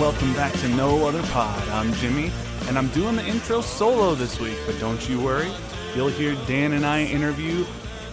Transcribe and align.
Welcome 0.00 0.32
back 0.32 0.50
to 0.54 0.66
No 0.70 1.06
Other 1.06 1.22
Pod. 1.24 1.68
I'm 1.68 1.92
Jimmy, 1.92 2.32
and 2.68 2.78
I'm 2.78 2.88
doing 2.88 3.16
the 3.16 3.26
intro 3.26 3.60
solo 3.60 4.14
this 4.14 4.40
week, 4.40 4.56
but 4.64 4.80
don't 4.80 5.06
you 5.06 5.20
worry. 5.20 5.50
You'll 5.94 6.08
hear 6.08 6.34
Dan 6.46 6.72
and 6.72 6.86
I 6.86 7.04
interview 7.04 7.64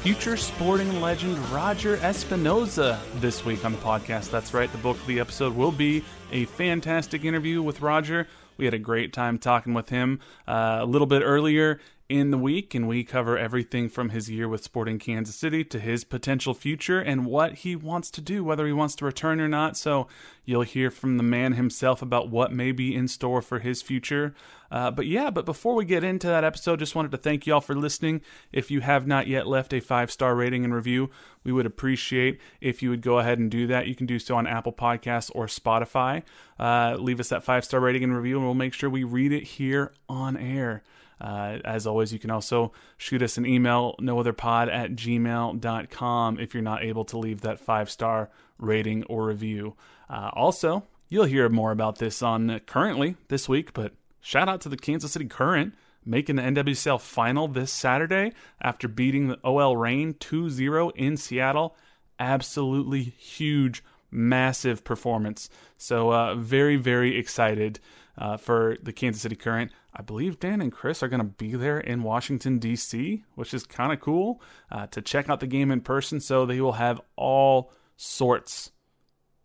future 0.02 0.36
sporting 0.36 1.00
legend 1.00 1.38
Roger 1.48 1.96
Espinoza 1.98 3.00
this 3.22 3.46
week 3.46 3.64
on 3.64 3.72
the 3.72 3.78
podcast. 3.78 4.32
That's 4.32 4.54
right, 4.54 4.70
the 4.70 4.78
book 4.80 4.98
of 4.98 5.08
the 5.08 5.22
episode 5.22 5.56
will 5.56 5.72
be 5.72 6.04
a 6.34 6.44
fantastic 6.44 7.24
interview 7.24 7.62
with 7.62 7.80
Roger. 7.80 8.28
We 8.58 8.66
had 8.66 8.74
a 8.74 8.80
great 8.80 9.14
time 9.14 9.38
talking 9.38 9.74
with 9.74 9.88
him 9.88 10.20
uh, 10.46 10.80
a 10.82 10.86
little 10.86 11.08
bit 11.08 11.22
earlier 11.22 11.80
in 12.10 12.32
the 12.32 12.38
week, 12.38 12.74
and 12.74 12.88
we 12.88 13.04
cover 13.04 13.38
everything 13.38 13.90
from 13.90 14.10
his 14.10 14.30
year 14.30 14.48
with 14.48 14.64
Sporting 14.64 14.98
Kansas 14.98 15.36
City 15.36 15.66
to 15.66 15.80
his 15.80 16.06
potential 16.06 16.54
future 16.54 17.00
and 17.02 17.26
what 17.26 17.56
he 17.56 17.76
wants 17.76 18.10
to 18.12 18.22
do, 18.22 18.44
whether 18.44 18.66
he 18.66 18.72
wants 18.72 18.96
to 18.96 19.06
return 19.06 19.42
or 19.42 19.50
not. 19.50 19.76
So 19.76 20.08
you'll 20.46 20.62
hear 20.62 20.90
from 20.90 21.18
the 21.18 21.24
man 21.24 21.54
himself 21.54 22.02
about 22.02 22.30
what 22.30 22.54
may 22.54 22.72
be 22.72 22.96
in 22.96 23.10
store 23.10 23.42
for 23.42 23.60
his 23.60 23.82
future. 23.82 24.34
Uh, 24.72 24.90
but 24.90 25.06
yeah, 25.06 25.30
but 25.30 25.46
before 25.46 25.76
we 25.76 25.84
get 25.84 26.04
into 26.04 26.28
that 26.28 26.46
episode, 26.46 26.80
just 26.80 26.96
wanted 26.96 27.12
to 27.12 27.18
thank 27.18 27.46
you 27.46 27.54
all 27.54 27.62
for 27.62 27.76
listening. 27.76 28.22
If 28.54 28.72
you 28.72 28.80
have 28.82 29.06
not 29.06 29.28
yet 29.28 29.46
left 29.46 29.74
a 29.74 29.82
five 29.82 30.10
star 30.10 30.34
rating 30.34 30.64
and 30.64 30.74
review, 30.74 31.10
we 31.44 31.52
would 31.52 31.66
appreciate 31.66 32.40
if 32.62 32.82
you 32.82 32.90
would 32.90 33.02
go 33.02 33.20
ahead 33.20 33.40
and 33.40 33.52
do 33.52 33.68
that. 33.68 33.88
You 33.88 33.96
can 33.96 34.06
do 34.06 34.20
so 34.20 34.36
on 34.36 34.48
Apple 34.48 34.74
Podcasts 34.74 35.32
or 35.36 35.48
Spotify. 35.48 36.24
Uh, 36.58 36.96
leave 36.98 37.20
us 37.20 37.30
that 37.30 37.44
five 37.44 37.66
star 37.66 37.82
rating 37.82 38.04
and 38.04 38.16
review, 38.16 38.38
and 38.38 38.46
we'll 38.46 38.54
make 38.54 38.74
sure 38.74 38.90
we 38.90 39.04
read 39.04 39.34
it 39.34 39.44
here 39.44 39.92
on 40.08 40.38
air. 40.38 40.84
Uh, 41.20 41.58
as 41.66 41.88
always, 41.88 42.14
you 42.14 42.20
can 42.20 42.32
also 42.32 42.72
shoot 42.98 43.22
us 43.22 43.38
an 43.38 43.46
email, 43.46 43.96
nootherpod 44.00 44.72
at 44.72 44.92
gmail.com, 44.92 46.40
if 46.40 46.54
you're 46.54 46.64
not 46.64 46.84
able 46.84 47.06
to 47.06 47.18
leave 47.18 47.42
that 47.42 47.60
five 47.60 47.90
star 47.90 48.30
rating 48.58 49.04
or 49.06 49.26
review. 49.26 49.76
Uh, 50.10 50.30
also, 50.34 50.84
you'll 51.10 51.26
hear 51.26 51.50
more 51.50 51.72
about 51.72 51.98
this 51.98 52.22
on 52.22 52.60
currently 52.66 53.16
this 53.30 53.50
week, 53.50 53.74
but 53.74 53.94
shout 54.22 54.48
out 54.48 54.62
to 54.62 54.70
the 54.70 54.78
Kansas 54.78 55.12
City 55.12 55.26
Current 55.26 55.74
making 56.08 56.38
the 56.38 56.42
NWSL 56.42 57.02
final 57.02 57.48
this 57.48 57.72
Saturday 57.72 58.32
after 58.62 58.88
beating 58.88 59.28
the 59.28 59.40
OL 59.44 59.76
Reign 59.76 60.16
2 60.20 60.50
0 60.50 60.90
in 60.92 61.18
Seattle. 61.18 61.76
Absolutely 62.20 63.04
huge, 63.04 63.84
massive 64.10 64.84
performance. 64.84 65.50
So, 65.78 66.14
uh, 66.14 66.36
very, 66.36 66.78
very 66.78 67.18
excited 67.18 67.80
uh, 68.18 68.38
for 68.38 68.78
the 68.82 68.94
Kansas 68.94 69.22
City 69.22 69.36
Current. 69.36 69.72
I 69.94 70.02
believe 70.02 70.40
Dan 70.40 70.62
and 70.62 70.72
Chris 70.72 71.04
are 71.04 71.08
going 71.08 71.22
to 71.22 71.26
be 71.26 71.56
there 71.56 71.80
in 71.80 72.04
Washington, 72.04 72.60
D.C., 72.60 73.24
which 73.36 73.54
is 73.54 73.66
kind 73.66 73.92
of 73.92 74.00
cool 74.00 74.42
uh, 74.72 74.88
to 74.88 75.02
check 75.02 75.30
out 75.30 75.40
the 75.40 75.48
game 75.48 75.72
in 75.72 75.82
person. 75.82 76.20
So 76.20 76.46
they 76.46 76.62
will 76.62 76.74
have 76.74 77.02
all 77.16 77.72
sorts 77.96 78.72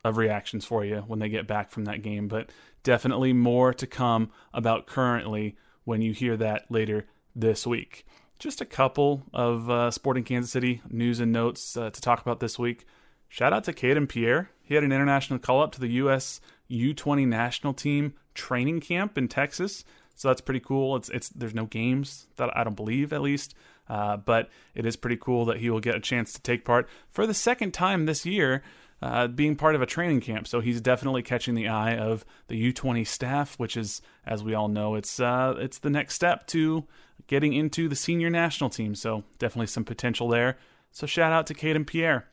of 0.04 0.16
reactions 0.16 0.64
for 0.64 0.84
you 0.84 0.98
when 1.06 1.18
they 1.18 1.28
get 1.28 1.46
back 1.46 1.70
from 1.70 1.84
that 1.84 2.02
game. 2.02 2.28
But 2.28 2.50
definitely 2.82 3.32
more 3.32 3.72
to 3.74 3.86
come 3.86 4.30
about 4.52 4.86
currently 4.86 5.56
when 5.84 6.02
you 6.02 6.12
hear 6.12 6.36
that 6.36 6.70
later 6.70 7.06
this 7.34 7.66
week. 7.66 8.06
Just 8.38 8.60
a 8.60 8.66
couple 8.66 9.22
of 9.32 9.70
uh, 9.70 9.90
Sporting 9.90 10.24
Kansas 10.24 10.50
City 10.50 10.82
news 10.88 11.20
and 11.20 11.30
notes 11.30 11.76
uh, 11.76 11.90
to 11.90 12.00
talk 12.00 12.20
about 12.20 12.40
this 12.40 12.58
week. 12.58 12.84
Shout 13.28 13.52
out 13.52 13.64
to 13.64 13.72
Kayden 13.72 14.08
Pierre. 14.08 14.50
He 14.62 14.74
had 14.74 14.84
an 14.84 14.92
international 14.92 15.38
call 15.38 15.62
up 15.62 15.72
to 15.72 15.80
the 15.80 15.88
U.S. 15.88 16.40
U20 16.72 17.26
national 17.26 17.74
team 17.74 18.14
training 18.34 18.80
camp 18.80 19.18
in 19.18 19.28
Texas. 19.28 19.84
So 20.14 20.28
that's 20.28 20.40
pretty 20.40 20.60
cool. 20.60 20.96
It's 20.96 21.08
it's 21.08 21.28
there's 21.30 21.54
no 21.54 21.66
games 21.66 22.26
that 22.36 22.56
I 22.56 22.64
don't 22.64 22.76
believe 22.76 23.12
at 23.12 23.22
least, 23.22 23.54
uh, 23.88 24.16
but 24.16 24.48
it 24.74 24.86
is 24.86 24.96
pretty 24.96 25.16
cool 25.16 25.44
that 25.46 25.58
he 25.58 25.70
will 25.70 25.80
get 25.80 25.94
a 25.94 26.00
chance 26.00 26.32
to 26.34 26.40
take 26.40 26.64
part 26.64 26.88
for 27.10 27.26
the 27.26 27.34
second 27.34 27.72
time 27.72 28.06
this 28.06 28.26
year, 28.26 28.62
uh, 29.00 29.26
being 29.26 29.56
part 29.56 29.74
of 29.74 29.82
a 29.82 29.86
training 29.86 30.20
camp. 30.20 30.46
So 30.46 30.60
he's 30.60 30.80
definitely 30.80 31.22
catching 31.22 31.54
the 31.54 31.68
eye 31.68 31.96
of 31.96 32.24
the 32.48 32.72
U20 32.72 33.06
staff, 33.06 33.58
which 33.58 33.76
is, 33.76 34.02
as 34.26 34.44
we 34.44 34.54
all 34.54 34.68
know, 34.68 34.94
it's 34.94 35.18
uh, 35.18 35.54
it's 35.58 35.78
the 35.78 35.90
next 35.90 36.14
step 36.14 36.46
to 36.48 36.84
getting 37.26 37.52
into 37.52 37.88
the 37.88 37.96
senior 37.96 38.30
national 38.30 38.70
team. 38.70 38.94
So 38.94 39.24
definitely 39.38 39.66
some 39.68 39.84
potential 39.84 40.28
there. 40.28 40.58
So 40.90 41.06
shout 41.06 41.32
out 41.32 41.46
to 41.46 41.54
Kayden 41.54 41.86
Pierre. 41.86 42.28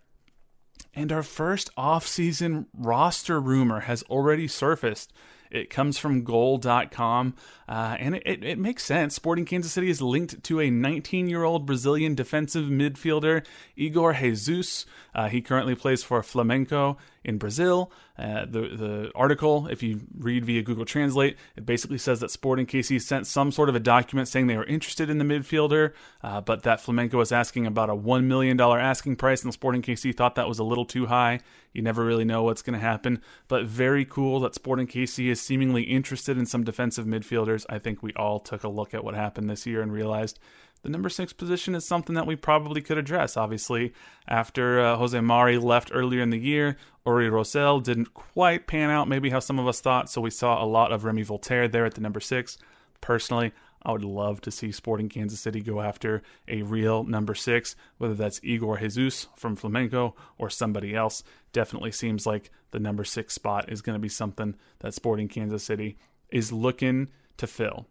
And 0.96 1.12
our 1.12 1.24
first 1.24 1.70
off-season 1.78 2.68
roster 2.74 3.40
rumor 3.40 3.82
has 3.82 4.04
already 4.04 4.48
surfaced. 4.48 5.14
It 5.52 5.70
comes 5.72 5.98
from 5.98 6.24
goal.com, 6.24 7.34
uh, 7.68 7.96
and 8.00 8.16
it, 8.16 8.24
it, 8.26 8.44
it, 8.44 8.60
makes 8.60 8.84
sense. 8.86 9.16
Sporting 9.16 9.46
Kansas 9.46 9.72
City 9.72 9.90
is 9.90 10.02
linked 10.02 10.44
to 10.44 10.60
a 10.60 10.70
19 10.70 11.28
year 11.28 11.44
old 11.44 11.66
Brazilian 11.66 12.14
defensive 12.14 12.66
midfielder, 12.66 13.44
Igor 13.76 14.14
Jesus. 14.14 14.86
Uh, 15.20 15.28
he 15.28 15.42
currently 15.42 15.76
plays 15.76 16.02
for 16.02 16.22
Flamengo 16.22 16.96
in 17.26 17.38
Brazil. 17.38 17.92
Uh, 18.18 18.46
the 18.46 18.62
the 18.70 19.12
article, 19.14 19.68
if 19.68 19.84
you 19.84 20.00
read 20.18 20.46
via 20.46 20.62
Google 20.62 20.86
Translate, 20.86 21.36
it 21.58 21.66
basically 21.66 21.98
says 21.98 22.22
that 22.22 22.32
Sporting 22.32 22.66
KC 22.66 23.02
sent 23.02 23.28
some 23.28 23.52
sort 23.52 23.68
of 23.68 23.76
a 23.76 23.82
document 23.82 24.30
saying 24.30 24.48
they 24.48 24.56
were 24.56 24.64
interested 24.64 25.10
in 25.10 25.18
the 25.18 25.26
midfielder, 25.26 25.92
uh, 26.24 26.40
but 26.40 26.64
that 26.64 26.80
Flamengo 26.80 27.16
was 27.16 27.34
asking 27.34 27.68
about 27.68 27.90
a 27.90 27.96
one 27.96 28.30
million 28.30 28.56
dollar 28.56 28.80
asking 28.80 29.18
price, 29.18 29.44
and 29.44 29.52
Sporting 29.52 29.82
KC 29.82 30.16
thought 30.16 30.36
that 30.36 30.48
was 30.48 30.58
a 30.58 30.64
little 30.64 30.86
too 30.86 31.08
high. 31.08 31.42
You 31.74 31.82
never 31.82 32.06
really 32.06 32.26
know 32.26 32.44
what's 32.44 32.62
going 32.62 32.80
to 32.80 32.86
happen, 32.86 33.22
but 33.50 33.66
very 33.66 34.06
cool 34.06 34.40
that 34.40 34.56
Sporting 34.56 34.88
KC 34.88 35.28
is 35.28 35.42
seemingly 35.42 35.84
interested 35.84 36.38
in 36.38 36.46
some 36.46 36.64
defensive 36.64 37.06
midfielders. 37.06 37.66
I 37.68 37.78
think 37.78 38.02
we 38.02 38.14
all 38.14 38.40
took 38.40 38.64
a 38.64 38.70
look 38.70 38.94
at 38.94 39.04
what 39.04 39.16
happened 39.16 39.50
this 39.50 39.66
year 39.66 39.82
and 39.82 39.92
realized 39.92 40.40
the 40.82 40.90
number 40.90 41.10
six 41.10 41.34
position 41.34 41.76
is 41.76 41.86
something 41.86 42.16
that 42.16 42.26
we 42.28 42.36
probably 42.36 42.82
could 42.82 42.98
address. 42.98 43.36
Obviously, 43.36 43.94
after 44.28 44.80
uh, 44.80 44.96
Jose 44.96 45.20
Mari 45.20 45.58
left 45.58 45.92
earlier 45.94 46.22
in 46.22 46.30
the 46.30 46.40
year, 46.40 46.78
Ori 47.06 47.30
Rosell 47.30 47.84
didn't 47.84 48.14
quite 48.14 48.68
pan 48.68 48.90
out, 48.90 49.08
maybe 49.08 49.30
how 49.30 49.40
some 49.40 49.60
of 49.60 49.68
us 49.68 49.82
thought. 49.82 50.10
So 50.10 50.22
we 50.22 50.30
saw 50.30 50.64
a 50.64 50.66
lot 50.66 50.92
of 50.92 51.04
Remi 51.04 51.24
Walter 51.24 51.68
there 51.68 51.86
at 51.86 51.96
the 51.96 52.02
number 52.02 52.20
six. 52.20 52.58
Personally, 53.02 53.52
I 53.84 53.92
would 53.92 54.04
love 54.04 54.42
to 54.42 54.52
see 54.52 54.72
Sporting 54.72 55.10
Kansas 55.10 55.40
City 55.40 55.62
go 55.62 55.82
after 55.82 56.22
a 56.48 56.64
real 56.64 57.04
number 57.04 57.34
six, 57.34 57.76
whether 57.98 58.14
that's 58.14 58.42
Igor 58.44 58.78
Jesus 58.78 59.28
from 59.38 59.56
Flamengo 59.56 60.14
or 60.38 60.50
somebody 60.50 60.96
else. 60.96 61.24
Definitely 61.54 61.92
seems 61.92 62.26
like 62.26 62.52
the 62.72 62.80
number 62.80 63.04
six 63.04 63.34
spot 63.34 63.72
is 63.72 63.82
going 63.82 63.96
to 63.96 64.02
be 64.02 64.10
something 64.10 64.56
that 64.80 64.94
Sporting 64.94 65.28
Kansas 65.28 65.64
City 65.64 65.98
is 66.30 66.52
looking 66.52 67.08
to 67.38 67.48
fill. 67.48 67.88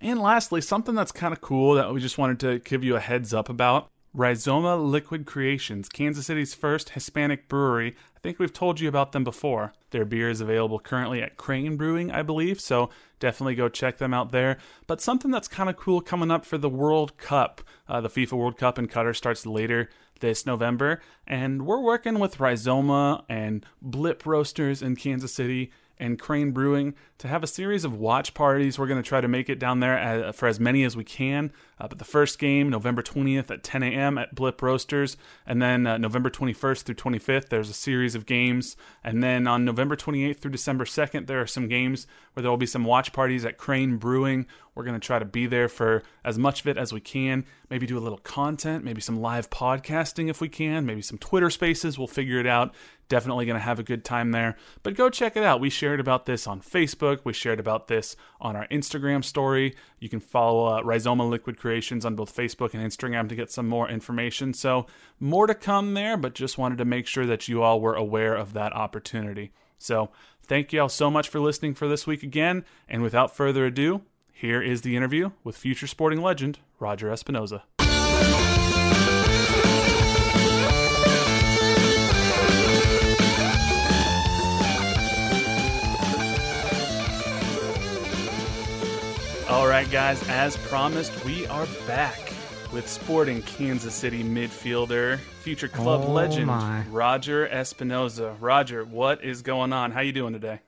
And 0.00 0.20
lastly, 0.20 0.60
something 0.60 0.94
that's 0.94 1.12
kind 1.12 1.32
of 1.32 1.40
cool 1.40 1.74
that 1.74 1.92
we 1.92 2.00
just 2.00 2.18
wanted 2.18 2.40
to 2.40 2.58
give 2.58 2.84
you 2.84 2.96
a 2.96 3.00
heads 3.00 3.32
up 3.32 3.48
about. 3.48 3.88
Rhizoma 4.14 4.76
Liquid 4.76 5.26
Creations, 5.26 5.88
Kansas 5.88 6.26
City's 6.26 6.54
first 6.54 6.90
Hispanic 6.90 7.48
brewery. 7.48 7.96
I 8.16 8.20
think 8.20 8.38
we've 8.38 8.52
told 8.52 8.78
you 8.78 8.88
about 8.88 9.10
them 9.10 9.24
before. 9.24 9.72
Their 9.90 10.04
beer 10.04 10.30
is 10.30 10.40
available 10.40 10.78
currently 10.78 11.20
at 11.20 11.36
Crane 11.36 11.76
Brewing, 11.76 12.12
I 12.12 12.22
believe, 12.22 12.60
so 12.60 12.90
definitely 13.18 13.56
go 13.56 13.68
check 13.68 13.98
them 13.98 14.14
out 14.14 14.30
there. 14.30 14.58
But 14.86 15.00
something 15.00 15.32
that's 15.32 15.48
kind 15.48 15.68
of 15.68 15.76
cool 15.76 16.00
coming 16.00 16.30
up 16.30 16.44
for 16.44 16.58
the 16.58 16.68
World 16.68 17.18
Cup. 17.18 17.60
Uh, 17.88 18.00
the 18.00 18.08
FIFA 18.08 18.34
World 18.34 18.56
Cup 18.56 18.78
in 18.78 18.86
Qatar 18.86 19.16
starts 19.16 19.46
later 19.46 19.90
this 20.20 20.46
November, 20.46 21.00
and 21.26 21.66
we're 21.66 21.80
working 21.80 22.20
with 22.20 22.38
Rhizoma 22.38 23.24
and 23.28 23.66
Blip 23.82 24.24
Roasters 24.24 24.80
in 24.80 24.94
Kansas 24.94 25.34
City 25.34 25.72
and 25.98 26.18
Crane 26.18 26.52
Brewing 26.52 26.94
to 27.18 27.28
have 27.28 27.42
a 27.42 27.46
series 27.46 27.84
of 27.84 27.94
watch 27.94 28.34
parties. 28.34 28.78
We're 28.78 28.86
going 28.86 29.02
to 29.02 29.08
try 29.08 29.20
to 29.20 29.28
make 29.28 29.48
it 29.48 29.58
down 29.58 29.80
there 29.80 29.98
as, 29.98 30.34
for 30.34 30.46
as 30.48 30.58
many 30.58 30.84
as 30.84 30.96
we 30.96 31.04
can. 31.04 31.52
Uh, 31.78 31.88
but 31.88 31.98
the 31.98 32.04
first 32.04 32.38
game, 32.38 32.68
November 32.68 33.02
20th 33.02 33.50
at 33.50 33.62
10 33.62 33.82
a.m. 33.82 34.18
at 34.18 34.34
Blip 34.34 34.60
Roasters. 34.60 35.16
And 35.46 35.62
then 35.62 35.86
uh, 35.86 35.98
November 35.98 36.30
21st 36.30 36.82
through 36.82 36.94
25th, 36.96 37.48
there's 37.48 37.70
a 37.70 37.74
series 37.74 38.14
of 38.14 38.26
games. 38.26 38.76
And 39.02 39.22
then 39.22 39.46
on 39.46 39.64
November 39.64 39.96
28th 39.96 40.38
through 40.38 40.50
December 40.50 40.84
2nd, 40.84 41.26
there 41.26 41.40
are 41.40 41.46
some 41.46 41.68
games 41.68 42.06
where 42.32 42.42
there 42.42 42.50
will 42.50 42.56
be 42.56 42.66
some 42.66 42.84
watch 42.84 43.12
parties 43.12 43.44
at 43.44 43.58
Crane 43.58 43.96
Brewing. 43.96 44.46
We're 44.74 44.84
going 44.84 44.98
to 44.98 45.06
try 45.06 45.18
to 45.18 45.24
be 45.24 45.46
there 45.46 45.68
for 45.68 46.02
as 46.24 46.38
much 46.38 46.60
of 46.60 46.66
it 46.66 46.76
as 46.76 46.92
we 46.92 47.00
can. 47.00 47.44
Maybe 47.70 47.86
do 47.86 47.96
a 47.96 48.00
little 48.00 48.18
content, 48.18 48.84
maybe 48.84 49.00
some 49.00 49.20
live 49.20 49.48
podcasting 49.50 50.28
if 50.28 50.40
we 50.40 50.48
can, 50.48 50.84
maybe 50.84 51.02
some 51.02 51.18
Twitter 51.18 51.50
spaces. 51.50 51.96
We'll 51.96 52.08
figure 52.08 52.40
it 52.40 52.46
out. 52.46 52.74
Definitely 53.08 53.46
going 53.46 53.58
to 53.58 53.64
have 53.64 53.78
a 53.78 53.84
good 53.84 54.04
time 54.04 54.32
there. 54.32 54.56
But 54.82 54.94
go 54.94 55.10
check 55.10 55.36
it 55.36 55.44
out. 55.44 55.60
We 55.60 55.70
shared 55.70 56.00
about 56.00 56.26
this 56.26 56.46
on 56.46 56.60
Facebook. 56.60 57.20
We 57.22 57.32
shared 57.32 57.60
about 57.60 57.86
this 57.86 58.16
on 58.40 58.56
our 58.56 58.66
Instagram 58.68 59.22
story. 59.22 59.76
You 60.00 60.08
can 60.08 60.20
follow 60.20 60.66
uh, 60.66 60.82
Rhizoma 60.82 61.28
Liquid 61.28 61.58
Creations 61.58 62.04
on 62.04 62.16
both 62.16 62.34
Facebook 62.34 62.74
and 62.74 62.82
Instagram 62.82 63.28
to 63.28 63.36
get 63.36 63.52
some 63.52 63.68
more 63.68 63.88
information. 63.88 64.54
So, 64.54 64.86
more 65.20 65.46
to 65.46 65.54
come 65.54 65.94
there, 65.94 66.16
but 66.16 66.34
just 66.34 66.58
wanted 66.58 66.78
to 66.78 66.84
make 66.84 67.06
sure 67.06 67.26
that 67.26 67.46
you 67.46 67.62
all 67.62 67.80
were 67.80 67.94
aware 67.94 68.34
of 68.34 68.54
that 68.54 68.72
opportunity. 68.72 69.52
So, 69.78 70.10
thank 70.42 70.72
you 70.72 70.80
all 70.80 70.88
so 70.88 71.10
much 71.10 71.28
for 71.28 71.40
listening 71.40 71.74
for 71.74 71.86
this 71.86 72.06
week 72.06 72.22
again. 72.22 72.64
And 72.88 73.02
without 73.02 73.36
further 73.36 73.66
ado, 73.66 74.02
here 74.34 74.60
is 74.60 74.82
the 74.82 74.96
interview 74.96 75.30
with 75.44 75.56
future 75.56 75.86
sporting 75.86 76.20
legend 76.20 76.58
Roger 76.80 77.08
Espinoza. 77.08 77.62
All 89.48 89.68
right, 89.68 89.88
guys, 89.90 90.28
as 90.28 90.56
promised, 90.56 91.24
we 91.24 91.46
are 91.46 91.66
back 91.86 92.32
with 92.72 92.88
sporting 92.88 93.40
Kansas 93.42 93.94
City 93.94 94.24
midfielder, 94.24 95.18
future 95.42 95.68
club 95.68 96.02
oh 96.04 96.10
legend 96.10 96.48
my. 96.48 96.82
Roger 96.90 97.46
Espinoza. 97.46 98.36
Roger, 98.40 98.84
what 98.84 99.22
is 99.22 99.42
going 99.42 99.72
on? 99.72 99.92
How 99.92 100.00
you 100.00 100.12
doing 100.12 100.32
today? 100.32 100.60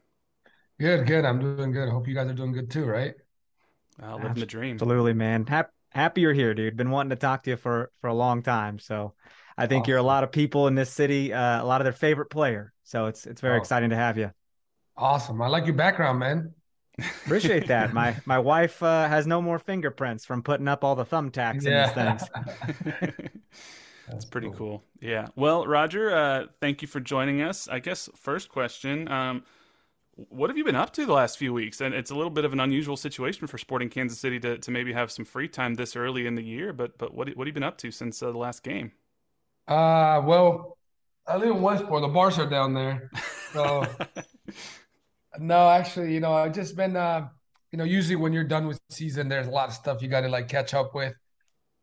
Good, 0.78 1.06
good. 1.06 1.24
I'm 1.24 1.40
doing 1.40 1.72
good. 1.72 1.88
I 1.88 1.90
hope 1.90 2.06
you 2.06 2.14
guys 2.14 2.28
are 2.30 2.34
doing 2.34 2.52
good 2.52 2.70
too, 2.70 2.84
right? 2.84 3.14
Uh, 4.02 4.16
living 4.16 4.34
the 4.34 4.46
dream. 4.46 4.74
Absolutely, 4.74 5.14
man. 5.14 5.46
Happy, 5.46 5.70
happy 5.90 6.20
you're 6.20 6.34
here, 6.34 6.54
dude. 6.54 6.76
Been 6.76 6.90
wanting 6.90 7.10
to 7.10 7.16
talk 7.16 7.44
to 7.44 7.50
you 7.50 7.56
for 7.56 7.90
for 8.00 8.08
a 8.08 8.14
long 8.14 8.42
time. 8.42 8.78
So, 8.78 9.14
I 9.56 9.66
think 9.66 9.82
awesome. 9.82 9.90
you're 9.90 9.98
a 9.98 10.02
lot 10.02 10.24
of 10.24 10.32
people 10.32 10.66
in 10.66 10.74
this 10.74 10.90
city, 10.90 11.32
uh, 11.32 11.62
a 11.62 11.64
lot 11.64 11.80
of 11.80 11.84
their 11.84 11.92
favorite 11.92 12.30
player. 12.30 12.72
So 12.84 13.06
it's 13.06 13.26
it's 13.26 13.40
very 13.40 13.56
oh. 13.56 13.60
exciting 13.60 13.90
to 13.90 13.96
have 13.96 14.18
you. 14.18 14.30
Awesome. 14.96 15.40
I 15.42 15.48
like 15.48 15.66
your 15.66 15.74
background, 15.74 16.18
man. 16.18 16.54
Appreciate 16.98 17.66
that. 17.68 17.92
My 17.92 18.16
my 18.26 18.38
wife 18.38 18.82
uh, 18.82 19.08
has 19.08 19.26
no 19.26 19.42
more 19.42 19.58
fingerprints 19.58 20.24
from 20.24 20.42
putting 20.42 20.68
up 20.68 20.84
all 20.84 20.94
the 20.94 21.04
thumbtacks 21.04 21.62
yeah. 21.62 21.90
in 21.90 22.16
these 22.16 22.28
things. 22.28 23.20
That's 24.08 24.24
pretty 24.24 24.48
cool. 24.48 24.56
cool. 24.56 24.84
Yeah. 25.00 25.28
Well, 25.34 25.66
Roger, 25.66 26.14
uh, 26.14 26.46
thank 26.60 26.80
you 26.80 26.88
for 26.88 27.00
joining 27.00 27.42
us. 27.42 27.66
I 27.68 27.80
guess 27.80 28.08
first 28.14 28.48
question, 28.48 29.08
um, 29.08 29.42
what 30.16 30.50
have 30.50 30.56
you 30.56 30.64
been 30.64 30.76
up 30.76 30.92
to 30.94 31.06
the 31.06 31.12
last 31.12 31.38
few 31.38 31.52
weeks? 31.52 31.80
And 31.80 31.94
it's 31.94 32.10
a 32.10 32.14
little 32.14 32.30
bit 32.30 32.44
of 32.44 32.52
an 32.52 32.60
unusual 32.60 32.96
situation 32.96 33.46
for 33.46 33.58
Sporting 33.58 33.90
Kansas 33.90 34.18
City 34.18 34.40
to, 34.40 34.58
to 34.58 34.70
maybe 34.70 34.92
have 34.92 35.10
some 35.10 35.24
free 35.24 35.48
time 35.48 35.74
this 35.74 35.96
early 35.96 36.26
in 36.26 36.34
the 36.34 36.42
year. 36.42 36.72
But 36.72 36.98
but 36.98 37.14
what 37.14 37.28
what 37.36 37.46
have 37.46 37.48
you 37.48 37.52
been 37.52 37.62
up 37.62 37.78
to 37.78 37.90
since 37.90 38.22
uh, 38.22 38.32
the 38.32 38.38
last 38.38 38.62
game? 38.62 38.92
Uh, 39.68 40.22
well, 40.24 40.78
I 41.26 41.36
live 41.36 41.50
in 41.56 41.62
Westport. 41.62 42.02
The 42.02 42.08
bars 42.08 42.38
are 42.38 42.48
down 42.48 42.74
there, 42.74 43.10
so 43.52 43.84
No, 45.38 45.68
actually, 45.68 46.14
you 46.14 46.20
know, 46.20 46.32
I've 46.32 46.54
just 46.54 46.76
been, 46.76 46.96
uh, 46.96 47.28
you 47.72 47.78
know, 47.78 47.84
usually 47.84 48.16
when 48.16 48.32
you're 48.32 48.44
done 48.44 48.66
with 48.66 48.80
season, 48.90 49.28
there's 49.28 49.46
a 49.46 49.50
lot 49.50 49.68
of 49.68 49.74
stuff 49.74 50.02
you 50.02 50.08
got 50.08 50.22
to 50.22 50.28
like 50.28 50.48
catch 50.48 50.74
up 50.74 50.94
with. 50.94 51.14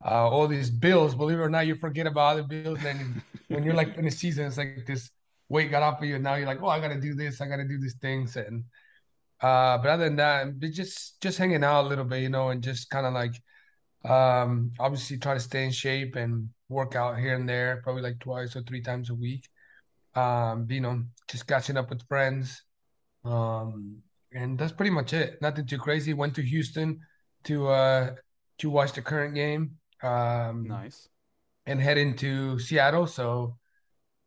Uh, 0.03 0.29
all 0.29 0.47
these 0.47 0.69
bills, 0.69 1.15
believe 1.15 1.39
it 1.39 1.41
or 1.41 1.49
not, 1.49 1.65
you 1.65 1.75
forget 1.75 2.07
about 2.07 2.33
other 2.33 2.43
bills. 2.43 2.77
And 2.83 2.99
then 2.99 3.23
when 3.47 3.63
you're 3.63 3.73
like 3.75 3.95
in 3.97 4.05
the 4.05 4.11
season, 4.11 4.45
it's 4.45 4.57
like 4.57 4.85
this 4.85 5.09
weight 5.53 5.71
got 5.71 5.83
off 5.83 6.01
of 6.01 6.07
you, 6.09 6.15
and 6.15 6.23
now 6.23 6.35
you're 6.35 6.51
like, 6.53 6.63
oh, 6.63 6.73
I 6.75 6.79
got 6.79 6.93
to 6.93 6.99
do 7.07 7.13
this, 7.13 7.39
I 7.39 7.47
got 7.47 7.57
to 7.57 7.67
do 7.67 7.79
these 7.79 7.97
things, 8.01 8.35
and 8.35 8.63
uh, 9.39 9.77
but 9.77 9.89
other 9.93 10.05
than 10.05 10.15
that, 10.17 10.59
just 10.71 11.21
just 11.21 11.37
hanging 11.37 11.63
out 11.63 11.85
a 11.85 11.89
little 11.91 12.05
bit, 12.05 12.21
you 12.21 12.29
know, 12.29 12.49
and 12.49 12.63
just 12.63 12.89
kind 12.89 13.05
of 13.05 13.13
like, 13.13 13.35
um, 14.09 14.71
obviously 14.79 15.17
try 15.17 15.33
to 15.33 15.39
stay 15.49 15.63
in 15.65 15.71
shape 15.71 16.15
and 16.15 16.49
work 16.69 16.95
out 16.95 17.19
here 17.19 17.35
and 17.35 17.47
there, 17.47 17.81
probably 17.83 18.01
like 18.01 18.19
twice 18.19 18.55
or 18.55 18.63
three 18.63 18.81
times 18.81 19.09
a 19.09 19.15
week. 19.15 19.47
Um, 20.15 20.67
you 20.69 20.81
know, 20.81 21.03
just 21.29 21.47
catching 21.47 21.77
up 21.77 21.89
with 21.89 22.07
friends, 22.07 22.63
um, 23.23 23.97
and 24.31 24.57
that's 24.57 24.73
pretty 24.73 24.91
much 24.91 25.13
it. 25.13 25.41
Nothing 25.41 25.67
too 25.67 25.77
crazy. 25.77 26.13
Went 26.13 26.35
to 26.35 26.41
Houston 26.41 26.99
to 27.45 27.67
uh, 27.67 28.11
to 28.59 28.69
watch 28.69 28.93
the 28.93 29.01
current 29.01 29.35
game. 29.35 29.77
Um, 30.01 30.65
nice. 30.67 31.09
And 31.65 31.79
head 31.79 31.97
into 31.97 32.59
Seattle. 32.59 33.07
So 33.07 33.57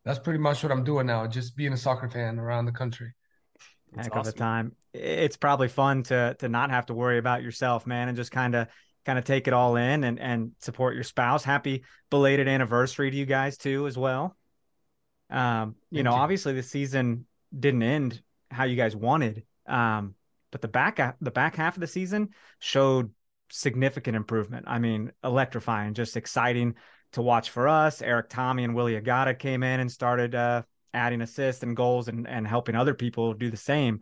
that's 0.06 0.20
pretty 0.20 0.38
much 0.38 0.62
what 0.62 0.70
I'm 0.70 0.85
doing 0.85 1.06
now. 1.06 1.26
Just 1.26 1.56
being 1.56 1.73
a 1.73 1.76
soccer 1.76 2.08
fan 2.08 2.38
around 2.38 2.64
the 2.64 2.73
country. 2.73 3.12
That's 3.93 4.06
Heck 4.06 4.17
awesome. 4.17 4.29
of 4.29 4.35
a 4.35 4.38
time. 4.38 4.73
It's 4.94 5.37
probably 5.37 5.69
fun 5.69 6.05
to 6.05 6.37
to 6.38 6.49
not 6.49 6.70
have 6.70 6.87
to 6.87 6.94
worry 6.94 7.19
about 7.19 7.43
yourself, 7.43 7.87
man, 7.87 8.08
and 8.08 8.17
just 8.17 8.31
kind 8.31 8.55
of 8.55 8.69
kind 9.05 9.19
of 9.19 9.25
take 9.25 9.49
it 9.49 9.53
all 9.53 9.75
in 9.75 10.05
and 10.05 10.20
and 10.20 10.53
support 10.61 10.94
your 10.94 11.05
spouse. 11.05 11.43
Happy 11.43 11.82
belated 12.08 12.47
anniversary 12.47 13.11
to 13.11 13.17
you 13.17 13.26
guys 13.26 13.58
too, 13.58 13.88
as 13.88 13.99
well. 13.99 14.37
Um, 15.29 15.75
you 15.91 15.99
Thank 15.99 16.05
know, 16.05 16.12
you. 16.12 16.19
obviously 16.19 16.53
the 16.55 16.62
season 16.62 17.26
didn't 17.58 17.82
end 17.82 18.23
how 18.49 18.62
you 18.62 18.76
guys 18.76 18.94
wanted. 18.94 19.43
Um, 19.67 20.14
but 20.53 20.62
the 20.62 20.69
back 20.69 21.17
the 21.20 21.31
back 21.32 21.56
half 21.56 21.76
of 21.76 21.81
the 21.81 21.88
season 21.88 22.29
showed 22.61 23.11
significant 23.50 24.17
improvement. 24.17 24.67
I 24.69 24.79
mean, 24.79 25.11
electrifying, 25.25 25.94
just 25.94 26.17
exciting 26.17 26.76
to 27.12 27.23
watch 27.23 27.50
for 27.50 27.69
us. 27.69 28.03
Erik 28.03 28.29
Thommy 28.29 28.64
and 28.64 28.75
Willy 28.75 29.00
Agada 29.00 29.38
came 29.38 29.62
in 29.62 29.81
and 29.81 29.91
started 29.91 30.35
uh, 30.35 30.62
adding 30.93 31.20
assists 31.20 31.62
and 31.62 31.76
goals 31.76 32.08
and 32.08 32.26
and 32.29 32.47
helping 32.47 32.75
other 32.75 32.94
people 32.94 33.35
do 33.35 33.50
the 33.50 33.56
same. 33.56 34.00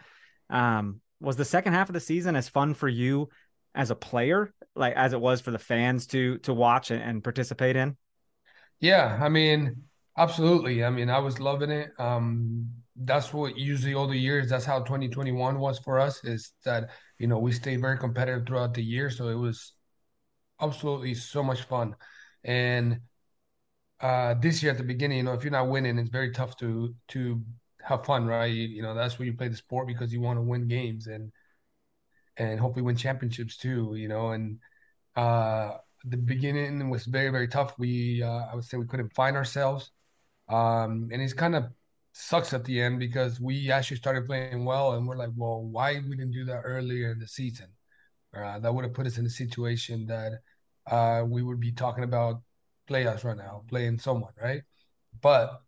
Um, 0.50 1.00
was 1.20 1.36
the 1.36 1.44
second 1.44 1.72
half 1.72 1.88
of 1.88 1.94
the 1.94 2.00
season 2.00 2.36
as 2.36 2.48
fun 2.48 2.74
for 2.74 2.88
you 2.88 3.28
as 3.74 3.90
a 3.90 3.96
player, 3.96 4.52
like 4.76 4.94
as 4.94 5.12
it 5.12 5.20
was 5.20 5.40
for 5.40 5.50
the 5.50 5.58
fans 5.58 6.06
to 6.08 6.38
to 6.38 6.54
watch 6.54 6.90
and, 6.90 7.02
and 7.02 7.24
participate 7.24 7.76
in? 7.76 7.96
Yeah, 8.80 9.18
I 9.20 9.28
mean, 9.28 9.84
absolutely. 10.18 10.84
I 10.84 10.90
mean, 10.90 11.10
I 11.10 11.18
was 11.18 11.40
loving 11.40 11.70
it. 11.70 11.90
Um, 11.98 12.68
that's 12.96 13.32
what 13.32 13.56
usually 13.56 13.94
all 13.94 14.06
the 14.06 14.16
years 14.16 14.48
that's 14.48 14.64
how 14.64 14.78
2021 14.80 15.58
was 15.58 15.78
for 15.80 15.98
us 15.98 16.22
is 16.24 16.52
that 16.64 16.90
you 17.18 17.26
know 17.26 17.38
we 17.38 17.50
stayed 17.50 17.80
very 17.80 17.98
competitive 17.98 18.46
throughout 18.46 18.72
the 18.72 18.82
year 18.82 19.10
so 19.10 19.28
it 19.28 19.34
was 19.34 19.72
absolutely 20.60 21.14
so 21.14 21.42
much 21.42 21.62
fun 21.62 21.94
and 22.44 23.00
uh 24.00 24.34
this 24.34 24.62
year 24.62 24.72
at 24.72 24.78
the 24.78 24.84
beginning 24.84 25.18
you 25.18 25.22
know 25.24 25.32
if 25.32 25.44
you're 25.44 25.52
not 25.52 25.68
winning 25.68 25.98
it's 25.98 26.10
very 26.10 26.30
tough 26.32 26.56
to 26.56 26.94
to 27.08 27.40
have 27.82 28.04
fun 28.04 28.26
right? 28.26 28.46
You, 28.46 28.66
you 28.68 28.82
know 28.82 28.94
that's 28.94 29.18
where 29.18 29.26
you 29.26 29.34
play 29.34 29.48
the 29.48 29.56
sport 29.56 29.86
because 29.86 30.12
you 30.12 30.20
want 30.20 30.38
to 30.38 30.42
win 30.42 30.66
games 30.68 31.06
and 31.06 31.30
and 32.36 32.58
hopefully 32.58 32.82
win 32.82 32.96
championships 32.96 33.56
too 33.56 33.94
you 33.96 34.08
know? 34.08 34.30
And 34.30 34.58
uh 35.16 35.78
the 36.04 36.16
beginning 36.18 36.90
was 36.90 37.06
very 37.06 37.30
very 37.30 37.48
tough. 37.48 37.78
We 37.78 38.22
uh, 38.22 38.46
i 38.52 38.54
would 38.54 38.64
say 38.64 38.76
we 38.78 38.86
couldn't 38.86 39.14
find 39.14 39.36
ourselves. 39.36 39.92
Um 40.48 41.10
and 41.12 41.22
it's 41.22 41.34
kind 41.34 41.56
of 41.56 41.66
sucks 42.12 42.54
at 42.54 42.64
the 42.64 42.80
end 42.82 42.98
because 43.00 43.40
we 43.40 43.70
actually 43.72 43.98
started 43.98 44.26
playing 44.26 44.64
well 44.64 44.94
and 44.94 45.06
we're 45.08 45.16
like, 45.16 45.30
well, 45.36 45.62
why 45.62 45.94
we 46.08 46.16
didn't 46.16 46.32
do 46.32 46.44
that 46.46 46.62
earlier 46.64 47.12
in 47.12 47.18
the 47.20 47.28
season? 47.28 47.68
Uh, 48.36 48.58
that 48.60 48.74
would 48.74 48.84
have 48.84 48.94
put 48.94 49.06
us 49.06 49.18
in 49.18 49.26
a 49.26 49.30
situation 49.30 50.06
that 50.06 50.40
uh, 50.90 51.24
we 51.26 51.42
would 51.42 51.60
be 51.60 51.72
talking 51.72 52.04
about 52.04 52.42
playoffs 52.88 53.24
right 53.24 53.36
now, 53.36 53.62
playing 53.68 53.98
someone, 53.98 54.32
right? 54.40 54.62
But 55.22 55.60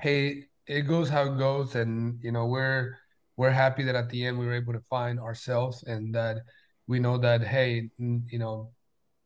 hey, 0.00 0.46
it 0.66 0.82
goes 0.82 1.08
how 1.08 1.32
it 1.32 1.38
goes, 1.38 1.74
and 1.74 2.18
you 2.22 2.32
know 2.32 2.46
we're 2.46 2.98
we're 3.36 3.50
happy 3.50 3.82
that 3.84 3.94
at 3.94 4.10
the 4.10 4.26
end 4.26 4.38
we 4.38 4.46
were 4.46 4.54
able 4.54 4.72
to 4.74 4.80
find 4.90 5.18
ourselves 5.20 5.82
and 5.84 6.14
that 6.14 6.38
we 6.86 6.98
know 7.00 7.18
that 7.18 7.42
hey, 7.42 7.90
you 7.98 8.38
know, 8.38 8.72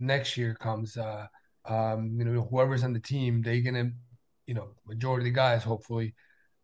next 0.00 0.36
year 0.36 0.54
comes, 0.54 0.96
uh, 0.96 1.26
um, 1.66 2.16
you 2.18 2.24
know, 2.24 2.42
whoever's 2.50 2.84
on 2.84 2.92
the 2.92 3.00
team, 3.00 3.42
they're 3.42 3.60
gonna, 3.60 3.90
you 4.46 4.54
know, 4.54 4.68
majority 4.86 5.28
of 5.28 5.34
the 5.34 5.36
guys 5.36 5.64
hopefully 5.64 6.14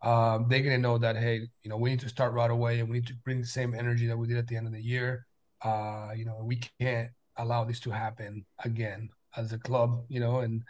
um, 0.02 0.46
they're 0.48 0.62
to 0.62 0.78
know 0.78 0.98
that, 0.98 1.16
hey, 1.16 1.40
you 1.62 1.70
know, 1.70 1.76
we 1.76 1.90
need 1.90 2.00
to 2.00 2.08
start 2.08 2.32
right 2.32 2.50
away 2.50 2.80
and 2.80 2.88
we 2.88 2.98
need 2.98 3.06
to 3.08 3.14
bring 3.24 3.40
the 3.40 3.46
same 3.46 3.74
energy 3.74 4.06
that 4.06 4.16
we 4.16 4.26
did 4.26 4.38
at 4.38 4.46
the 4.46 4.56
end 4.56 4.66
of 4.66 4.72
the 4.72 4.82
year. 4.82 5.26
Uh, 5.62 6.10
you 6.16 6.24
know, 6.24 6.40
we 6.42 6.60
can't 6.80 7.10
allow 7.42 7.64
this 7.64 7.80
to 7.80 7.90
happen 7.90 8.44
again 8.64 9.10
as 9.36 9.52
a 9.52 9.58
club, 9.58 10.04
you 10.08 10.20
know, 10.20 10.40
and 10.40 10.62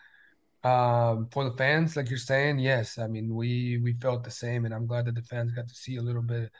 um, 0.63 1.29
for 1.33 1.45
the 1.45 1.57
fans, 1.57 1.97
like 1.97 2.11
you're 2.11 2.19
saying, 2.19 2.59
yes. 2.59 2.99
I 2.99 3.07
mean, 3.07 3.35
we 3.35 3.79
we 3.79 3.95
felt 3.95 4.25
the 4.25 4.31
same, 4.31 4.65
and 4.65 4.75
I'm 4.75 4.87
glad 4.87 5.07
that 5.07 5.15
the 5.15 5.23
fans 5.23 5.53
got 5.53 5.69
to 5.69 5.75
see 5.75 5.97
a 5.97 6.03
little 6.03 6.23
bit 6.23 6.51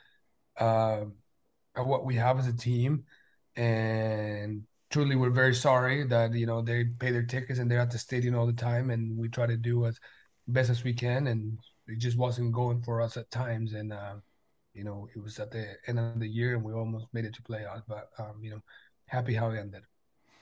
uh, 0.59 1.05
of 1.75 1.87
what 1.87 2.05
we 2.05 2.15
have 2.15 2.39
as 2.39 2.47
a 2.47 2.53
team. 2.53 3.05
And 3.55 4.63
truly, 4.89 5.15
we're 5.15 5.29
very 5.29 5.53
sorry 5.55 6.05
that 6.07 6.33
you 6.33 6.45
know 6.47 6.61
they 6.61 6.85
pay 6.85 7.11
their 7.11 7.25
tickets 7.25 7.59
and 7.59 7.69
they're 7.69 7.79
at 7.79 7.91
the 7.91 7.99
stadium 7.99 8.35
all 8.35 8.47
the 8.47 8.53
time, 8.53 8.89
and 8.89 9.17
we 9.17 9.29
try 9.29 9.45
to 9.47 9.57
do 9.57 9.85
as 9.85 9.99
best 10.47 10.69
as 10.71 10.83
we 10.83 10.93
can, 10.93 11.27
and 11.27 11.59
it 11.87 11.99
just 11.99 12.17
wasn't 12.17 12.53
going 12.53 12.81
for 12.81 13.01
us 13.01 13.17
at 13.17 13.29
times. 13.31 13.73
And 13.73 13.93
uh, 13.93 14.15
you 14.73 14.83
know, 14.83 15.07
it 15.15 15.21
was 15.21 15.39
at 15.39 15.51
the 15.51 15.75
end 15.87 15.99
of 15.99 16.19
the 16.19 16.27
year, 16.27 16.55
and 16.55 16.63
we 16.63 16.73
almost 16.73 17.07
made 17.13 17.25
it 17.25 17.35
to 17.35 17.43
playoffs, 17.43 17.83
but 17.87 18.09
um, 18.17 18.39
you 18.41 18.51
know, 18.51 18.61
happy 19.07 19.35
how 19.35 19.51
it 19.51 19.59
ended. 19.59 19.83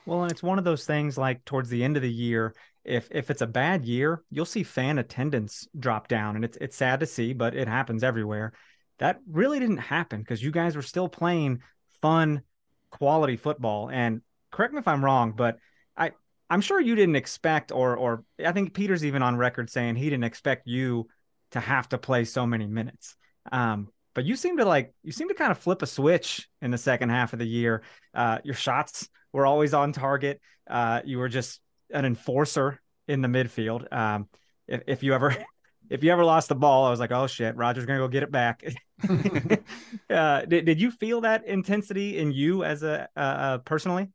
Well, 0.06 0.22
and 0.22 0.32
it's 0.32 0.42
one 0.42 0.58
of 0.58 0.64
those 0.64 0.84
things 0.86 1.18
like 1.18 1.44
towards 1.44 1.68
the 1.68 1.84
end 1.84 1.96
of 1.96 2.02
the 2.02 2.12
year, 2.12 2.54
if 2.84 3.08
if 3.10 3.30
it's 3.30 3.42
a 3.42 3.46
bad 3.46 3.84
year, 3.84 4.22
you'll 4.30 4.46
see 4.46 4.62
fan 4.62 4.98
attendance 4.98 5.68
drop 5.78 6.08
down, 6.08 6.36
and 6.36 6.44
it's 6.44 6.56
it's 6.60 6.76
sad 6.76 7.00
to 7.00 7.06
see, 7.06 7.32
but 7.32 7.54
it 7.54 7.68
happens 7.68 8.02
everywhere. 8.02 8.52
That 8.98 9.20
really 9.30 9.58
didn't 9.58 9.78
happen 9.78 10.20
because 10.20 10.42
you 10.42 10.50
guys 10.50 10.76
were 10.76 10.82
still 10.82 11.08
playing 11.08 11.60
fun, 12.02 12.42
quality 12.90 13.36
football. 13.36 13.90
And 13.90 14.22
correct 14.50 14.72
me 14.72 14.80
if 14.80 14.88
I'm 14.88 15.04
wrong, 15.04 15.32
but 15.36 15.58
I 15.96 16.12
I'm 16.48 16.60
sure 16.60 16.80
you 16.80 16.94
didn't 16.94 17.16
expect, 17.16 17.70
or 17.70 17.96
or 17.96 18.24
I 18.44 18.52
think 18.52 18.74
Peter's 18.74 19.04
even 19.04 19.22
on 19.22 19.36
record 19.36 19.70
saying 19.70 19.96
he 19.96 20.10
didn't 20.10 20.24
expect 20.24 20.66
you 20.66 21.08
to 21.52 21.60
have 21.60 21.88
to 21.90 21.98
play 21.98 22.24
so 22.24 22.46
many 22.46 22.66
minutes. 22.66 23.16
Um, 23.52 23.88
but 24.14 24.24
you 24.24 24.36
seem 24.36 24.56
to 24.56 24.64
like 24.64 24.94
you 25.02 25.12
seem 25.12 25.28
to 25.28 25.34
kind 25.34 25.50
of 25.50 25.58
flip 25.58 25.82
a 25.82 25.86
switch 25.86 26.48
in 26.62 26.70
the 26.70 26.78
second 26.78 27.10
half 27.10 27.32
of 27.32 27.38
the 27.38 27.46
year. 27.46 27.82
Uh, 28.14 28.38
your 28.42 28.54
shots 28.54 29.08
were 29.32 29.46
always 29.46 29.74
on 29.74 29.92
target. 29.92 30.40
Uh, 30.68 31.00
you 31.04 31.18
were 31.18 31.28
just 31.28 31.60
an 31.92 32.04
enforcer 32.04 32.80
in 33.08 33.20
the 33.20 33.28
midfield. 33.28 33.92
Um, 33.92 34.28
if, 34.66 34.82
if, 34.86 35.02
you 35.02 35.14
ever 35.14 35.36
if 35.90 36.02
you 36.04 36.12
ever 36.12 36.24
lost 36.24 36.48
the 36.48 36.54
ball, 36.54 36.84
I 36.86 36.90
was 36.90 37.00
like, 37.00 37.12
oh 37.12 37.26
shit, 37.26 37.56
Roger's 37.56 37.86
gonna 37.86 37.98
go 37.98 38.08
get 38.08 38.22
it 38.22 38.30
back. 38.30 38.64
uh, 40.10 40.42
did 40.42 40.64
did 40.64 40.80
you 40.80 40.90
feel 40.90 41.22
that 41.22 41.46
intensity 41.46 42.18
in 42.18 42.32
you 42.32 42.64
as 42.64 42.82
a 42.82 43.08
uh, 43.16 43.58
personally? 43.58 44.08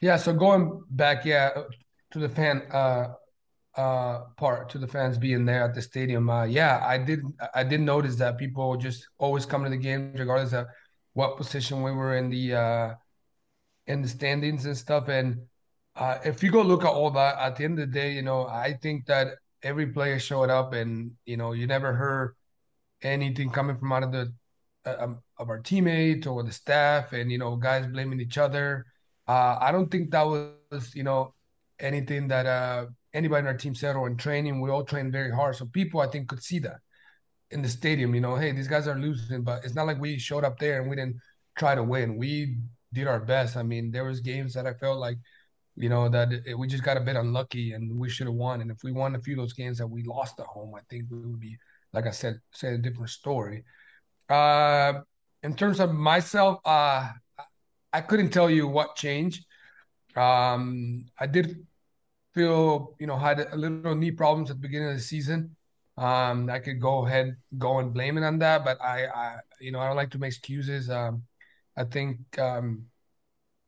Yeah. 0.00 0.16
So 0.16 0.32
going 0.32 0.82
back, 0.90 1.24
yeah, 1.24 1.50
to 2.12 2.18
the 2.18 2.28
fan 2.28 2.62
uh, 2.72 3.08
uh, 3.76 4.20
part, 4.36 4.70
to 4.70 4.78
the 4.78 4.86
fans 4.86 5.18
being 5.18 5.44
there 5.44 5.64
at 5.64 5.74
the 5.74 5.82
stadium. 5.82 6.30
Uh, 6.30 6.44
yeah, 6.44 6.80
I 6.82 6.98
did. 6.98 7.20
I 7.54 7.64
did 7.64 7.80
notice 7.80 8.16
that 8.16 8.38
people 8.38 8.76
just 8.76 9.06
always 9.18 9.44
come 9.44 9.64
to 9.64 9.70
the 9.70 9.76
game, 9.76 10.12
regardless 10.16 10.52
of 10.52 10.66
what 11.12 11.36
position 11.36 11.82
we 11.82 11.90
were 11.90 12.16
in 12.16 12.30
the 12.30 12.96
in 13.90 14.02
the 14.02 14.08
standings 14.08 14.66
and 14.66 14.76
stuff. 14.76 15.08
And 15.08 15.40
uh, 15.96 16.18
if 16.24 16.42
you 16.42 16.50
go 16.50 16.62
look 16.62 16.84
at 16.84 16.90
all 16.90 17.10
that, 17.10 17.38
at 17.38 17.56
the 17.56 17.64
end 17.64 17.78
of 17.80 17.88
the 17.88 17.92
day, 17.92 18.12
you 18.12 18.22
know, 18.22 18.46
I 18.46 18.74
think 18.80 19.06
that 19.06 19.28
every 19.62 19.88
player 19.88 20.18
showed 20.18 20.48
up, 20.48 20.72
and 20.72 21.12
you 21.26 21.36
know, 21.36 21.52
you 21.52 21.66
never 21.66 21.92
heard 21.92 22.36
anything 23.02 23.50
coming 23.50 23.76
from 23.76 23.92
out 23.92 24.04
of 24.04 24.12
the 24.12 24.32
uh, 24.86 24.96
um, 25.00 25.18
of 25.38 25.48
our 25.50 25.58
teammates 25.58 26.26
or 26.26 26.42
the 26.44 26.52
staff, 26.52 27.12
and 27.12 27.30
you 27.32 27.38
know, 27.38 27.56
guys 27.56 27.86
blaming 27.86 28.20
each 28.20 28.38
other. 28.38 28.86
Uh, 29.26 29.56
I 29.60 29.72
don't 29.72 29.90
think 29.90 30.10
that 30.10 30.26
was, 30.26 30.94
you 30.94 31.02
know, 31.02 31.34
anything 31.78 32.28
that 32.28 32.46
uh, 32.46 32.86
anybody 33.12 33.40
in 33.40 33.46
our 33.46 33.56
team 33.56 33.74
said 33.74 33.96
or 33.96 34.06
in 34.06 34.16
training. 34.16 34.60
We 34.60 34.70
all 34.70 34.84
trained 34.84 35.12
very 35.12 35.32
hard, 35.32 35.56
so 35.56 35.66
people 35.66 36.00
I 36.00 36.06
think 36.06 36.28
could 36.28 36.42
see 36.42 36.60
that 36.60 36.78
in 37.50 37.62
the 37.62 37.68
stadium. 37.68 38.14
You 38.14 38.20
know, 38.20 38.36
hey, 38.36 38.52
these 38.52 38.68
guys 38.68 38.86
are 38.86 38.98
losing, 38.98 39.42
but 39.42 39.64
it's 39.64 39.74
not 39.74 39.88
like 39.88 40.00
we 40.00 40.18
showed 40.18 40.44
up 40.44 40.58
there 40.60 40.80
and 40.80 40.88
we 40.88 40.94
didn't 40.94 41.16
try 41.58 41.74
to 41.74 41.82
win. 41.82 42.16
We 42.16 42.56
did 42.92 43.06
our 43.06 43.20
best. 43.20 43.56
I 43.56 43.62
mean, 43.62 43.90
there 43.90 44.04
was 44.04 44.20
games 44.20 44.54
that 44.54 44.66
I 44.66 44.74
felt 44.74 44.98
like, 44.98 45.18
you 45.76 45.88
know, 45.88 46.08
that 46.08 46.32
it, 46.32 46.58
we 46.58 46.66
just 46.66 46.82
got 46.82 46.96
a 46.96 47.00
bit 47.00 47.16
unlucky 47.16 47.72
and 47.72 47.98
we 47.98 48.08
should 48.08 48.26
have 48.26 48.34
won. 48.34 48.60
And 48.60 48.70
if 48.70 48.82
we 48.82 48.92
won 48.92 49.14
a 49.14 49.20
few 49.20 49.34
of 49.34 49.38
those 49.38 49.52
games 49.52 49.78
that 49.78 49.86
we 49.86 50.02
lost 50.02 50.40
at 50.40 50.46
home, 50.46 50.74
I 50.74 50.80
think 50.88 51.04
we 51.10 51.18
would 51.18 51.40
be, 51.40 51.56
like 51.92 52.06
I 52.06 52.10
said, 52.10 52.40
say 52.52 52.74
a 52.74 52.78
different 52.78 53.10
story. 53.10 53.64
Uh, 54.28 55.00
in 55.42 55.54
terms 55.54 55.80
of 55.80 55.92
myself, 55.92 56.60
uh, 56.64 57.08
I 57.92 58.00
couldn't 58.00 58.30
tell 58.30 58.50
you 58.50 58.68
what 58.68 58.96
changed. 58.96 59.44
Um, 60.16 61.06
I 61.18 61.26
did 61.26 61.66
feel, 62.34 62.94
you 62.98 63.06
know, 63.06 63.16
had 63.16 63.40
a 63.40 63.56
little 63.56 63.94
knee 63.94 64.10
problems 64.10 64.50
at 64.50 64.56
the 64.56 64.60
beginning 64.60 64.88
of 64.88 64.94
the 64.94 65.00
season. 65.00 65.56
Um, 65.96 66.48
I 66.48 66.60
could 66.60 66.80
go 66.80 67.06
ahead, 67.06 67.36
go 67.58 67.78
and 67.78 67.92
blame 67.92 68.16
it 68.18 68.24
on 68.24 68.38
that, 68.38 68.64
but 68.64 68.80
I, 68.80 69.06
I, 69.06 69.36
you 69.60 69.72
know, 69.72 69.80
I 69.80 69.86
don't 69.86 69.96
like 69.96 70.10
to 70.10 70.18
make 70.18 70.28
excuses. 70.28 70.88
Um, 70.88 71.22
I 71.80 71.84
think 71.84 72.38
um, 72.38 72.86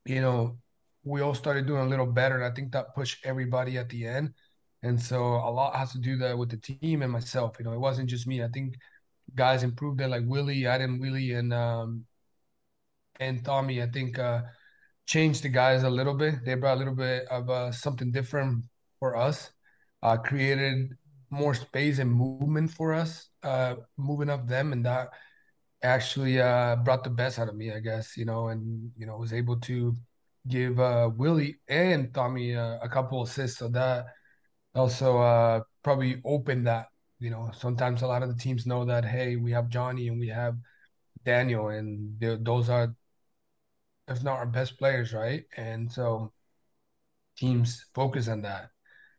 you 0.04 0.20
know 0.20 0.58
we 1.04 1.20
all 1.20 1.34
started 1.34 1.66
doing 1.66 1.82
a 1.82 1.88
little 1.88 2.06
better, 2.06 2.36
and 2.36 2.44
I 2.44 2.54
think 2.54 2.72
that 2.72 2.94
pushed 2.94 3.24
everybody 3.24 3.78
at 3.78 3.88
the 3.88 4.06
end. 4.06 4.34
And 4.82 5.00
so 5.00 5.18
a 5.22 5.50
lot 5.50 5.76
has 5.76 5.92
to 5.92 5.98
do 5.98 6.16
that 6.18 6.36
with 6.36 6.50
the 6.50 6.56
team 6.56 7.02
and 7.02 7.12
myself. 7.12 7.56
You 7.58 7.64
know, 7.64 7.72
it 7.72 7.80
wasn't 7.80 8.10
just 8.10 8.26
me. 8.26 8.42
I 8.42 8.48
think 8.48 8.74
guys 9.34 9.62
improved 9.62 10.00
it, 10.00 10.08
like 10.08 10.24
Willy, 10.26 10.66
Adam, 10.66 11.00
Willy, 11.00 11.32
and 11.32 11.52
um, 11.54 12.04
and 13.20 13.44
Thommy. 13.44 13.82
I 13.82 13.90
think 13.90 14.18
uh, 14.18 14.42
changed 15.06 15.42
the 15.42 15.48
guys 15.48 15.82
a 15.84 15.90
little 15.90 16.14
bit. 16.14 16.44
They 16.44 16.54
brought 16.54 16.76
a 16.76 16.82
little 16.82 16.96
bit 16.96 17.26
of 17.30 17.48
uh, 17.48 17.72
something 17.72 18.12
different 18.12 18.64
for 18.98 19.16
us. 19.16 19.50
Uh, 20.02 20.16
created 20.16 20.96
more 21.30 21.54
space 21.54 21.98
and 21.98 22.12
movement 22.12 22.70
for 22.70 22.92
us, 22.92 23.28
uh, 23.42 23.76
moving 23.96 24.28
up 24.28 24.46
them, 24.46 24.72
and 24.72 24.84
that 24.84 25.08
actually 25.82 26.40
uh, 26.40 26.76
brought 26.76 27.04
the 27.04 27.10
best 27.10 27.38
out 27.38 27.48
of 27.48 27.56
me, 27.56 27.72
I 27.72 27.80
guess, 27.80 28.16
you 28.16 28.24
know, 28.24 28.48
and, 28.48 28.90
you 28.96 29.06
know, 29.06 29.16
was 29.16 29.32
able 29.32 29.58
to 29.60 29.96
give 30.48 30.80
uh, 30.80 31.10
Willy 31.16 31.58
and 31.68 32.12
Thommy 32.12 32.56
uh, 32.56 32.78
a 32.82 32.88
couple 32.88 33.22
assists. 33.22 33.58
So 33.58 33.68
that 33.68 34.06
also 34.74 35.18
uh, 35.18 35.60
probably 35.82 36.20
opened 36.24 36.66
that, 36.66 36.86
you 37.18 37.30
know, 37.30 37.50
sometimes 37.56 38.02
a 38.02 38.06
lot 38.06 38.22
of 38.22 38.28
the 38.28 38.40
teams 38.40 38.66
know 38.66 38.84
that, 38.84 39.04
hey, 39.04 39.36
we 39.36 39.52
have 39.52 39.68
Johnny 39.68 40.08
and 40.08 40.18
we 40.18 40.28
have 40.28 40.56
Daniel, 41.24 41.68
and 41.68 42.18
those 42.20 42.68
are, 42.68 42.94
if 44.08 44.22
not 44.22 44.38
our 44.38 44.46
best 44.46 44.78
players, 44.78 45.12
right? 45.12 45.44
And 45.56 45.90
so 45.90 46.32
teams 47.36 47.86
focus 47.94 48.28
on 48.28 48.42
that. 48.42 48.70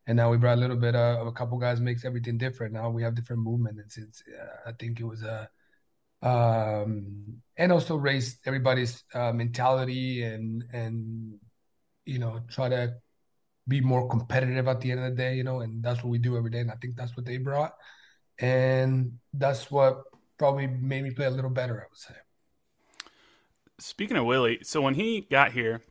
And 0.05 0.17
now 0.17 0.29
we 0.29 0.37
brought 0.37 0.57
a 0.57 0.61
little 0.61 0.75
bit 0.75 0.95
of 0.95 1.27
a 1.27 1.31
couple 1.31 1.57
guys 1.57 1.79
makes 1.79 2.03
everything 2.03 2.37
different. 2.37 2.73
Now 2.73 2.89
we 2.89 3.03
have 3.03 3.15
different 3.15 3.41
movement. 3.41 3.79
It's, 3.79 3.97
it's 3.97 4.21
uh, 4.27 4.69
I 4.69 4.73
think 4.73 4.99
it 4.99 5.05
was 5.05 5.23
a, 5.23 5.49
um, 6.23 7.41
and 7.57 7.71
also 7.71 7.95
raise 7.95 8.39
everybody's 8.45 9.03
uh, 9.13 9.31
mentality 9.31 10.23
and 10.23 10.63
and 10.73 11.39
you 12.05 12.17
know 12.17 12.39
try 12.49 12.69
to 12.69 12.95
be 13.67 13.81
more 13.81 14.09
competitive 14.09 14.67
at 14.67 14.81
the 14.81 14.91
end 14.91 14.99
of 14.99 15.09
the 15.11 15.15
day, 15.15 15.35
you 15.35 15.43
know, 15.43 15.61
and 15.61 15.81
that's 15.81 16.03
what 16.03 16.09
we 16.09 16.17
do 16.17 16.35
every 16.35 16.49
day. 16.49 16.59
And 16.59 16.71
I 16.71 16.75
think 16.75 16.97
that's 16.97 17.15
what 17.15 17.25
they 17.25 17.37
brought, 17.37 17.73
and 18.39 19.19
that's 19.33 19.69
what 19.69 20.03
probably 20.37 20.67
made 20.67 21.03
me 21.03 21.11
play 21.11 21.27
a 21.27 21.31
little 21.31 21.51
better. 21.51 21.79
I 21.81 21.85
would 21.89 21.97
say. 21.97 22.15
Speaking 23.79 24.17
of 24.17 24.25
Willy, 24.25 24.59
so 24.63 24.81
when 24.81 24.93
he 24.93 25.21
got 25.21 25.51
here, 25.51 25.81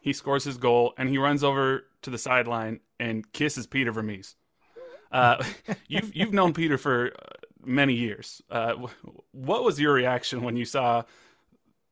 he 0.00 0.12
scores 0.12 0.44
his 0.44 0.56
goal 0.56 0.94
and 0.96 1.08
he 1.08 1.18
runs 1.18 1.44
over 1.44 1.84
to 2.02 2.10
the 2.10 2.18
sideline 2.18 2.80
and 2.98 3.30
kisses 3.32 3.66
Peter 3.66 3.92
Vermes 3.92 4.34
Uh, 5.10 5.42
you've 5.88 6.14
you've 6.14 6.32
known 6.32 6.52
Peter 6.54 6.78
for 6.78 7.12
many 7.64 7.94
years. 7.94 8.42
Uh, 8.50 8.74
what 9.32 9.64
was 9.64 9.80
your 9.80 9.92
reaction 9.92 10.42
when 10.42 10.56
you 10.56 10.64
saw 10.64 11.02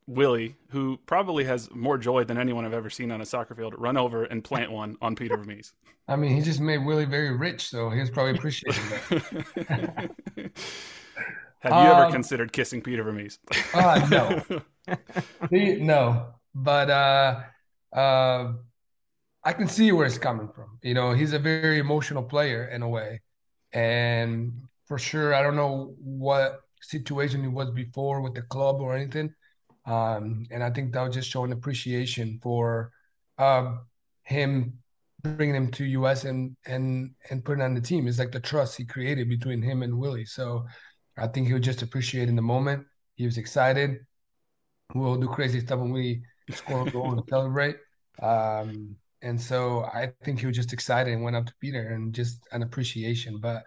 Willy, 0.07 0.55
who 0.69 0.97
probably 1.05 1.45
has 1.45 1.69
more 1.73 1.97
joy 1.97 2.23
than 2.23 2.37
anyone 2.37 2.65
I've 2.65 2.73
ever 2.73 2.89
seen 2.89 3.11
on 3.11 3.21
a 3.21 3.25
soccer 3.25 3.55
field, 3.55 3.75
run 3.77 3.97
over 3.97 4.25
and 4.25 4.43
plant 4.43 4.71
one 4.81 4.97
on 5.01 5.15
Peter 5.15 5.37
Vermes? 5.37 5.73
I 6.07 6.15
mean, 6.15 6.35
he 6.35 6.41
just 6.41 6.59
made 6.59 6.79
Willy 6.79 7.05
very 7.05 7.35
rich, 7.35 7.69
so 7.69 7.89
he 7.89 7.99
was 7.99 8.09
probably 8.09 8.33
appreciating 8.33 8.83
that. 8.89 10.11
Have 11.59 11.73
you 11.73 11.91
um, 11.91 12.01
ever 12.01 12.11
considered 12.11 12.51
kissing 12.51 12.81
Peter 12.81 13.03
Vermes? 13.03 13.37
uh, 13.75 14.07
no, 14.09 14.97
he, 15.51 15.75
no, 15.75 16.33
but 16.55 16.89
uh, 16.89 17.41
uh, 17.95 18.53
I 19.43 19.53
can 19.53 19.67
see 19.67 19.91
where 19.91 20.07
it's 20.07 20.17
coming 20.17 20.49
from. 20.55 20.79
You 20.81 20.95
know, 20.95 21.13
he's 21.13 21.33
a 21.33 21.39
very 21.39 21.77
emotional 21.77 22.23
player 22.23 22.67
in 22.67 22.81
a 22.81 22.89
way, 22.89 23.21
and 23.71 24.53
for 24.91 24.99
sure. 24.99 25.33
I 25.33 25.41
don't 25.41 25.55
know 25.55 25.95
what 26.03 26.63
situation 26.81 27.45
it 27.45 27.47
was 27.47 27.71
before 27.71 28.19
with 28.19 28.33
the 28.33 28.41
club 28.41 28.81
or 28.81 28.93
anything. 28.93 29.33
Um, 29.85 30.45
and 30.51 30.61
I 30.61 30.69
think 30.69 30.91
that 30.91 31.01
was 31.01 31.15
just 31.15 31.29
showing 31.29 31.53
appreciation 31.53 32.41
for 32.43 32.91
uh, 33.37 33.77
him 34.23 34.73
bringing 35.21 35.55
him 35.55 35.71
to 35.71 35.85
US 35.85 36.25
and 36.25 36.57
and 36.65 37.11
and 37.29 37.45
putting 37.45 37.63
on 37.63 37.73
the 37.73 37.79
team. 37.79 38.05
It's 38.05 38.19
like 38.19 38.33
the 38.33 38.41
trust 38.41 38.75
he 38.75 38.83
created 38.83 39.29
between 39.29 39.61
him 39.61 39.81
and 39.81 39.97
Willy. 39.97 40.25
So 40.25 40.65
I 41.17 41.27
think 41.27 41.47
he 41.47 41.53
was 41.53 41.63
just 41.63 41.83
appreciating 41.83 42.35
the 42.35 42.41
moment. 42.41 42.85
He 43.15 43.23
was 43.23 43.37
excited. 43.37 44.05
We'll 44.93 45.15
do 45.15 45.29
crazy 45.29 45.61
stuff 45.61 45.79
when 45.79 45.93
we 45.93 46.21
score 46.51 46.85
a 46.85 46.91
goal 46.91 47.13
and 47.13 47.23
celebrate. 47.29 47.77
Um, 48.21 48.97
and 49.21 49.39
so 49.39 49.85
I 49.85 50.11
think 50.25 50.41
he 50.41 50.47
was 50.47 50.57
just 50.57 50.73
excited 50.73 51.13
and 51.13 51.23
went 51.23 51.37
up 51.37 51.45
to 51.45 51.53
Peter 51.61 51.93
and 51.93 52.13
just 52.13 52.45
an 52.51 52.61
appreciation. 52.61 53.39
But 53.39 53.63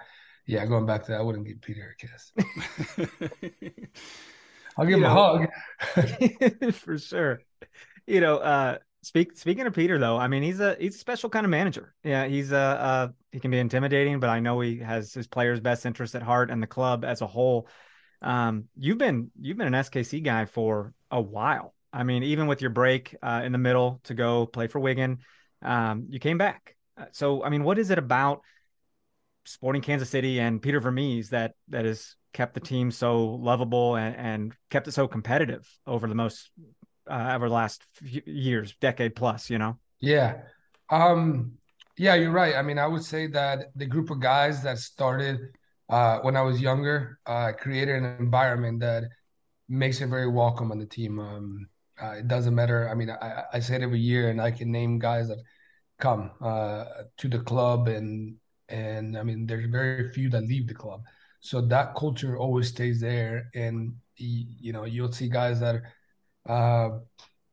yeah, 0.46 0.64
going 0.66 0.86
back 0.86 1.04
to 1.04 1.12
that, 1.12 1.20
I 1.20 1.22
wouldn't 1.22 1.46
give 1.46 1.60
Peter 1.60 1.94
a 1.94 2.06
kiss. 2.06 2.32
I'll 4.76 4.84
give 4.84 4.90
you 4.90 4.96
him 4.96 5.02
know, 5.02 5.48
a 5.96 6.02
hug 6.02 6.74
for 6.74 6.98
sure. 6.98 7.40
You 8.06 8.20
know, 8.20 8.38
uh, 8.38 8.78
Speak, 9.04 9.36
speaking 9.36 9.66
of 9.66 9.74
Peter, 9.74 9.98
though, 9.98 10.16
I 10.16 10.28
mean 10.28 10.42
he's 10.42 10.60
a 10.60 10.76
he's 10.80 10.94
a 10.94 10.98
special 10.98 11.28
kind 11.28 11.44
of 11.44 11.50
manager. 11.50 11.94
Yeah, 12.02 12.26
he's 12.26 12.52
a 12.52 12.56
uh, 12.56 13.08
he 13.32 13.38
can 13.38 13.50
be 13.50 13.58
intimidating, 13.58 14.18
but 14.18 14.30
I 14.30 14.40
know 14.40 14.58
he 14.60 14.78
has 14.78 15.12
his 15.12 15.26
players' 15.26 15.60
best 15.60 15.84
interest 15.84 16.14
at 16.14 16.22
heart 16.22 16.50
and 16.50 16.62
the 16.62 16.66
club 16.66 17.04
as 17.04 17.20
a 17.20 17.26
whole. 17.26 17.68
Um, 18.22 18.64
you've 18.78 18.96
been 18.96 19.30
you've 19.38 19.58
been 19.58 19.66
an 19.66 19.84
SKC 19.84 20.24
guy 20.24 20.46
for 20.46 20.94
a 21.10 21.20
while. 21.20 21.74
I 21.92 22.02
mean, 22.02 22.22
even 22.22 22.46
with 22.46 22.62
your 22.62 22.70
break 22.70 23.14
uh, 23.22 23.42
in 23.44 23.52
the 23.52 23.58
middle 23.58 24.00
to 24.04 24.14
go 24.14 24.46
play 24.46 24.68
for 24.68 24.78
Wigan, 24.78 25.18
um, 25.60 26.06
you 26.08 26.18
came 26.18 26.38
back. 26.38 26.74
Uh, 26.96 27.04
so, 27.12 27.44
I 27.44 27.50
mean, 27.50 27.62
what 27.62 27.78
is 27.78 27.90
it 27.90 27.98
about 27.98 28.40
Sporting 29.44 29.82
Kansas 29.82 30.10
City 30.10 30.40
and 30.40 30.60
Peter 30.60 30.80
Vermes 30.80 31.30
that 31.30 31.54
that 31.68 31.84
has 31.84 32.16
kept 32.32 32.54
the 32.54 32.60
team 32.60 32.90
so 32.90 33.26
lovable 33.26 33.96
and, 33.96 34.16
and 34.16 34.52
kept 34.70 34.88
it 34.88 34.92
so 34.92 35.06
competitive 35.06 35.68
over 35.86 36.08
the 36.08 36.14
most 36.14 36.50
uh, 37.10 37.32
over 37.34 37.48
the 37.48 37.54
last 37.54 37.84
years, 38.00 38.74
decade 38.80 39.14
plus? 39.14 39.50
You 39.50 39.58
know. 39.58 39.78
Yeah, 40.00 40.42
um, 40.90 41.52
yeah, 41.96 42.14
you're 42.14 42.32
right. 42.32 42.56
I 42.56 42.62
mean, 42.62 42.78
I 42.78 42.86
would 42.86 43.04
say 43.04 43.26
that 43.28 43.66
the 43.76 43.86
group 43.86 44.10
of 44.10 44.20
guys 44.20 44.62
that 44.62 44.78
started 44.78 45.40
uh, 45.88 46.18
when 46.20 46.36
I 46.36 46.42
was 46.42 46.60
younger 46.60 47.18
uh, 47.26 47.52
created 47.52 47.96
an 47.96 48.16
environment 48.18 48.80
that 48.80 49.04
makes 49.68 50.00
it 50.00 50.08
very 50.08 50.28
welcome 50.28 50.72
on 50.72 50.78
the 50.78 50.86
team. 50.86 51.18
Um, 51.18 51.68
uh, 52.02 52.16
it 52.18 52.28
doesn't 52.28 52.54
matter. 52.54 52.88
I 52.88 52.94
mean, 52.94 53.10
I, 53.10 53.44
I 53.52 53.60
say 53.60 53.76
it 53.76 53.82
every 53.82 54.00
year, 54.00 54.30
and 54.30 54.40
I 54.40 54.50
can 54.50 54.72
name 54.72 54.98
guys 54.98 55.28
that 55.28 55.38
come 55.98 56.32
uh, 56.40 56.84
to 57.18 57.28
the 57.28 57.38
club, 57.38 57.88
and 57.88 58.36
and 58.68 59.16
I 59.16 59.22
mean, 59.22 59.46
there's 59.46 59.70
very 59.70 60.10
few 60.10 60.30
that 60.30 60.42
leave 60.42 60.68
the 60.68 60.74
club. 60.74 61.02
So 61.40 61.60
that 61.60 61.94
culture 61.94 62.38
always 62.38 62.68
stays 62.68 63.00
there, 63.00 63.50
and 63.54 63.94
you 64.16 64.72
know, 64.72 64.84
you'll 64.84 65.12
see 65.12 65.28
guys 65.28 65.60
that 65.60 65.82
uh, 66.48 66.90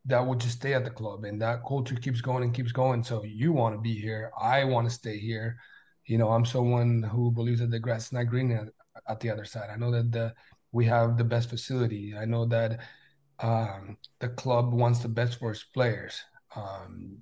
that 0.05 0.25
will 0.25 0.35
just 0.35 0.57
stay 0.57 0.73
at 0.73 0.85
the 0.85 0.91
club, 0.91 1.25
and 1.25 1.41
that 1.41 1.61
culture 1.67 1.95
keeps 1.95 2.21
going 2.21 2.43
and 2.43 2.53
keeps 2.53 2.71
going. 2.71 3.03
So 3.03 3.23
you 3.23 3.51
want 3.51 3.75
to 3.75 3.81
be 3.81 3.93
here, 3.93 4.31
I 4.39 4.63
want 4.63 4.87
to 4.87 4.93
stay 4.93 5.17
here. 5.17 5.57
You 6.05 6.17
know, 6.17 6.29
I'm 6.29 6.45
someone 6.45 7.03
who 7.03 7.31
believes 7.31 7.59
that 7.59 7.71
the 7.71 7.79
grass 7.79 8.07
is 8.07 8.13
not 8.13 8.27
green 8.27 8.51
at, 8.51 8.67
at 9.07 9.19
the 9.19 9.29
other 9.29 9.45
side. 9.45 9.69
I 9.71 9.77
know 9.77 9.91
that 9.91 10.11
the 10.11 10.33
we 10.71 10.85
have 10.85 11.17
the 11.17 11.23
best 11.23 11.49
facility. 11.49 12.15
I 12.17 12.25
know 12.25 12.45
that 12.45 12.79
um, 13.39 13.97
the 14.19 14.29
club 14.29 14.73
wants 14.73 14.99
the 14.99 15.09
best 15.09 15.39
for 15.39 15.51
its 15.51 15.63
players. 15.63 16.21
Um, 16.55 17.17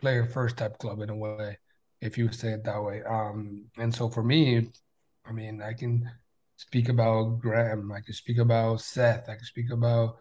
player 0.00 0.26
first 0.26 0.56
type 0.56 0.78
club 0.78 1.00
in 1.00 1.10
a 1.10 1.16
way, 1.16 1.58
if 2.04 2.18
you 2.18 2.30
say 2.30 2.52
it 2.52 2.64
that 2.64 2.82
way. 2.82 3.02
Um, 3.02 3.64
and 3.78 3.92
so 3.92 4.08
for 4.08 4.22
me, 4.22 4.70
I 5.24 5.32
mean, 5.32 5.62
I 5.62 5.72
can 5.72 6.08
speak 6.56 6.88
about 6.88 7.40
Graham, 7.40 7.90
I 7.90 8.00
can 8.00 8.14
speak 8.14 8.38
about 8.38 8.80
Seth, 8.82 9.28
I 9.28 9.36
can 9.36 9.44
speak 9.44 9.72
about 9.72 10.18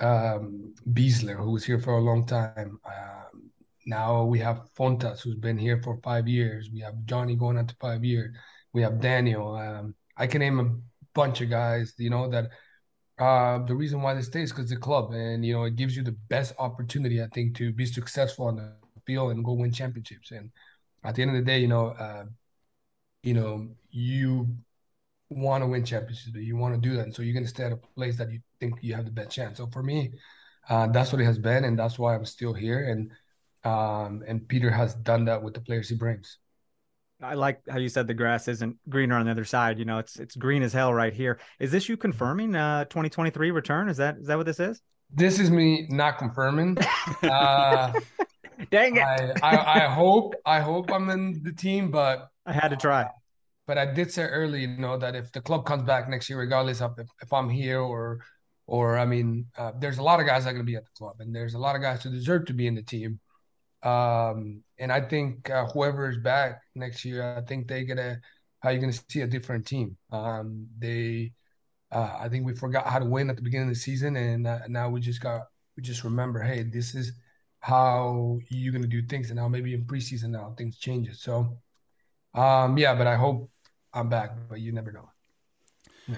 um, 0.00 0.74
Besler, 0.86 1.36
who 1.36 1.52
was 1.52 1.64
here 1.64 1.78
for 1.78 1.94
a 1.94 2.00
long 2.00 2.26
time. 2.26 2.80
Um, 2.84 3.50
now 3.86 4.24
we 4.24 4.40
have 4.40 4.68
Fontas, 4.76 5.20
who's 5.20 5.36
been 5.36 5.58
here 5.58 5.80
for 5.82 6.00
five 6.02 6.26
years. 6.26 6.70
We 6.72 6.80
have 6.80 7.04
Johnny 7.04 7.36
going 7.36 7.56
on 7.56 7.66
to 7.68 7.76
five 7.80 8.04
years. 8.04 8.34
We 8.72 8.82
have 8.82 9.00
Daniel. 9.00 9.54
Um, 9.54 9.94
I 10.16 10.26
can 10.26 10.40
name 10.40 10.58
a 10.60 10.74
bunch 11.14 11.40
of 11.40 11.50
guys, 11.50 11.94
you 11.98 12.10
know, 12.10 12.28
that 12.30 12.50
uh, 13.18 13.64
the 13.64 13.74
reason 13.74 14.02
why 14.02 14.14
they 14.14 14.22
stay 14.22 14.42
is 14.42 14.50
because 14.50 14.70
the 14.70 14.76
club, 14.76 15.12
and 15.12 15.44
you 15.44 15.52
know, 15.52 15.64
it 15.64 15.76
gives 15.76 15.96
you 15.96 16.02
the 16.02 16.16
best 16.28 16.54
opportunity, 16.58 17.22
I 17.22 17.28
think, 17.32 17.56
to 17.56 17.72
be 17.72 17.86
successful 17.86 18.46
on 18.46 18.56
the 18.56 18.72
field 19.06 19.32
and 19.32 19.44
go 19.44 19.52
win 19.52 19.72
championships. 19.72 20.32
And 20.32 20.50
at 21.04 21.14
the 21.14 21.22
end 21.22 21.30
of 21.30 21.36
the 21.36 21.42
day, 21.42 21.58
you 21.58 21.68
know, 21.68 21.88
uh, 21.88 22.24
you 23.22 23.34
know, 23.34 23.68
you 23.90 24.48
want 25.30 25.62
to 25.62 25.66
win 25.66 25.84
championships, 25.84 26.30
but 26.32 26.42
you 26.42 26.56
want 26.56 26.74
to 26.74 26.80
do 26.80 26.96
that, 26.96 27.02
and 27.02 27.14
so 27.14 27.22
you're 27.22 27.34
going 27.34 27.44
to 27.44 27.50
stay 27.50 27.64
at 27.64 27.72
a 27.72 27.80
place 27.94 28.16
that 28.18 28.30
you 28.30 28.40
think 28.60 28.74
you 28.80 28.94
have 28.94 29.04
the 29.04 29.10
best 29.10 29.30
chance. 29.30 29.58
So 29.58 29.66
for 29.66 29.82
me, 29.82 30.12
uh, 30.68 30.88
that's 30.88 31.12
what 31.12 31.20
it 31.20 31.24
has 31.24 31.38
been, 31.38 31.64
and 31.64 31.78
that's 31.78 31.98
why 31.98 32.14
I'm 32.14 32.24
still 32.24 32.52
here. 32.52 32.88
And 32.88 33.10
um, 33.64 34.22
and 34.26 34.46
Peter 34.46 34.70
has 34.70 34.94
done 34.94 35.24
that 35.26 35.42
with 35.42 35.54
the 35.54 35.60
players 35.60 35.88
he 35.88 35.94
brings. 35.94 36.38
I 37.22 37.34
like 37.34 37.60
how 37.68 37.78
you 37.78 37.88
said 37.88 38.08
the 38.08 38.14
grass 38.14 38.48
isn't 38.48 38.76
greener 38.88 39.16
on 39.16 39.26
the 39.26 39.30
other 39.30 39.44
side. 39.44 39.78
You 39.78 39.84
know, 39.84 39.98
it's 39.98 40.18
it's 40.18 40.34
green 40.34 40.62
as 40.62 40.72
hell 40.72 40.92
right 40.92 41.12
here. 41.12 41.38
Is 41.60 41.70
this 41.70 41.88
you 41.88 41.96
confirming 41.96 42.56
uh 42.56 42.84
2023 42.86 43.50
return? 43.52 43.88
Is 43.88 43.96
that 43.98 44.18
is 44.18 44.26
that 44.26 44.36
what 44.36 44.46
this 44.46 44.58
is? 44.58 44.82
This 45.14 45.38
is 45.38 45.50
me 45.50 45.86
not 45.88 46.18
confirming. 46.18 46.76
Uh, 47.22 47.92
Dang 48.70 48.96
it! 48.96 49.08
I, 49.08 49.32
I, 49.42 49.84
I 49.84 49.88
hope 49.88 50.34
I 50.44 50.60
hope 50.60 50.90
I'm 50.92 51.10
in 51.10 51.42
the 51.42 51.52
team, 51.52 51.90
but 51.90 52.28
I 52.46 52.52
had 52.52 52.68
to 52.68 52.76
try. 52.76 53.06
but 53.66 53.78
I 53.78 53.86
did 53.86 54.10
say 54.12 54.24
early, 54.24 54.62
you 54.62 54.68
know, 54.68 54.96
that 54.98 55.14
if 55.14 55.32
the 55.32 55.40
club 55.40 55.64
comes 55.66 55.82
back 55.84 56.08
next 56.08 56.28
year, 56.28 56.38
regardless 56.38 56.80
of 56.80 56.98
if, 56.98 57.08
if 57.22 57.32
I'm 57.32 57.48
here 57.48 57.80
or 57.80 58.20
or 58.66 58.98
I 58.98 59.04
mean, 59.06 59.46
uh, 59.58 59.72
there's 59.78 59.98
a 59.98 60.02
lot 60.02 60.20
of 60.20 60.26
guys 60.26 60.44
that 60.44 60.50
are 60.50 60.52
going 60.54 60.64
to 60.66 60.70
be 60.70 60.76
at 60.76 60.84
the 60.84 60.90
club, 60.98 61.16
and 61.20 61.34
there's 61.34 61.54
a 61.54 61.58
lot 61.58 61.76
of 61.76 61.82
guys 61.82 62.02
who 62.02 62.10
deserve 62.10 62.46
to 62.46 62.54
be 62.54 62.66
in 62.66 62.74
the 62.74 62.82
team. 62.82 63.20
Um, 63.82 64.62
and 64.78 64.92
I 64.92 65.00
think 65.00 65.50
uh, 65.50 65.66
whoever 65.66 66.08
is 66.10 66.18
back 66.18 66.60
next 66.74 67.04
year, 67.04 67.36
I 67.36 67.42
think 67.42 67.68
they're 67.68 67.84
gonna 67.84 68.20
how 68.60 68.70
you're 68.70 68.80
gonna 68.80 68.92
see 68.92 69.20
a 69.22 69.26
different 69.26 69.66
team. 69.66 69.96
Um, 70.12 70.68
they, 70.78 71.32
uh, 71.92 72.16
I 72.20 72.28
think 72.28 72.46
we 72.46 72.54
forgot 72.54 72.86
how 72.86 72.98
to 73.00 73.04
win 73.06 73.30
at 73.30 73.36
the 73.36 73.42
beginning 73.42 73.68
of 73.68 73.74
the 73.74 73.80
season, 73.80 74.16
and 74.16 74.46
uh, 74.46 74.60
now 74.68 74.88
we 74.90 75.00
just 75.00 75.20
got 75.20 75.42
we 75.76 75.82
just 75.82 76.04
remember, 76.04 76.40
hey, 76.42 76.62
this 76.62 76.94
is 76.94 77.12
how 77.62 78.40
you're 78.48 78.72
gonna 78.72 78.86
do 78.86 79.00
things, 79.02 79.30
and 79.30 79.36
now 79.36 79.48
maybe 79.48 79.72
in 79.72 79.84
preseason 79.84 80.30
now 80.30 80.52
things 80.58 80.76
changes. 80.76 81.20
So, 81.20 81.56
um, 82.34 82.76
yeah, 82.76 82.94
but 82.94 83.06
I 83.06 83.16
hope 83.16 83.50
I'm 83.94 84.08
back, 84.08 84.36
but 84.48 84.60
you 84.60 84.72
never 84.72 84.92
know. 84.92 85.08
Yeah. 86.08 86.16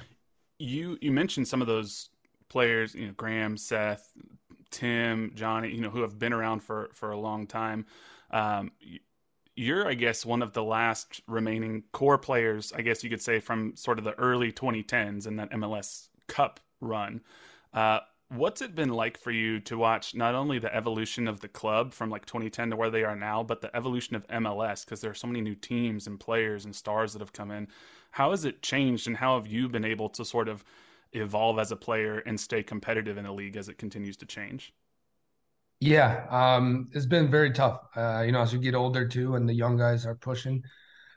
You 0.58 0.98
you 1.00 1.12
mentioned 1.12 1.46
some 1.46 1.60
of 1.60 1.68
those 1.68 2.08
players, 2.48 2.94
you 2.94 3.06
know, 3.06 3.12
Graham, 3.12 3.58
Seth, 3.58 4.10
Tim, 4.70 5.32
Johnny, 5.34 5.68
you 5.68 5.82
know, 5.82 5.90
who 5.90 6.00
have 6.00 6.18
been 6.18 6.32
around 6.32 6.60
for 6.60 6.88
for 6.94 7.10
a 7.10 7.18
long 7.18 7.46
time. 7.46 7.84
Um, 8.30 8.72
you're, 9.54 9.86
I 9.86 9.94
guess, 9.94 10.24
one 10.24 10.42
of 10.42 10.52
the 10.54 10.64
last 10.64 11.20
remaining 11.28 11.84
core 11.92 12.18
players, 12.18 12.72
I 12.74 12.80
guess 12.80 13.04
you 13.04 13.10
could 13.10 13.22
say, 13.22 13.38
from 13.38 13.76
sort 13.76 13.98
of 13.98 14.04
the 14.04 14.18
early 14.18 14.50
2010s 14.50 15.26
in 15.26 15.36
that 15.36 15.50
MLS 15.52 16.08
Cup 16.26 16.58
run. 16.80 17.20
Uh, 17.72 18.00
what's 18.34 18.62
it 18.62 18.74
been 18.74 18.90
like 18.90 19.18
for 19.18 19.30
you 19.30 19.60
to 19.60 19.78
watch 19.78 20.14
not 20.14 20.34
only 20.34 20.58
the 20.58 20.74
evolution 20.74 21.28
of 21.28 21.40
the 21.40 21.48
club 21.48 21.92
from 21.92 22.10
like 22.10 22.26
2010 22.26 22.70
to 22.70 22.76
where 22.76 22.90
they 22.90 23.04
are 23.04 23.16
now, 23.16 23.42
but 23.42 23.60
the 23.60 23.74
evolution 23.76 24.16
of 24.16 24.26
MLS 24.28 24.84
because 24.84 25.00
there 25.00 25.10
are 25.10 25.14
so 25.14 25.26
many 25.26 25.40
new 25.40 25.54
teams 25.54 26.06
and 26.06 26.20
players 26.20 26.64
and 26.64 26.74
stars 26.74 27.12
that 27.12 27.20
have 27.20 27.32
come 27.32 27.50
in? 27.50 27.68
How 28.10 28.30
has 28.30 28.44
it 28.44 28.62
changed, 28.62 29.06
and 29.06 29.16
how 29.16 29.36
have 29.38 29.46
you 29.46 29.68
been 29.68 29.84
able 29.84 30.08
to 30.10 30.24
sort 30.24 30.48
of 30.48 30.64
evolve 31.12 31.58
as 31.58 31.72
a 31.72 31.76
player 31.76 32.18
and 32.20 32.38
stay 32.38 32.62
competitive 32.62 33.16
in 33.16 33.24
the 33.24 33.32
league 33.32 33.56
as 33.56 33.68
it 33.68 33.78
continues 33.78 34.16
to 34.18 34.26
change? 34.26 34.72
Yeah, 35.80 36.26
um, 36.30 36.88
it's 36.92 37.06
been 37.06 37.30
very 37.30 37.52
tough. 37.52 37.80
Uh, 37.96 38.22
you 38.24 38.32
know, 38.32 38.40
as 38.40 38.52
you 38.52 38.58
get 38.58 38.74
older 38.74 39.06
too, 39.06 39.34
and 39.36 39.48
the 39.48 39.54
young 39.54 39.76
guys 39.76 40.06
are 40.06 40.14
pushing. 40.14 40.62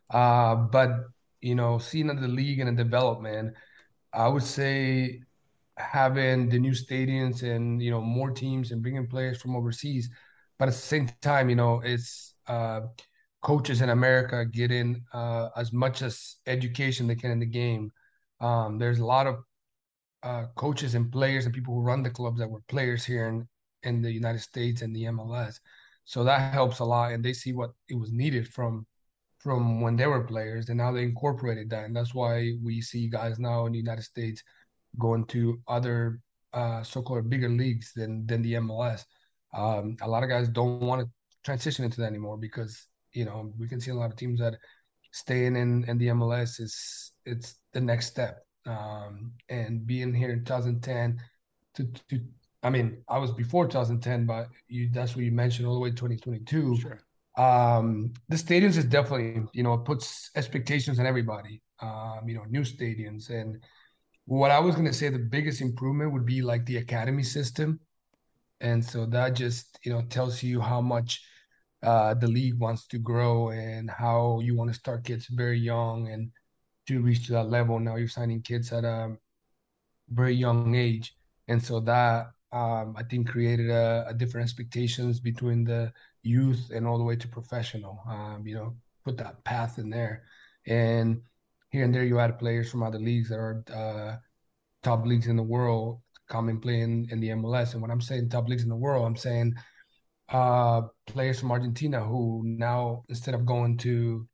Uh, 0.09 0.55
but 0.55 0.91
you 1.41 1.55
know, 1.55 1.77
seeing 1.77 2.07
the 2.07 2.27
league 2.27 2.59
and 2.59 2.77
the 2.77 2.83
development, 2.83 3.55
I 4.13 4.27
would 4.27 4.43
say 4.43 5.21
having 5.77 6.49
the 6.49 6.59
new 6.59 6.71
stadiums 6.71 7.43
and 7.43 7.81
you 7.81 7.91
know 7.91 8.01
more 8.01 8.31
teams 8.31 8.71
and 8.71 8.81
bringing 8.81 9.07
players 9.07 9.41
from 9.41 9.55
overseas. 9.55 10.09
But 10.59 10.69
at 10.69 10.73
the 10.73 10.79
same 10.79 11.09
time, 11.21 11.49
you 11.49 11.55
know, 11.55 11.81
it's 11.83 12.33
uh, 12.47 12.81
coaches 13.41 13.81
in 13.81 13.89
America 13.89 14.45
getting 14.45 15.03
uh, 15.13 15.49
as 15.55 15.71
much 15.71 16.01
as 16.01 16.37
education 16.47 17.07
they 17.07 17.15
can 17.15 17.31
in 17.31 17.39
the 17.39 17.45
game. 17.45 17.91
Um, 18.39 18.79
there's 18.79 18.99
a 18.99 19.05
lot 19.05 19.27
of 19.27 19.37
uh, 20.23 20.45
coaches 20.55 20.95
and 20.95 21.11
players 21.11 21.45
and 21.45 21.53
people 21.53 21.73
who 21.73 21.81
run 21.81 22.03
the 22.03 22.09
clubs 22.09 22.39
that 22.39 22.49
were 22.49 22.61
players 22.67 23.05
here 23.05 23.27
in, 23.27 23.47
in 23.83 24.01
the 24.01 24.11
United 24.11 24.41
States 24.41 24.81
and 24.81 24.95
the 24.95 25.03
MLS. 25.03 25.59
So 26.05 26.23
that 26.23 26.53
helps 26.53 26.79
a 26.79 26.85
lot, 26.85 27.11
and 27.11 27.23
they 27.23 27.33
see 27.33 27.53
what 27.53 27.71
it 27.89 27.95
was 27.95 28.11
needed 28.11 28.47
from 28.47 28.85
from 29.39 29.81
when 29.81 29.95
they 29.95 30.07
were 30.07 30.23
players, 30.23 30.69
and 30.69 30.77
now 30.77 30.91
they 30.91 31.03
incorporated 31.03 31.69
that, 31.69 31.85
and 31.85 31.95
that's 31.95 32.13
why 32.13 32.53
we 32.63 32.81
see 32.81 33.07
guys 33.07 33.37
now 33.37 33.65
in 33.67 33.71
the 33.71 33.77
United 33.77 34.01
States 34.03 34.41
going 34.99 35.25
to 35.25 35.59
other 35.67 36.19
uh, 36.53 36.83
so-called 36.83 37.29
bigger 37.29 37.49
leagues 37.49 37.91
than 37.95 38.25
than 38.25 38.41
the 38.41 38.53
MLS. 38.53 39.03
Um, 39.53 39.97
a 40.01 40.07
lot 40.07 40.23
of 40.23 40.29
guys 40.29 40.49
don't 40.49 40.81
want 40.81 41.01
to 41.01 41.09
transition 41.43 41.85
into 41.85 42.01
that 42.01 42.07
anymore 42.07 42.37
because 42.37 42.87
you 43.13 43.25
know 43.25 43.51
we 43.57 43.67
can 43.67 43.79
see 43.79 43.91
a 43.91 43.95
lot 43.95 44.09
of 44.11 44.15
teams 44.15 44.39
that 44.39 44.55
staying 45.11 45.55
in 45.55 45.83
in 45.87 45.97
the 45.97 46.07
MLS 46.07 46.59
is 46.59 47.11
it's 47.25 47.55
the 47.73 47.81
next 47.81 48.07
step 48.07 48.45
um, 48.65 49.33
and 49.49 49.85
being 49.85 50.13
here 50.13 50.31
in 50.31 50.43
2010 50.43 51.19
to, 51.75 51.85
to 52.09 52.19
I 52.63 52.69
mean, 52.69 53.03
I 53.07 53.17
was 53.17 53.31
before 53.31 53.65
2010, 53.65 54.25
but 54.25 54.47
you, 54.67 54.89
that's 54.91 55.15
what 55.15 55.23
you 55.23 55.31
mentioned 55.31 55.67
all 55.67 55.75
the 55.75 55.79
way 55.79 55.89
to 55.89 55.95
2022. 55.95 56.77
Sure. 56.77 56.99
Um, 57.37 58.13
the 58.29 58.35
stadiums 58.35 58.77
is 58.77 58.85
definitely, 58.85 59.43
you 59.53 59.63
know, 59.63 59.73
it 59.75 59.85
puts 59.85 60.31
expectations 60.35 60.99
on 60.99 61.05
everybody. 61.05 61.61
Um, 61.81 62.21
you 62.25 62.35
know, 62.35 62.43
new 62.49 62.61
stadiums. 62.61 63.29
And 63.29 63.63
what 64.27 64.51
I 64.51 64.59
was 64.59 64.75
to 64.75 64.93
say, 64.93 65.07
the 65.07 65.19
biggest 65.19 65.61
improvement 65.61 66.11
would 66.11 66.25
be 66.25 66.41
like 66.41 66.65
the 66.65 66.77
academy 66.77 67.23
system. 67.23 67.79
And 68.59 68.83
so 68.83 69.05
that 69.05 69.35
just, 69.35 69.79
you 69.83 69.91
know, 69.91 70.01
tells 70.09 70.43
you 70.43 70.59
how 70.59 70.81
much 70.81 71.23
uh, 71.81 72.13
the 72.13 72.27
league 72.27 72.59
wants 72.59 72.87
to 72.87 72.97
grow 72.97 73.49
and 73.51 73.89
how 73.89 74.41
you 74.41 74.53
want 74.53 74.69
to 74.69 74.77
start 74.77 75.05
kids 75.05 75.27
very 75.27 75.57
young 75.57 76.09
and 76.09 76.31
to 76.87 77.01
reach 77.01 77.27
to 77.27 77.33
that 77.33 77.49
level. 77.49 77.79
Now 77.79 77.95
you're 77.95 78.09
signing 78.09 78.41
kids 78.41 78.73
at 78.73 78.83
a 78.83 79.15
very 80.09 80.35
young 80.35 80.75
age, 80.75 81.15
and 81.47 81.63
so 81.63 81.79
that 81.81 82.27
um, 82.51 82.95
I 82.97 83.03
think 83.03 83.29
created 83.29 83.69
a, 83.69 84.07
a, 84.09 84.13
different 84.13 84.45
expectations 84.45 85.19
between 85.19 85.63
the 85.63 85.91
youth 86.23 86.71
and 86.73 86.87
all 86.87 86.97
the 86.97 87.03
way 87.03 87.15
to 87.15 87.27
professional. 87.27 88.01
Um, 88.07 88.43
you 88.45 88.55
know, 88.55 88.75
put 89.05 89.17
that 89.17 89.43
path 89.43 89.77
in 89.79 89.89
there, 89.89 90.23
and 90.65 91.21
here 91.77 91.85
and 91.85 91.93
there 91.93 92.03
you 92.03 92.17
had 92.17 92.39
players 92.39 92.71
from 92.71 92.81
other 92.81 92.97
leagues 92.97 93.29
that 93.29 93.37
are 93.37 93.63
uh, 93.71 94.17
top 94.81 95.05
leagues 95.05 95.27
in 95.27 95.35
the 95.35 95.43
world 95.43 96.01
come 96.27 96.49
and 96.49 96.59
play 96.59 96.81
in, 96.81 97.07
in 97.11 97.19
the 97.19 97.29
MLS. 97.29 97.73
And 97.73 97.81
when 97.81 97.91
I'm 97.91 98.01
saying 98.01 98.29
top 98.29 98.47
leagues 98.47 98.63
in 98.63 98.69
the 98.69 98.75
world, 98.75 99.05
I'm 99.05 99.15
saying 99.15 99.53
uh, 100.29 100.81
players 101.05 101.39
from 101.39 101.51
Argentina 101.51 102.03
who 102.03 102.41
now 102.45 103.03
instead 103.09 103.35
of 103.35 103.45
going 103.45 103.77
to 103.77 104.27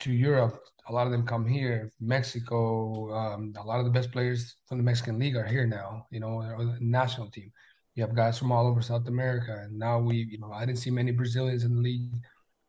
to 0.00 0.12
Europe, 0.12 0.60
a 0.88 0.92
lot 0.92 1.06
of 1.06 1.12
them 1.12 1.24
come 1.26 1.46
here. 1.46 1.90
Mexico, 2.00 3.12
um, 3.14 3.54
a 3.56 3.64
lot 3.64 3.78
of 3.78 3.86
the 3.86 3.90
best 3.90 4.12
players 4.12 4.56
from 4.66 4.78
the 4.78 4.84
Mexican 4.84 5.18
league 5.18 5.36
are 5.36 5.46
here 5.46 5.66
now. 5.66 6.06
You 6.10 6.20
know, 6.20 6.76
national 6.80 7.30
team. 7.30 7.50
You 7.94 8.04
have 8.04 8.14
guys 8.14 8.38
from 8.38 8.52
all 8.52 8.66
over 8.66 8.82
South 8.82 9.08
America, 9.08 9.52
and 9.64 9.78
now 9.78 9.98
we, 9.98 10.16
you 10.30 10.38
know, 10.38 10.52
I 10.52 10.66
didn't 10.66 10.80
see 10.80 10.90
many 10.90 11.12
Brazilians 11.12 11.64
in 11.64 11.76
the 11.76 11.80
league 11.80 12.12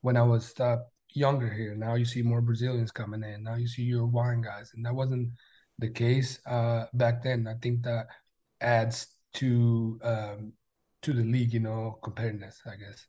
when 0.02 0.15
I 0.15 0.24
was 0.24 0.58
uh, 0.60 0.78
younger 1.15 1.49
here. 1.49 1.76
Now 1.76 1.95
you 1.95 2.06
see 2.06 2.21
more 2.21 2.41
Brazilians 2.41 2.91
coming 2.91 3.23
in. 3.23 3.43
Now 3.43 3.56
you 3.56 3.67
see 3.67 3.84
Uruguayan 3.84 4.41
guys, 4.41 4.71
and 4.76 4.86
that 4.86 4.95
wasn't 4.95 5.30
the 5.80 5.89
case 5.89 6.39
uh, 6.45 6.86
back 6.93 7.23
then. 7.23 7.47
I 7.47 7.56
think 7.62 7.84
that 7.84 8.08
adds 8.62 9.08
to 9.36 9.99
um, 10.04 10.54
to 11.02 11.13
the 11.13 11.23
league, 11.23 11.54
you 11.54 11.60
know, 11.60 11.99
competitiveness. 12.02 12.56
I 12.65 12.76
guess. 12.76 13.08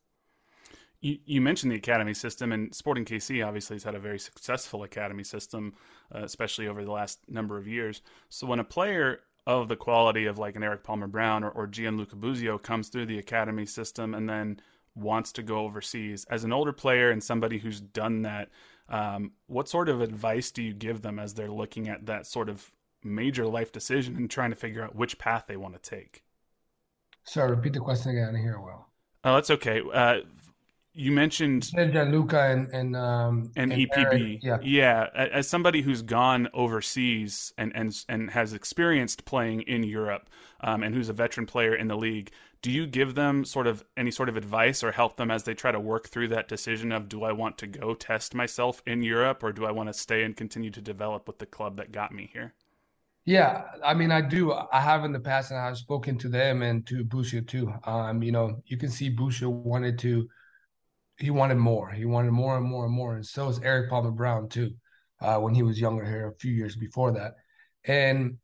You, 1.01 1.19
you 1.25 1.41
mentioned 1.41 1.71
the 1.71 1.77
academy 1.77 2.13
system, 2.13 2.51
and 2.51 2.73
Sporting 2.73 3.05
KC 3.05 3.45
obviously 3.45 3.75
has 3.75 3.83
had 3.83 3.95
a 3.95 3.99
very 3.99 4.17
successful 4.17 4.83
academy 4.83 5.23
system, 5.23 5.73
uh, 6.13 6.23
especially 6.23 6.67
over 6.67 6.83
the 6.83 6.91
last 6.91 7.19
number 7.27 7.57
of 7.57 7.67
years. 7.67 8.01
So 8.29 8.47
when 8.47 8.59
a 8.59 8.63
player 8.63 9.19
of 9.47 9.67
the 9.67 9.75
quality 9.75 10.25
of 10.25 10.39
like 10.39 10.55
an 10.55 10.63
Erik 10.63 10.83
Palmer-Brown 10.83 11.43
or, 11.43 11.51
or 11.51 11.67
Gianluca 11.67 12.15
Busio 12.15 12.57
comes 12.57 12.89
through 12.89 13.05
the 13.05 13.19
academy 13.19 13.65
system 13.65 14.15
and 14.15 14.27
then 14.27 14.59
wants 14.95 15.31
to 15.33 15.43
go 15.43 15.59
overseas, 15.59 16.25
as 16.29 16.43
an 16.43 16.53
older 16.53 16.73
player 16.73 17.11
and 17.11 17.23
somebody 17.23 17.57
who's 17.57 17.81
done 17.81 18.21
that, 18.23 18.49
um, 18.89 19.31
what 19.47 19.67
sort 19.67 19.89
of 19.89 20.01
advice 20.01 20.51
do 20.51 20.63
you 20.63 20.73
give 20.73 21.01
them 21.01 21.19
as 21.19 21.33
they're 21.33 21.51
looking 21.51 21.87
at 21.89 22.05
that 22.05 22.25
sort 22.25 22.49
of 22.49 22.71
major 23.03 23.45
life 23.45 23.71
decision 23.71 24.15
and 24.15 24.29
trying 24.29 24.49
to 24.49 24.55
figure 24.55 24.83
out 24.83 24.95
which 24.95 25.17
path 25.17 25.45
they 25.47 25.57
want 25.57 25.81
to 25.81 25.89
take? 25.89 26.23
Sorry, 27.23 27.49
repeat 27.51 27.73
the 27.73 27.79
question 27.79 28.11
again. 28.11 28.35
I 28.35 28.39
hear 28.39 28.59
well. 28.59 28.87
Oh, 29.23 29.33
that's 29.35 29.49
okay. 29.49 29.81
Uh, 29.91 30.19
you 30.95 31.11
mentioned 31.11 31.69
Gianluca 31.75 32.39
and 32.39 32.69
and 32.69 32.95
um, 32.95 33.51
and, 33.55 33.71
and 33.71 33.81
EPB. 33.81 34.39
Yeah, 34.41 34.57
yeah. 34.61 35.07
As 35.13 35.47
somebody 35.47 35.81
who's 35.81 36.01
gone 36.01 36.47
overseas 36.53 37.53
and 37.57 37.71
and 37.75 37.95
and 38.07 38.31
has 38.31 38.53
experienced 38.53 39.25
playing 39.25 39.61
in 39.63 39.83
Europe, 39.83 40.29
um, 40.61 40.83
and 40.83 40.95
who's 40.95 41.09
a 41.09 41.13
veteran 41.13 41.45
player 41.45 41.75
in 41.75 41.89
the 41.89 41.97
league, 41.97 42.31
do 42.61 42.71
you 42.71 42.87
give 42.87 43.13
them 43.13 43.43
sort 43.43 43.67
of 43.67 43.83
any 43.97 44.09
sort 44.09 44.29
of 44.29 44.37
advice 44.37 44.83
or 44.83 44.91
help 44.91 45.17
them 45.17 45.29
as 45.29 45.43
they 45.43 45.53
try 45.53 45.71
to 45.71 45.79
work 45.79 46.07
through 46.07 46.29
that 46.29 46.47
decision 46.47 46.91
of 46.91 47.09
do 47.09 47.23
I 47.23 47.31
want 47.33 47.57
to 47.59 47.67
go 47.67 47.93
test 47.93 48.33
myself 48.33 48.81
in 48.87 49.03
Europe 49.03 49.43
or 49.43 49.51
do 49.51 49.65
I 49.65 49.71
want 49.71 49.89
to 49.89 49.93
stay 49.93 50.23
and 50.23 50.35
continue 50.35 50.71
to 50.71 50.81
develop 50.81 51.27
with 51.27 51.39
the 51.39 51.45
club 51.45 51.77
that 51.77 51.91
got 51.91 52.13
me 52.13 52.29
here? 52.31 52.53
Yeah, 53.25 53.63
I 53.83 53.95
mean, 53.95 54.11
I 54.11 54.21
do. 54.21 54.53
I 54.53 54.79
have 54.79 55.03
in 55.03 55.11
the 55.11 55.19
past, 55.19 55.49
and 55.49 55.59
I've 55.59 55.77
spoken 55.77 56.15
to 56.19 56.29
them 56.29 56.61
and 56.61 56.85
to 56.85 57.03
Busio 57.03 57.41
too. 57.41 57.73
Um, 57.83 58.21
you 58.21 58.31
know, 58.31 58.61
you 58.67 58.77
can 58.77 58.89
see 58.89 59.09
Busio 59.09 59.49
wanted 59.49 59.97
to 59.99 60.29
he 61.17 61.29
wanted 61.29 61.55
more. 61.55 61.89
He 61.89 62.05
wanted 62.05 62.31
more 62.31 62.57
and 62.57 62.65
more 62.65 62.85
and 62.85 62.93
more. 62.93 63.15
And 63.15 63.25
so 63.25 63.47
is 63.47 63.59
Erik 63.59 63.89
Palmer-Brown 63.89 64.49
too, 64.49 64.71
uh, 65.21 65.37
when 65.37 65.55
he 65.55 65.63
was 65.63 65.79
younger 65.79 66.05
here 66.05 66.27
a 66.27 66.35
few 66.39 66.51
years 66.51 66.75
before 66.75 67.11
that. 67.13 67.35
And 67.85 68.37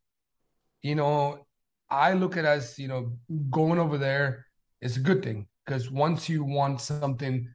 you 0.82 0.94
know, 0.94 1.46
I 1.90 2.14
look 2.14 2.36
at 2.36 2.44
us, 2.44 2.78
you 2.78 2.88
know 2.88 3.12
going 3.50 3.78
over 3.78 3.98
there 3.98 4.46
is 4.80 4.96
a 4.96 5.00
good 5.00 5.22
thing 5.22 5.46
because 5.64 5.90
once 5.90 6.28
you 6.28 6.44
want 6.44 6.80
something, 6.80 7.48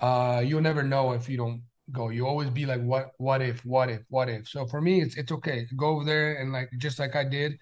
uh, 0.00 0.42
you'll 0.44 0.60
never 0.60 0.82
know 0.82 1.12
if 1.12 1.28
you 1.28 1.36
don't 1.36 1.62
go. 1.92 2.08
You 2.08 2.26
always 2.26 2.50
be 2.50 2.66
like, 2.66 2.82
what, 2.82 3.10
what 3.18 3.42
if, 3.42 3.64
what 3.64 3.90
if, 3.90 4.02
what 4.08 4.28
if. 4.28 4.48
So 4.48 4.66
for 4.66 4.80
me, 4.80 5.00
it's 5.00 5.16
it's 5.16 5.32
okay. 5.32 5.66
Go 5.76 5.88
over 5.88 6.04
there 6.04 6.34
and 6.40 6.52
like 6.52 6.70
just 6.78 6.98
like 6.98 7.14
I 7.14 7.24
did. 7.24 7.58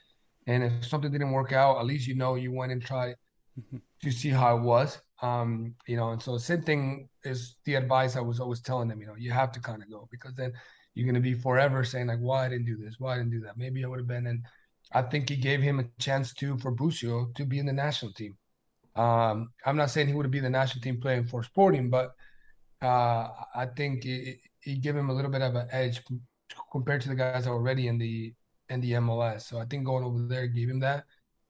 And 0.47 0.65
if 0.65 0.87
something 0.87 1.13
didn't 1.13 1.33
work 1.33 1.53
out, 1.53 1.79
at 1.79 1.87
least 1.87 2.07
you 2.07 2.15
know 2.15 2.35
you 2.35 2.53
went 2.53 2.73
and 2.73 2.83
tried 2.83 3.15
to 4.03 4.11
see 4.11 4.31
how 4.31 4.57
it 4.57 4.63
was. 4.63 4.99
Um, 5.23 5.75
you 5.87 5.97
know, 5.97 6.11
and 6.11 6.23
so 6.23 6.39
same 6.39 6.63
thing 6.63 7.09
is 7.25 7.57
the 7.65 7.75
advice 7.75 8.17
I 8.17 8.21
was 8.21 8.41
always 8.41 8.61
telling 8.61 8.89
them, 8.89 9.01
you 9.01 9.07
know, 9.07 9.17
you 9.19 9.31
have 9.33 9.53
to 9.53 9.61
kind 9.61 9.83
of 9.83 9.91
go 9.91 10.09
because 10.11 10.35
then 10.35 10.53
you're 10.95 11.07
gonna 11.07 11.21
be 11.21 11.35
forever 11.35 11.85
saying 11.85 12.07
like, 12.07 12.21
why 12.21 12.47
I 12.47 12.49
didn't 12.49 12.67
do 12.67 12.77
this, 12.77 12.97
why 12.99 13.15
I 13.15 13.19
didn't 13.19 13.33
do 13.33 13.41
that. 13.41 13.59
Maybe 13.59 13.85
I 13.85 13.89
would 13.89 14.01
have 14.01 14.09
been 14.09 14.27
and 14.27 14.45
I 14.93 15.03
think 15.03 15.29
he 15.29 15.37
gave 15.37 15.63
him 15.63 15.79
a 15.79 15.85
chance 16.01 16.33
to 16.35 16.59
for 16.59 16.71
Busio 16.71 17.31
to 17.37 17.45
be 17.45 17.59
in 17.59 17.67
the 17.67 17.73
national 17.73 18.13
team. 18.13 18.37
Um, 18.97 19.51
I'm 19.65 19.77
not 19.77 19.91
saying 19.91 20.09
he 20.09 20.15
would 20.15 20.27
have 20.27 20.33
been 20.33 20.43
the 20.43 20.51
national 20.51 20.83
team 20.83 21.01
playing 21.01 21.27
for 21.27 21.43
Sporting, 21.45 21.91
but 21.91 22.13
uh, 22.83 23.29
I 23.55 23.67
think 23.77 24.05
it, 24.05 24.39
gave 24.81 24.97
him 24.97 25.11
a 25.11 25.13
little 25.13 25.31
bit 25.31 25.43
of 25.43 25.55
an 25.55 25.69
edge 25.71 26.03
compared 26.73 27.01
to 27.03 27.09
the 27.09 27.15
guys 27.15 27.47
already 27.47 27.89
in 27.89 27.99
the 27.99 28.35
in 28.69 28.81
the 28.81 28.93
MLS. 28.93 29.43
So 29.43 29.59
I 29.59 29.65
think 29.65 29.85
going 29.85 30.05
over 30.05 30.27
there 30.27 30.47
gave 30.47 30.69
him 30.69 30.81
that. 30.81 31.05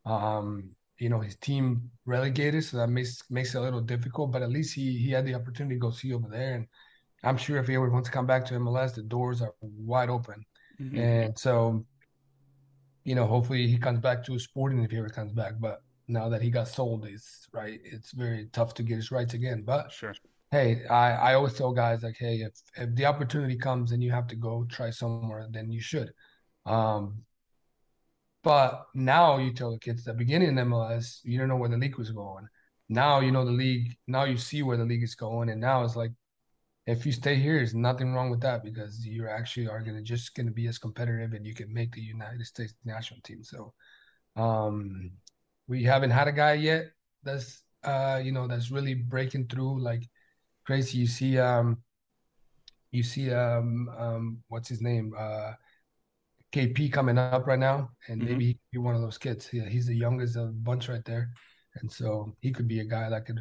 Um, 0.05 0.71
you 1.01 1.09
know 1.09 1.21
his 1.21 1.37
team 1.37 1.91
relegated, 2.05 2.65
so 2.65 2.77
that 2.77 2.89
makes 2.89 3.23
makes 3.31 3.55
it 3.55 3.59
a 3.59 3.61
little 3.61 3.81
difficult. 3.81 4.31
But 4.31 4.43
at 4.43 4.51
least 4.51 4.75
he 4.75 4.97
he 4.99 5.11
had 5.11 5.27
the 5.27 5.35
opportunity 5.35 5.77
to 5.77 5.81
go 5.81 5.91
see 5.91 6.13
over 6.13 6.29
there, 6.29 6.55
and 6.55 6.67
I'm 7.23 7.37
sure 7.37 7.59
if 7.59 7.69
he 7.69 7.75
ever 7.75 7.91
wants 7.91 8.09
to 8.09 8.13
come 8.13 8.27
back 8.27 8.45
to 8.47 8.55
MLS, 8.55 8.95
the 8.95 9.03
doors 9.03 9.43
are 9.43 9.55
wide 9.61 10.11
open. 10.11 10.45
Mm-hmm. 10.81 10.99
And 10.99 11.39
so, 11.39 11.85
you 13.05 13.15
know, 13.15 13.27
hopefully 13.27 13.67
he 13.67 13.77
comes 13.77 14.01
back 14.01 14.25
to 14.25 14.39
Sporting 14.39 14.83
if 14.83 14.91
he 14.91 14.99
ever 14.99 15.09
comes 15.09 15.33
back. 15.33 15.55
But 15.59 15.83
now 16.09 16.29
that 16.31 16.41
he 16.41 16.51
got 16.51 16.69
sold, 16.69 17.05
it's 17.05 17.47
right. 17.53 17.81
It's 17.85 18.13
very 18.13 18.49
tough 18.53 18.75
to 18.75 18.83
get 18.83 18.97
his 18.97 19.11
rights 19.11 19.35
again. 19.35 19.63
But 19.65 19.93
sure. 19.93 20.15
Hey, 20.51 20.85
I, 20.87 21.13
I 21.13 21.35
always 21.35 21.55
tell 21.55 21.73
guys 21.73 22.03
like, 22.03 22.17
hey, 22.19 22.39
if, 22.39 22.55
if 22.77 22.95
the 22.97 23.07
opportunity 23.07 23.57
comes 23.57 23.93
and 23.93 24.03
you 24.03 24.11
have 24.11 24.27
to 24.29 24.37
go 24.37 24.67
try 24.69 24.91
somewhere, 24.91 25.47
then 25.49 25.71
you 25.71 25.81
should. 25.81 26.13
Um, 26.67 27.23
but 28.43 28.87
now 28.95 29.39
you 29.39 29.53
tell 29.53 29.73
the 29.73 29.79
kids 29.79 30.07
at 30.07 30.15
the 30.15 30.19
beginning 30.19 30.59
of 30.59 30.67
MLS, 30.67 31.21
you 31.25 31.39
don't 31.39 31.49
know 31.49 31.57
where 31.57 31.69
the 31.69 31.77
league 31.77 31.99
was 31.99 32.11
going. 32.11 32.49
Now 32.89 33.21
you 33.21 33.31
know 33.31 33.45
the 33.45 33.51
league. 33.53 33.97
Now 34.07 34.25
you 34.25 34.37
see 34.37 34.63
where 34.63 34.77
the 34.77 34.85
league 34.85 35.03
is 35.03 35.15
going, 35.15 35.51
and 35.51 35.61
now 35.61 35.85
it's 35.85 35.97
like, 35.97 36.13
if 36.87 37.07
you 37.07 37.13
stay 37.13 37.37
here, 37.37 37.57
there's 37.57 37.75
nothing 37.75 38.13
wrong 38.15 38.31
with 38.31 38.41
that 38.41 38.65
because 38.65 39.07
you 39.07 39.29
actually 39.29 39.69
are 39.69 39.81
gonna 39.83 40.03
just 40.03 40.35
gonna 40.35 40.51
be 40.51 40.67
as 40.67 40.79
competitive, 40.79 41.33
and 41.33 41.47
you 41.47 41.55
can 41.55 41.73
make 41.73 41.93
the 41.95 42.01
United 42.01 42.45
States 42.47 42.75
national 42.85 43.21
team. 43.21 43.45
So, 43.45 43.75
um, 44.37 45.13
we 45.69 45.85
haven't 45.85 46.11
had 46.11 46.29
a 46.29 46.33
guy 46.33 46.55
yet 46.55 46.87
that's 47.23 47.63
uh 47.85 48.21
you 48.23 48.33
know 48.33 48.47
that's 48.47 48.71
really 48.71 48.95
breaking 48.95 49.47
through 49.47 49.81
like 49.81 50.03
crazy. 50.67 50.99
You 50.99 51.07
see 51.07 51.39
um, 51.39 51.79
you 52.91 53.03
see 53.03 53.33
um 53.33 53.89
um 53.97 54.43
what's 54.49 54.69
his 54.69 54.81
name 54.81 55.15
uh 55.17 55.53
KP 56.53 56.93
coming 56.93 57.19
up 57.19 57.47
right 57.47 57.59
now, 57.59 57.91
and 58.09 58.21
mm-hmm. 58.21 58.31
maybe 58.31 58.47
he 58.47 58.53
could 58.55 58.71
be 58.73 58.79
one 58.79 58.95
of 58.95 59.03
those 59.03 59.19
kids. 59.19 59.49
Yeah, 59.53 59.69
he's 59.69 59.87
the 59.87 59.97
youngest 59.97 60.37
of 60.37 60.49
the 60.49 60.53
bunch 60.53 60.89
right 60.89 61.05
there, 61.05 61.31
and 61.77 61.91
so 61.91 62.35
he 62.41 62.53
could 62.53 62.69
be 62.69 62.81
a 62.81 62.85
guy 62.85 63.09
that 63.09 63.27
could 63.27 63.41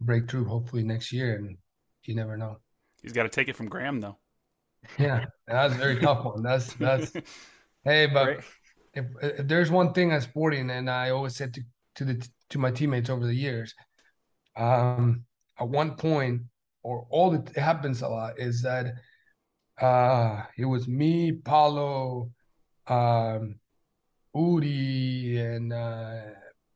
break 0.00 0.30
through 0.30 0.44
hopefully 0.44 0.84
next 0.84 1.12
year. 1.12 1.36
And 1.36 1.56
you 2.04 2.14
never 2.14 2.36
know. 2.36 2.58
He's 3.02 3.12
got 3.12 3.24
to 3.24 3.28
take 3.28 3.48
it 3.48 3.56
from 3.56 3.68
Graham 3.68 4.00
though. 4.00 4.18
Yeah, 4.98 5.24
that's 5.48 5.74
a 5.74 5.78
very 5.78 5.96
tough 6.00 6.24
one. 6.24 6.42
That's 6.42 6.72
that's. 6.74 7.12
hey, 7.84 8.06
but 8.06 8.44
if, 8.94 9.06
if 9.20 9.48
there's 9.48 9.70
one 9.70 9.92
thing 9.92 10.12
I'm 10.12 10.20
Sporting, 10.20 10.70
and 10.70 10.88
I 10.88 11.10
always 11.10 11.34
said 11.34 11.54
to 11.54 11.62
to 11.96 12.04
the 12.04 12.28
to 12.50 12.58
my 12.58 12.70
teammates 12.70 13.10
over 13.10 13.26
the 13.26 13.34
years, 13.34 13.74
um, 14.56 15.24
at 15.58 15.68
one 15.68 15.96
point, 15.96 16.42
or 16.84 17.08
all 17.10 17.30
that 17.32 17.56
happens 17.56 18.02
a 18.02 18.08
lot 18.08 18.38
is 18.38 18.62
that 18.62 18.94
uh 19.80 20.44
it 20.56 20.66
was 20.66 20.86
me, 20.86 21.32
Paulo, 21.32 22.30
um, 22.88 23.56
Udi 24.34 25.38
and 25.38 25.72
uh, 25.72 26.20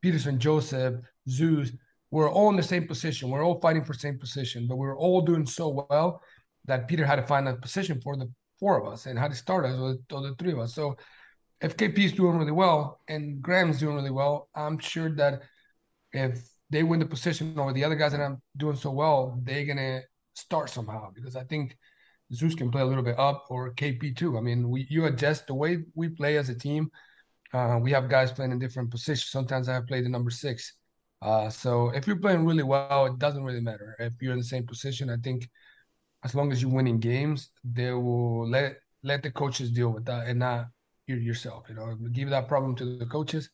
Peterson 0.01 0.39
Joseph, 0.39 0.95
Zeus, 1.29 1.73
we're 2.11 2.31
all 2.31 2.51
in 2.51 2.57
the 2.57 2.63
same 2.63 2.87
position. 2.87 3.31
We're 3.31 3.45
all 3.45 3.61
fighting 3.61 3.85
for 3.85 3.93
the 3.93 3.99
same 3.99 4.19
position, 4.19 4.67
but 4.67 4.77
we 4.77 4.87
are 4.87 4.97
all 4.97 5.21
doing 5.21 5.47
so 5.47 5.87
well 5.89 6.23
that 6.65 6.89
Peter 6.89 7.07
had 7.07 7.17
to 7.17 7.27
find 7.27 7.47
a 7.49 7.57
position 7.57 8.01
for 8.01 8.17
the 8.17 8.31
four 8.59 8.81
of 8.81 8.93
us 8.93 9.07
and 9.07 9.19
had 9.19 9.31
to 9.31 9.37
start 9.37 9.65
us 9.65 9.79
with 9.79 10.07
the 10.09 10.35
three 10.39 10.53
of 10.53 10.59
us. 10.59 10.75
So 10.75 10.97
if 11.61 11.77
KP 11.77 11.99
is 11.99 12.13
doing 12.13 12.37
really 12.37 12.53
well 12.53 13.01
and 13.09 13.41
Graham's 13.41 13.79
doing 13.79 13.97
really 13.97 14.11
well, 14.11 14.49
I'm 14.55 14.79
sure 14.79 15.15
that 15.17 15.43
if 16.13 16.41
they 16.71 16.83
win 16.83 17.01
the 17.01 17.07
position 17.07 17.59
over 17.59 17.73
the 17.73 17.85
other 17.85 17.95
guys 17.95 18.13
that 18.13 18.21
I'm 18.21 18.43
doing 18.57 18.77
so 18.77 18.91
well, 18.91 19.39
they're 19.43 19.65
gonna 19.65 20.01
start 20.35 20.71
somehow 20.71 21.11
because 21.15 21.37
I 21.37 21.45
think– 21.45 21.77
Zeus 22.33 22.55
can 22.55 22.71
play 22.71 22.83
a 22.83 22.85
little 22.85 23.03
bit 23.03 23.19
up 23.19 23.47
or 23.51 23.73
KP 23.75 24.17
too. 24.17 24.39
I 24.39 24.41
mean, 24.41 24.69
we 24.69 24.87
you 24.89 25.07
adjust 25.07 25.47
the 25.47 25.55
way 25.55 25.85
we 25.95 26.09
play 26.09 26.37
as 26.37 26.49
a 26.49 26.55
team. 26.55 26.91
Uh, 27.53 27.79
we 27.83 27.91
have 27.91 28.09
guys 28.09 28.31
playing 28.31 28.53
in 28.53 28.59
different 28.59 28.91
positions. 28.91 29.31
Sometimes 29.31 29.69
I 29.69 29.75
have 29.75 29.87
played 29.87 30.05
the 30.05 30.09
number 30.09 30.31
six. 30.31 30.75
Uh, 31.23 31.51
so 31.51 31.91
if 31.91 32.07
you're 32.07 32.21
playing 32.21 32.47
really 32.47 32.63
well, 32.63 33.07
it 33.07 33.19
doesn't 33.19 33.43
really 33.43 33.61
matter. 33.61 33.97
If 33.99 34.15
you're 34.21 34.33
in 34.33 34.39
the 34.39 34.45
same 34.45 34.67
position, 34.67 35.11
I 35.11 35.17
think 35.17 35.49
as 36.25 36.35
long 36.35 36.53
as 36.53 36.63
you're 36.63 36.71
winning 36.71 37.01
games, 37.01 37.51
they 37.65 37.91
will 37.93 38.49
let 38.49 38.77
let 39.03 39.23
the 39.23 39.31
coaches 39.31 39.71
deal 39.71 39.91
with 39.91 40.05
that 40.07 40.27
and 40.27 40.39
not 40.39 40.67
you 41.07 41.17
yourself. 41.17 41.67
You 41.69 41.75
know, 41.75 41.97
give 42.13 42.31
that 42.31 42.49
problem 42.49 42.77
to 42.77 42.97
the 42.99 43.07
coaches, 43.07 43.51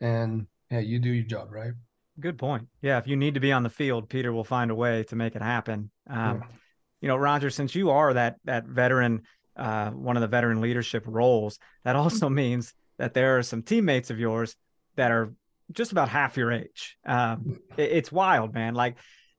and 0.00 0.46
yeah, 0.70 0.80
you 0.80 0.98
do 0.98 1.10
your 1.10 1.24
job, 1.24 1.52
right? 1.52 1.72
Good 2.20 2.38
point. 2.38 2.68
Yeah, 2.80 2.98
if 2.98 3.06
you 3.06 3.16
need 3.16 3.34
to 3.34 3.40
be 3.40 3.52
on 3.52 3.64
the 3.64 3.70
field, 3.70 4.08
Peter 4.08 4.32
will 4.32 4.44
find 4.44 4.70
a 4.70 4.74
way 4.74 5.02
to 5.04 5.16
make 5.16 5.34
it 5.34 5.42
happen. 5.42 5.90
Um, 6.08 6.42
yeah. 6.42 6.56
You 7.04 7.08
know, 7.08 7.18
Roger, 7.18 7.50
since 7.50 7.74
you 7.74 7.90
are 7.90 8.14
that 8.14 8.36
that 8.44 8.64
veteran, 8.64 9.24
uh, 9.56 9.90
one 9.90 10.16
of 10.16 10.22
the 10.22 10.26
veteran 10.26 10.62
leadership 10.62 11.04
roles, 11.06 11.58
that 11.84 11.96
also 11.96 12.30
means 12.30 12.72
that 12.96 13.12
there 13.12 13.36
are 13.36 13.42
some 13.42 13.62
teammates 13.62 14.08
of 14.08 14.18
yours 14.18 14.56
that 14.96 15.10
are 15.10 15.34
just 15.70 15.92
about 15.92 16.08
half 16.08 16.38
your 16.38 16.50
age. 16.50 16.96
Um, 17.04 17.58
it, 17.76 17.92
it's 17.92 18.10
wild, 18.10 18.54
man. 18.54 18.72
Like, 18.72 18.96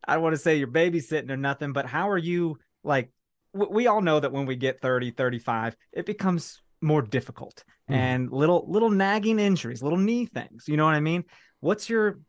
I 0.07 0.13
don't 0.13 0.21
want 0.21 0.35
to 0.35 0.39
say 0.39 0.57
you're 0.57 0.67
babysitting 0.67 1.31
or 1.31 1.37
nothing, 1.37 1.73
but 1.73 1.87
how 1.87 2.11
are 2.11 2.19
you? 2.19 2.59
Like, 2.83 3.09
w- 3.51 3.73
we 3.73 3.87
all 3.87 4.01
know 4.01 4.19
that 4.19 4.31
when 4.31 4.45
we 4.45 4.55
get 4.55 4.79
30, 4.79 5.09
35, 5.09 5.75
it 5.91 6.05
becomes 6.05 6.61
more 6.81 7.01
difficult 7.01 7.63
mm. 7.89 7.95
and 7.95 8.31
little 8.31 8.63
little 8.67 8.91
nagging 8.91 9.39
injuries, 9.39 9.81
little 9.81 9.97
knee 9.97 10.27
things. 10.27 10.65
You 10.67 10.77
know 10.77 10.85
what 10.85 10.93
I 10.93 10.99
mean? 10.99 11.23
What's 11.61 11.89
your 11.89 12.19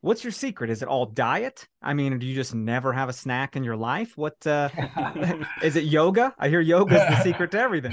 what's 0.00 0.24
your 0.24 0.30
secret? 0.32 0.70
Is 0.70 0.82
it 0.82 0.88
all 0.88 1.06
diet? 1.06 1.66
I 1.82 1.94
mean, 1.94 2.18
do 2.18 2.26
you 2.26 2.34
just 2.34 2.54
never 2.54 2.92
have 2.92 3.08
a 3.08 3.12
snack 3.12 3.56
in 3.56 3.64
your 3.64 3.76
life? 3.76 4.16
What 4.16 4.46
uh, 4.46 4.68
is 5.62 5.76
it? 5.76 5.84
Yoga? 5.84 6.34
I 6.38 6.48
hear 6.48 6.60
yoga 6.60 6.94
is 6.96 7.16
the 7.16 7.22
secret 7.30 7.50
to 7.52 7.60
everything. 7.60 7.92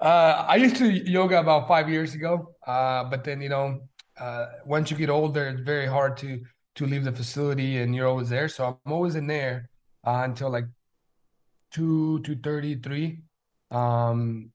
Uh, 0.00 0.44
I 0.48 0.56
used 0.56 0.76
to 0.76 0.90
yoga 0.90 1.40
about 1.40 1.68
five 1.68 1.88
years 1.88 2.14
ago, 2.14 2.54
uh, 2.66 3.04
but 3.04 3.24
then 3.24 3.40
you 3.40 3.48
know, 3.48 3.80
uh, 4.20 4.46
once 4.64 4.90
you 4.90 4.96
get 4.96 5.10
older, 5.10 5.48
it's 5.48 5.60
very 5.60 5.86
hard 5.86 6.16
to 6.18 6.40
to 6.76 6.86
leave 6.86 7.04
the 7.04 7.12
facility, 7.12 7.78
and 7.78 7.94
you're 7.94 8.08
always 8.08 8.28
there. 8.28 8.48
So 8.48 8.78
I'm 8.84 8.92
always 8.92 9.14
in 9.14 9.26
there 9.26 9.70
uh, 10.06 10.22
until 10.24 10.50
like 10.50 10.66
two 11.70 12.20
to 12.20 12.36
thirty 12.36 12.76
three. 12.76 13.22
Um, 13.70 14.50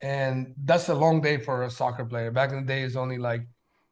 and 0.00 0.54
that's 0.64 0.88
a 0.88 0.94
long 0.94 1.20
day 1.20 1.38
for 1.38 1.62
a 1.62 1.70
soccer 1.70 2.04
player. 2.04 2.30
Back 2.30 2.50
in 2.50 2.56
the 2.56 2.66
day, 2.66 2.82
it's 2.82 2.96
only 2.96 3.18
like 3.18 3.42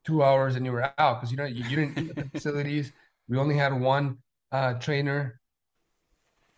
two 0.04 0.22
hours 0.22 0.56
and 0.56 0.64
you 0.66 0.72
were 0.72 0.92
out 0.98 1.20
because 1.20 1.30
you 1.30 1.36
know 1.36 1.44
you, 1.44 1.64
you 1.64 1.76
didn't 1.76 1.98
eat 1.98 2.14
the 2.14 2.28
facilities. 2.30 2.92
We 3.26 3.38
only 3.38 3.56
had 3.56 3.72
one 3.72 4.18
uh, 4.52 4.74
trainer, 4.74 5.40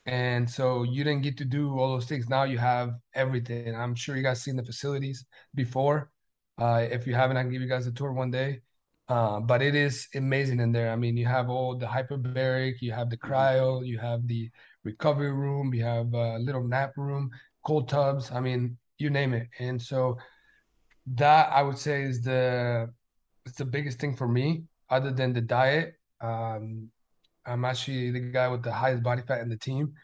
and 0.05 0.51
so 0.51 0.83
you 0.83 1.05
didn't 1.05 1.23
get 1.23 1.37
to 1.39 1.45
do 1.45 1.79
all 1.79 1.91
those 1.93 2.07
things. 2.07 2.29
Now 2.29 2.43
you 2.43 2.59
have 2.59 2.95
everything. 3.15 3.73
I'm 3.77 3.95
sure 3.95 4.17
you 4.17 4.23
guys 4.25 4.43
seen 4.43 4.57
the 4.57 4.65
facilities 4.65 5.25
before. 5.55 6.11
Uh, 6.59 6.87
if 6.91 7.07
you 7.07 7.15
haven't, 7.15 7.37
I 7.37 7.43
can 7.43 7.53
give 7.53 7.63
you 7.63 7.69
guys 7.69 7.87
a 7.87 7.93
tour 7.93 8.13
one 8.13 8.33
day. 8.33 8.63
Uh, 9.09 9.39
but 9.39 9.63
it 9.63 9.75
is 9.77 10.09
amazing 10.15 10.59
in 10.59 10.73
there. 10.73 10.91
I 10.91 10.97
mean, 10.97 11.17
you 11.17 11.27
have 11.27 11.49
all 11.49 11.77
the 11.77 11.87
hyperbaric, 11.87 12.81
you 12.81 12.93
have 12.93 13.11
the 13.11 13.17
cryo, 13.17 13.87
you 13.87 13.99
have 13.99 14.27
the 14.27 14.51
recovery 14.83 15.33
room, 15.33 15.73
you 15.73 15.85
have 15.85 16.13
a 16.15 16.39
little 16.39 16.65
nap 16.65 16.95
room, 16.97 17.31
cold 17.65 17.89
tubs. 17.89 18.33
I 18.33 18.41
mean, 18.41 18.77
you 18.99 19.11
name 19.11 19.35
it. 19.35 19.49
And 19.61 19.81
so 19.81 20.19
that 21.15 21.53
I 21.53 21.63
would 21.63 21.79
say 21.79 22.03
is 22.03 22.23
the 22.23 22.91
it's 23.47 23.59
the 23.59 23.65
biggest 23.65 23.99
thing 23.99 24.17
for 24.17 24.29
me, 24.29 24.65
other 24.91 25.11
than 25.11 25.33
the 25.33 25.41
diet. 25.41 25.95
Um, 26.21 26.91
I'm 27.47 27.65
actually 27.65 28.11
the 28.11 28.21
guy 28.21 28.49
with 28.49 28.63
the 28.63 28.73
highest 28.73 29.03
body 29.03 29.23
fat 29.27 29.41
in 29.41 29.49
the 29.49 29.57
team. 29.57 29.95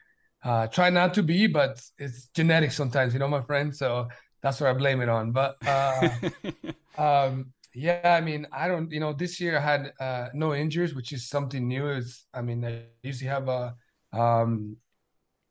Uh, 0.44 0.66
try 0.68 0.90
not 0.90 1.14
to 1.14 1.22
be, 1.22 1.46
but 1.46 1.80
it's 1.98 2.28
genetic 2.34 2.72
sometimes, 2.72 3.12
you 3.12 3.18
know, 3.18 3.28
my 3.28 3.42
friend. 3.42 3.74
So 3.74 4.08
that's 4.42 4.60
what 4.60 4.70
I 4.70 4.72
blame 4.72 5.00
it 5.00 5.08
on. 5.08 5.32
But 5.32 5.56
uh, 5.66 6.08
um, 6.98 7.52
yeah, 7.74 8.16
I 8.16 8.20
mean, 8.20 8.46
I 8.52 8.68
don't, 8.68 8.90
you 8.90 9.00
know, 9.00 9.12
this 9.12 9.40
year 9.40 9.56
I 9.56 9.60
had 9.60 9.92
uh, 10.00 10.28
no 10.34 10.54
injuries, 10.54 10.94
which 10.94 11.12
is 11.12 11.28
something 11.28 11.66
new. 11.66 11.88
Is 11.90 12.24
I 12.34 12.42
mean, 12.42 12.64
I 12.64 12.84
usually 13.02 13.30
have 13.30 13.48
a 13.48 13.74
um, 14.12 14.76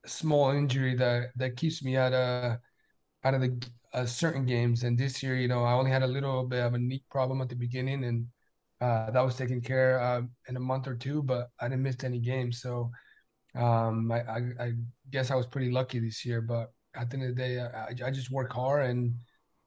small 0.05 0.51
injury 0.51 0.95
that 0.95 1.29
that 1.35 1.55
keeps 1.55 1.83
me 1.83 1.97
out 1.97 2.13
of 2.13 2.57
out 3.23 3.33
of 3.33 3.41
the 3.41 3.61
uh, 3.93 4.05
certain 4.05 4.45
games. 4.45 4.83
And 4.83 4.97
this 4.97 5.21
year, 5.21 5.35
you 5.35 5.47
know, 5.47 5.63
I 5.63 5.73
only 5.73 5.91
had 5.91 6.03
a 6.03 6.07
little 6.07 6.45
bit 6.45 6.63
of 6.63 6.73
a 6.73 6.79
knee 6.79 7.03
problem 7.09 7.41
at 7.41 7.49
the 7.49 7.55
beginning, 7.55 8.03
and 8.05 8.27
uh, 8.79 9.11
that 9.11 9.21
was 9.25 9.35
taken 9.35 9.61
care 9.61 9.99
of 9.99 10.27
in 10.47 10.57
a 10.57 10.59
month 10.59 10.87
or 10.87 10.95
two. 10.95 11.21
But 11.23 11.49
I 11.59 11.67
didn't 11.67 11.83
miss 11.83 12.03
any 12.03 12.19
games, 12.19 12.61
so 12.61 12.91
um, 13.55 14.11
I, 14.11 14.21
I, 14.21 14.37
I, 14.59 14.71
guess 15.09 15.29
I 15.29 15.35
was 15.35 15.45
pretty 15.45 15.71
lucky 15.71 15.99
this 15.99 16.25
year. 16.25 16.41
But 16.41 16.71
at 16.95 17.09
the 17.09 17.17
end 17.17 17.29
of 17.29 17.35
the 17.35 17.41
day, 17.41 17.59
I, 17.59 18.07
I 18.07 18.11
just 18.11 18.31
work 18.31 18.53
hard 18.53 18.89
and 18.89 19.15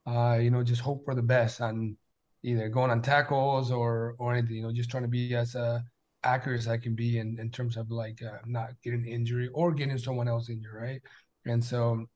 uh, 0.07 0.39
you 0.41 0.51
know 0.51 0.63
just 0.63 0.81
hope 0.81 1.05
for 1.05 1.15
the 1.15 1.23
best 1.23 1.61
on 1.61 1.97
either 2.43 2.69
going 2.69 2.91
on 2.91 3.03
tackles 3.03 3.71
or 3.71 4.15
or 4.19 4.35
anything. 4.35 4.57
You 4.57 4.63
know, 4.63 4.73
just 4.73 4.91
trying 4.91 5.05
to 5.05 5.09
be 5.09 5.35
as 5.35 5.55
uh, 5.55 5.81
accurate 6.23 6.61
as 6.61 6.69
I 6.69 6.79
can 6.79 6.95
be 6.95 7.19
in 7.19 7.39
in 7.39 7.51
terms 7.51 7.77
of 7.77 7.91
like 7.91 8.23
uh, 8.23 8.39
not 8.47 8.71
getting 8.83 9.05
injury 9.07 9.49
or 9.53 9.73
getting 9.73 9.99
someone 9.99 10.29
else 10.29 10.49
injured, 10.49 10.75
right? 10.75 11.03
And 11.47 11.63
so 11.63 12.07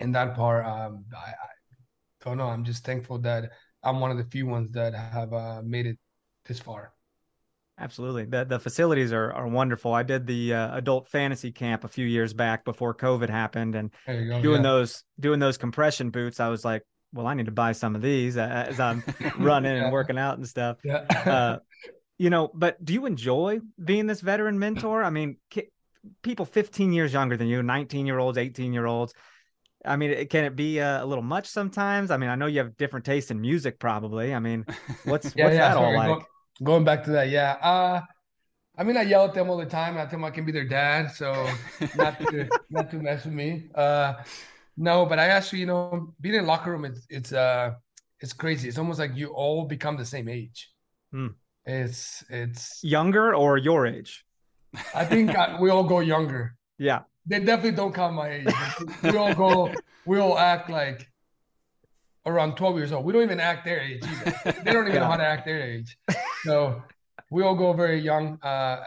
in 0.00 0.12
that 0.12 0.34
part, 0.34 0.64
um, 0.66 1.04
I, 1.14 1.30
I, 1.30 2.24
don't 2.24 2.38
know. 2.38 2.48
I'm 2.48 2.64
just 2.64 2.84
thankful 2.84 3.18
that 3.20 3.52
I'm 3.82 4.00
one 4.00 4.10
of 4.10 4.16
the 4.16 4.24
few 4.24 4.46
ones 4.46 4.72
that 4.72 4.94
have 4.94 5.32
uh, 5.32 5.62
made 5.64 5.86
it 5.86 5.98
this 6.44 6.58
far. 6.58 6.92
Absolutely. 7.78 8.24
The 8.24 8.44
the 8.44 8.58
facilities 8.58 9.12
are 9.12 9.32
are 9.32 9.46
wonderful. 9.46 9.92
I 9.92 10.02
did 10.02 10.26
the 10.26 10.54
uh, 10.54 10.78
adult 10.78 11.08
fantasy 11.08 11.52
camp 11.52 11.84
a 11.84 11.88
few 11.88 12.06
years 12.06 12.32
back 12.32 12.64
before 12.64 12.94
COVID 12.94 13.28
happened 13.28 13.74
and 13.74 13.92
go, 14.06 14.40
doing 14.40 14.56
yeah. 14.56 14.70
those 14.70 15.04
doing 15.20 15.40
those 15.40 15.58
compression 15.58 16.08
boots, 16.10 16.40
I 16.40 16.48
was 16.48 16.64
like, 16.64 16.82
well, 17.12 17.26
I 17.26 17.34
need 17.34 17.46
to 17.46 17.52
buy 17.52 17.72
some 17.72 17.94
of 17.94 18.02
these 18.02 18.36
as 18.38 18.80
I'm 18.80 19.04
running 19.38 19.76
yeah. 19.76 19.84
and 19.84 19.92
working 19.92 20.18
out 20.18 20.38
and 20.38 20.48
stuff. 20.48 20.78
Yeah. 20.82 21.04
uh, 21.10 21.58
you 22.18 22.30
know, 22.30 22.50
but 22.54 22.82
do 22.82 22.94
you 22.94 23.04
enjoy 23.06 23.60
being 23.82 24.06
this 24.06 24.20
veteran 24.20 24.58
mentor? 24.58 25.02
I 25.02 25.10
mean, 25.10 25.36
people 26.22 26.46
15 26.46 26.92
years 26.92 27.12
younger 27.12 27.36
than 27.36 27.48
you, 27.48 27.62
19 27.62 28.06
year 28.06 28.18
olds, 28.18 28.38
18 28.38 28.72
year 28.72 28.86
olds, 28.86 29.12
I 29.86 29.96
mean, 29.96 30.26
can 30.28 30.44
it 30.44 30.56
be 30.56 30.78
a, 30.78 31.02
a, 31.02 31.06
little 31.06 31.22
much 31.22 31.46
sometimes? 31.46 32.10
I 32.10 32.16
mean, 32.16 32.30
I 32.30 32.34
know 32.34 32.46
you 32.46 32.58
have 32.58 32.76
different 32.76 33.04
tastes 33.04 33.30
in 33.30 33.40
music, 33.40 33.78
probably. 33.78 34.34
I 34.34 34.38
mean, 34.38 34.64
what's 35.04 35.32
yeah, 35.36 35.44
what's 35.44 35.54
yeah, 35.54 35.68
that 35.68 35.74
sorry. 35.74 35.86
all 35.86 35.94
like? 35.94 36.18
Go, 36.20 36.26
going 36.64 36.84
back 36.84 37.04
to 37.04 37.10
that, 37.10 37.28
yeah. 37.28 37.52
Uh, 37.62 38.00
I 38.78 38.84
mean, 38.84 38.96
I 38.96 39.02
yell 39.02 39.24
at 39.24 39.34
them 39.34 39.48
all 39.48 39.56
the 39.56 39.66
time. 39.66 39.96
I 39.96 40.02
tell 40.02 40.10
them 40.10 40.24
I 40.24 40.30
can 40.30 40.44
be 40.44 40.52
their 40.52 40.66
dad, 40.66 41.10
so 41.10 41.48
not 41.96 42.18
to 42.20 42.48
not 42.70 42.90
to 42.90 42.96
mess 42.96 43.24
with 43.24 43.34
me. 43.34 43.68
Uh, 43.74 44.14
no, 44.76 45.06
but 45.06 45.18
I 45.18 45.26
actually, 45.26 45.60
you 45.60 45.66
know, 45.66 46.14
being 46.20 46.34
in 46.34 46.46
locker 46.46 46.70
room, 46.72 46.84
it's 46.84 47.06
it's 47.08 47.32
uh, 47.32 47.72
it's 48.20 48.32
crazy. 48.32 48.68
It's 48.68 48.78
almost 48.78 48.98
like 48.98 49.16
you 49.16 49.28
all 49.28 49.64
become 49.64 49.96
the 49.96 50.04
same 50.04 50.28
age. 50.28 50.70
Hmm. 51.12 51.28
It's 51.64 52.24
it's 52.28 52.82
younger 52.82 53.34
or 53.34 53.56
your 53.56 53.86
age. 53.86 54.24
I 54.94 55.04
think 55.04 55.34
I, 55.34 55.58
we 55.60 55.70
all 55.70 55.84
go 55.84 56.00
younger. 56.00 56.56
Yeah 56.78 57.04
they 57.26 57.40
definitely 57.40 57.72
don't 57.72 57.94
count 57.94 58.14
my 58.14 58.30
age. 58.30 58.54
We 59.02 59.16
all 59.16 59.34
go, 59.34 59.74
we 60.04 60.18
all 60.18 60.38
act 60.38 60.70
like 60.70 61.08
around 62.24 62.56
12 62.56 62.76
years 62.76 62.92
old. 62.92 63.04
We 63.04 63.12
don't 63.12 63.22
even 63.22 63.40
act 63.40 63.64
their 63.64 63.80
age 63.80 64.02
either. 64.04 64.52
They 64.64 64.72
don't 64.72 64.84
even 64.84 64.94
yeah. 64.94 65.00
know 65.00 65.10
how 65.10 65.16
to 65.16 65.26
act 65.26 65.44
their 65.44 65.62
age. 65.62 65.96
So 66.44 66.82
we 67.30 67.42
all 67.42 67.54
go 67.54 67.72
very 67.72 68.00
young. 68.00 68.38
Uh, 68.42 68.84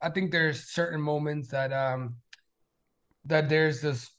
I 0.00 0.10
think 0.10 0.30
there's 0.30 0.70
certain 0.70 1.00
moments 1.00 1.48
that 1.48 1.72
um 1.72 2.16
that 3.24 3.48
there's 3.48 3.80
this 3.80 4.10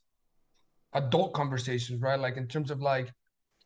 adult 0.94 1.34
conversations, 1.34 2.02
right? 2.02 2.20
Like 2.20 2.38
in 2.38 2.48
terms 2.48 2.72
of 2.72 2.82
like, 2.82 3.12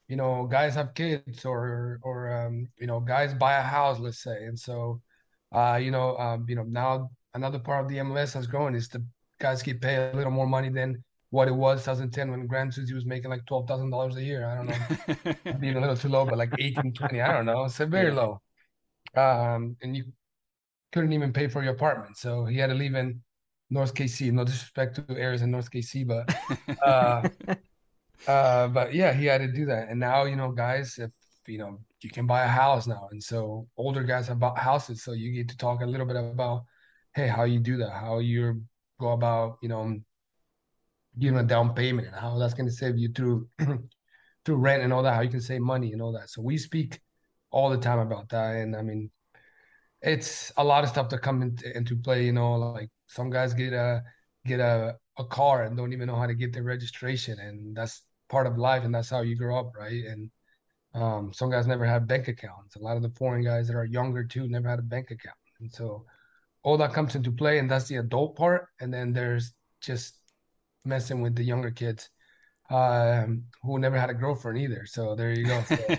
you 0.07 0.15
know, 0.15 0.45
guys 0.45 0.75
have 0.75 0.93
kids 0.93 1.45
or 1.45 1.99
or 2.03 2.31
um, 2.31 2.67
you 2.77 2.87
know, 2.87 2.99
guys 2.99 3.33
buy 3.33 3.57
a 3.57 3.61
house, 3.61 3.99
let's 3.99 4.21
say. 4.21 4.45
And 4.45 4.57
so 4.57 5.01
uh, 5.53 5.79
you 5.81 5.91
know, 5.91 6.17
um, 6.17 6.45
you 6.47 6.55
know, 6.55 6.63
now 6.63 7.09
another 7.33 7.59
part 7.59 7.83
of 7.83 7.89
the 7.89 7.97
MLS 7.97 8.33
has 8.33 8.47
grown 8.47 8.75
is 8.75 8.87
the 8.87 9.03
guys 9.41 9.61
get 9.61 9.81
paid 9.81 9.97
a 9.97 10.15
little 10.15 10.31
more 10.31 10.47
money 10.47 10.69
than 10.69 11.03
what 11.31 11.47
it 11.47 11.55
was 11.55 11.79
2010 11.79 12.29
when 12.29 12.45
Graham 12.45 12.69
Zusi 12.69 12.93
was 12.93 13.05
making 13.05 13.31
like 13.31 13.45
twelve 13.45 13.67
thousand 13.67 13.89
dollars 13.89 14.15
a 14.17 14.23
year. 14.23 14.45
I 14.45 14.55
don't 14.55 14.67
know, 14.67 15.53
being 15.59 15.77
a 15.77 15.81
little 15.81 15.97
too 15.97 16.09
low, 16.09 16.25
but 16.25 16.37
like 16.37 16.51
18, 16.59 16.93
20, 16.93 17.21
I 17.21 17.33
don't 17.33 17.45
know. 17.45 17.65
It's 17.65 17.77
very 17.77 18.13
yeah. 18.13 18.21
low. 18.21 18.41
Um, 19.15 19.75
and 19.81 19.95
you 19.95 20.05
couldn't 20.91 21.13
even 21.13 21.33
pay 21.33 21.47
for 21.47 21.63
your 21.63 21.73
apartment, 21.73 22.17
so 22.17 22.45
he 22.45 22.57
had 22.57 22.67
to 22.67 22.75
leave 22.75 22.95
in 22.95 23.21
North 23.69 23.93
KC. 23.93 24.31
No 24.31 24.43
disrespect 24.43 24.95
to 24.95 25.17
areas 25.17 25.41
in 25.41 25.51
North 25.51 25.71
KC, 25.71 26.05
but 26.05 26.23
uh, 26.85 27.27
uh, 28.27 28.67
but 28.67 28.93
yeah, 28.93 29.13
he 29.13 29.25
had 29.25 29.39
to 29.39 29.47
do 29.47 29.65
that. 29.65 29.89
And 29.89 29.99
now 29.99 30.25
you 30.25 30.35
know, 30.35 30.51
guys, 30.51 30.97
if 30.97 31.11
you 31.47 31.57
know, 31.57 31.79
you 32.01 32.09
can 32.09 32.27
buy 32.27 32.43
a 32.43 32.47
house 32.47 32.87
now, 32.87 33.07
and 33.11 33.23
so 33.23 33.67
older 33.77 34.03
guys 34.03 34.27
have 34.27 34.39
bought 34.39 34.57
houses, 34.57 35.01
so 35.01 35.13
you 35.13 35.31
get 35.31 35.47
to 35.49 35.57
talk 35.57 35.81
a 35.81 35.85
little 35.85 36.05
bit 36.05 36.17
about, 36.17 36.65
hey, 37.15 37.27
how 37.27 37.45
you 37.45 37.59
do 37.59 37.77
that, 37.77 37.91
how 37.91 38.19
you're 38.19 38.57
go 39.01 39.11
about, 39.11 39.57
you 39.61 39.69
know, 39.69 39.99
giving 41.19 41.39
a 41.39 41.43
down 41.43 41.73
payment 41.73 42.07
and 42.07 42.15
how 42.15 42.37
that's 42.37 42.53
going 42.53 42.69
to 42.69 42.73
save 42.73 42.97
you 42.97 43.11
through 43.11 43.47
through 44.45 44.55
rent 44.55 44.83
and 44.83 44.93
all 44.93 45.03
that, 45.03 45.13
how 45.13 45.21
you 45.21 45.29
can 45.29 45.41
save 45.41 45.61
money 45.61 45.91
and 45.91 46.01
all 46.01 46.13
that. 46.13 46.29
So 46.29 46.41
we 46.41 46.57
speak 46.57 46.99
all 47.51 47.69
the 47.69 47.77
time 47.77 47.99
about 47.99 48.29
that. 48.29 48.55
And 48.55 48.75
I 48.75 48.81
mean, 48.81 49.11
it's 50.01 50.51
a 50.57 50.63
lot 50.63 50.83
of 50.83 50.89
stuff 50.89 51.09
that 51.09 51.19
come 51.19 51.41
into, 51.41 51.77
into 51.77 51.95
play, 51.95 52.25
you 52.25 52.31
know, 52.31 52.53
like 52.53 52.89
some 53.07 53.29
guys 53.29 53.53
get 53.53 53.73
a 53.73 54.01
get 54.45 54.59
a, 54.59 54.95
a 55.17 55.25
car 55.25 55.63
and 55.63 55.77
don't 55.77 55.93
even 55.93 56.07
know 56.07 56.15
how 56.15 56.25
to 56.25 56.33
get 56.33 56.53
their 56.53 56.63
registration. 56.63 57.39
And 57.39 57.75
that's 57.75 58.03
part 58.29 58.47
of 58.47 58.57
life 58.57 58.83
and 58.83 58.95
that's 58.95 59.09
how 59.09 59.21
you 59.21 59.35
grow 59.35 59.59
up, 59.59 59.73
right? 59.77 60.03
And 60.05 60.31
um, 60.93 61.31
some 61.33 61.51
guys 61.51 61.67
never 61.67 61.85
have 61.85 62.07
bank 62.07 62.27
accounts. 62.27 62.75
A 62.75 62.79
lot 62.79 62.97
of 62.97 63.03
the 63.03 63.11
foreign 63.11 63.43
guys 63.43 63.67
that 63.67 63.75
are 63.75 63.85
younger 63.85 64.23
too 64.23 64.47
never 64.47 64.69
had 64.69 64.79
a 64.79 64.83
bank 64.83 65.11
account. 65.11 65.37
And 65.59 65.71
so 65.71 66.05
all 66.63 66.77
that 66.77 66.93
comes 66.93 67.15
into 67.15 67.31
play, 67.31 67.59
and 67.59 67.69
that's 67.69 67.87
the 67.87 67.97
adult 67.97 68.35
part. 68.37 68.67
And 68.79 68.93
then 68.93 69.13
there's 69.13 69.53
just 69.81 70.17
messing 70.85 71.21
with 71.21 71.35
the 71.35 71.43
younger 71.43 71.71
kids. 71.71 72.09
um, 72.71 73.45
who 73.63 73.79
never 73.79 73.99
had 73.99 74.09
a 74.09 74.13
girlfriend 74.13 74.57
either. 74.57 74.85
So 74.87 75.15
there 75.15 75.31
you 75.33 75.45
go. 75.45 75.63
So, 75.63 75.77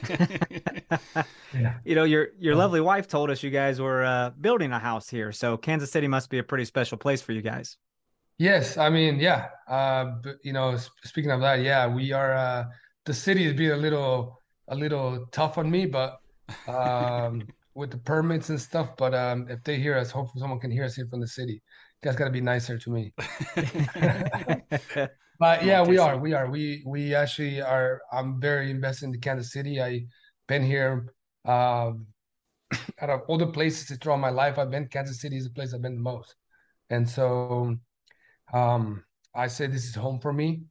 yeah. 1.53 1.75
You 1.85 1.94
know, 1.94 2.05
your 2.05 2.29
your 2.38 2.55
lovely 2.57 2.81
wife 2.81 3.09
told 3.09 3.31
us 3.31 3.42
you 3.42 3.51
guys 3.51 3.81
were 3.81 4.05
uh, 4.05 4.31
building 4.40 4.72
a 4.72 4.79
house 4.79 5.09
here. 5.09 5.33
So 5.33 5.57
Kansas 5.57 5.90
City 5.90 6.09
must 6.09 6.31
be 6.31 6.38
a 6.38 6.42
pretty 6.42 6.64
special 6.64 6.98
place 6.98 7.22
for 7.22 7.33
you 7.33 7.42
guys. 7.42 7.77
Yes, 8.38 8.77
I 8.77 8.88
mean, 8.90 9.20
yeah. 9.20 9.48
Uh, 9.68 10.16
you 10.42 10.53
know, 10.53 10.77
speaking 11.05 11.31
of 11.31 11.40
that, 11.42 11.61
yeah, 11.61 11.87
we 11.87 12.12
are. 12.12 12.35
Uh, 12.35 12.64
the 13.05 13.14
city 13.14 13.44
is 13.46 13.55
being 13.55 13.72
a 13.72 13.77
little 13.77 14.40
a 14.68 14.75
little 14.75 15.27
tough 15.33 15.59
on 15.59 15.70
me, 15.70 15.87
but 15.87 16.18
um, 16.66 17.53
with 17.74 17.90
the 17.90 17.98
permits 17.98 18.50
and 18.50 18.61
stuff. 18.61 18.90
But 18.96 19.14
um, 19.14 19.46
if 19.48 19.62
they 19.64 19.78
hear 19.78 19.96
us, 19.96 20.11
hopefully 20.11 20.40
someone 20.40 20.61
can 20.61 20.70
hear 20.70 20.85
us 20.85 20.94
here 20.94 21.06
from 21.08 21.20
the 21.20 21.26
city. 21.26 21.54
You 21.54 22.11
guys 22.11 22.16
got 22.16 22.26
to 22.26 22.30
be 22.30 22.40
nicer 22.40 22.78
to 22.78 22.90
me. 22.90 23.12
but 25.38 25.64
yeah, 25.64 25.82
we 25.85 25.98
are. 25.98 26.16
We 26.18 26.32
are. 26.35 26.50
We 26.50 26.82
we 26.87 27.14
actually 27.14 27.61
are. 27.61 28.00
I'm 28.12 28.40
very 28.40 28.70
invested 28.70 29.06
in 29.06 29.12
the 29.12 29.18
Kansas 29.18 29.52
City. 29.52 29.80
I've 29.80 30.02
been 30.48 30.64
here. 30.64 31.12
Um, 31.44 32.06
out 33.00 33.11
of 33.11 33.20
all 33.28 33.38
the 33.38 33.46
places 33.46 33.96
throughout 33.98 34.20
my 34.20 34.30
life, 34.30 34.58
I've 34.58 34.70
been. 34.70 34.88
Kansas 34.88 35.20
City 35.20 35.37
is 35.37 35.44
the 35.44 35.50
place 35.50 35.74
I've 35.74 35.82
been 35.82 35.94
the 35.96 36.00
most, 36.00 36.35
and 36.90 37.08
so 37.08 37.76
um, 38.52 39.04
I 39.35 39.46
say 39.48 39.66
this 39.66 39.85
is 39.85 39.94
home 39.94 40.20
for 40.20 40.32
me. 40.32 40.62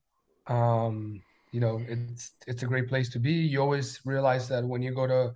Um, 0.48 1.22
you 1.52 1.60
know, 1.60 1.82
it's 1.88 2.34
it's 2.48 2.64
a 2.64 2.66
great 2.66 2.88
place 2.88 3.10
to 3.10 3.20
be. 3.20 3.34
You 3.34 3.62
always 3.62 4.00
realize 4.06 4.48
that 4.50 4.64
when 4.64 4.82
you 4.82 4.94
go 4.94 5.08
to 5.08 5.34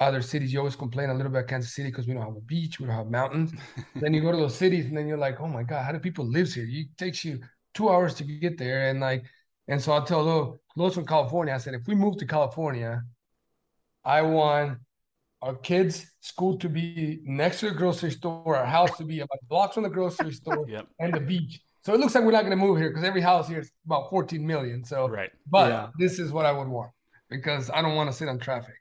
other 0.00 0.22
cities, 0.22 0.52
you 0.52 0.58
always 0.58 0.76
complain 0.76 1.10
a 1.10 1.14
little 1.14 1.30
bit 1.30 1.40
about 1.40 1.48
Kansas 1.48 1.74
City 1.74 1.90
because 1.90 2.06
we 2.06 2.14
don't 2.14 2.22
have 2.22 2.36
a 2.36 2.40
beach, 2.40 2.80
we 2.80 2.86
don't 2.86 2.96
have 2.96 3.10
mountains. 3.10 3.52
then 3.94 4.14
you 4.14 4.22
go 4.22 4.32
to 4.32 4.36
those 4.36 4.56
cities, 4.56 4.86
and 4.86 4.96
then 4.96 5.06
you're 5.06 5.18
like, 5.18 5.40
oh 5.40 5.48
my 5.48 5.62
god, 5.62 5.84
how 5.84 5.92
do 5.92 5.98
people 5.98 6.26
live 6.26 6.52
here? 6.52 6.66
It 6.68 6.96
takes 6.96 7.24
you 7.24 7.40
two 7.74 7.88
hours 7.90 8.14
to 8.14 8.24
get 8.24 8.58
there, 8.58 8.88
and 8.88 9.00
like, 9.00 9.24
and 9.68 9.80
so 9.80 9.92
I 9.92 10.04
tell 10.04 10.24
those 10.24 10.58
those 10.76 10.94
from 10.94 11.06
California, 11.06 11.54
I 11.54 11.58
said, 11.58 11.74
if 11.74 11.86
we 11.86 11.94
move 11.94 12.16
to 12.18 12.26
California, 12.26 13.02
I 14.04 14.22
want 14.22 14.78
our 15.42 15.54
kids' 15.54 16.06
school 16.20 16.58
to 16.58 16.68
be 16.68 17.20
next 17.24 17.60
to 17.60 17.70
the 17.70 17.74
grocery 17.74 18.10
store, 18.10 18.56
our 18.56 18.66
house 18.66 18.96
to 18.98 19.04
be 19.04 19.20
about 19.20 19.38
blocks 19.48 19.74
from 19.74 19.82
the 19.82 19.90
grocery 19.90 20.32
store, 20.40 20.66
yep. 20.68 20.86
and 20.98 21.12
the 21.12 21.20
beach. 21.20 21.60
So 21.82 21.94
it 21.94 22.00
looks 22.00 22.14
like 22.14 22.24
we're 22.24 22.32
not 22.32 22.42
going 22.42 22.58
to 22.58 22.62
move 22.62 22.76
here 22.78 22.90
because 22.90 23.04
every 23.04 23.22
house 23.22 23.48
here 23.48 23.60
is 23.60 23.72
about 23.86 24.10
14 24.10 24.46
million. 24.46 24.84
So, 24.84 25.08
right. 25.08 25.30
But 25.46 25.70
yeah. 25.70 25.88
this 25.98 26.18
is 26.18 26.30
what 26.30 26.44
I 26.44 26.52
would 26.52 26.68
want 26.68 26.90
because 27.30 27.70
I 27.70 27.80
don't 27.80 27.94
want 27.94 28.10
to 28.10 28.16
sit 28.16 28.28
on 28.28 28.38
traffic. 28.38 28.74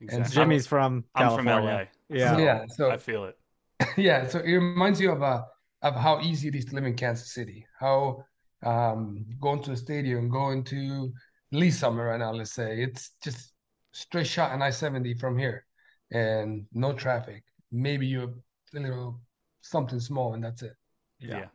Exactly. 0.00 0.24
And 0.24 0.32
Jimmy's 0.32 0.66
from 0.66 1.04
California. 1.16 1.52
I'm 1.52 1.60
from 1.60 1.66
LA. 1.66 1.84
Yeah. 2.08 2.32
So 2.32 2.38
yeah. 2.38 2.64
So 2.68 2.90
I 2.90 2.96
feel 2.96 3.24
it. 3.24 3.38
Yeah. 3.96 4.26
So 4.26 4.40
it 4.40 4.52
reminds 4.52 5.00
you 5.00 5.10
of 5.12 5.22
uh, 5.22 5.42
of 5.82 5.94
how 5.94 6.20
easy 6.20 6.48
it 6.48 6.54
is 6.54 6.64
to 6.66 6.74
live 6.74 6.84
in 6.84 6.94
Kansas 6.94 7.32
City. 7.32 7.66
How 7.78 8.24
um, 8.64 9.24
going 9.40 9.62
to 9.64 9.72
a 9.72 9.76
stadium, 9.76 10.28
going 10.28 10.64
to 10.64 11.12
Lee 11.52 11.70
Summit 11.70 12.02
right 12.02 12.18
now, 12.18 12.32
let's 12.32 12.52
say 12.52 12.82
it's 12.82 13.12
just 13.22 13.52
straight 13.92 14.26
shot 14.26 14.52
on 14.52 14.62
I-70 14.62 15.18
from 15.18 15.38
here, 15.38 15.64
and 16.10 16.66
no 16.72 16.92
traffic. 16.92 17.44
Maybe 17.70 18.06
you 18.06 18.42
a 18.74 18.78
little 18.78 19.20
something 19.62 20.00
small, 20.00 20.34
and 20.34 20.42
that's 20.42 20.62
it. 20.62 20.74
yeah. 21.20 21.38
yeah 21.38 21.46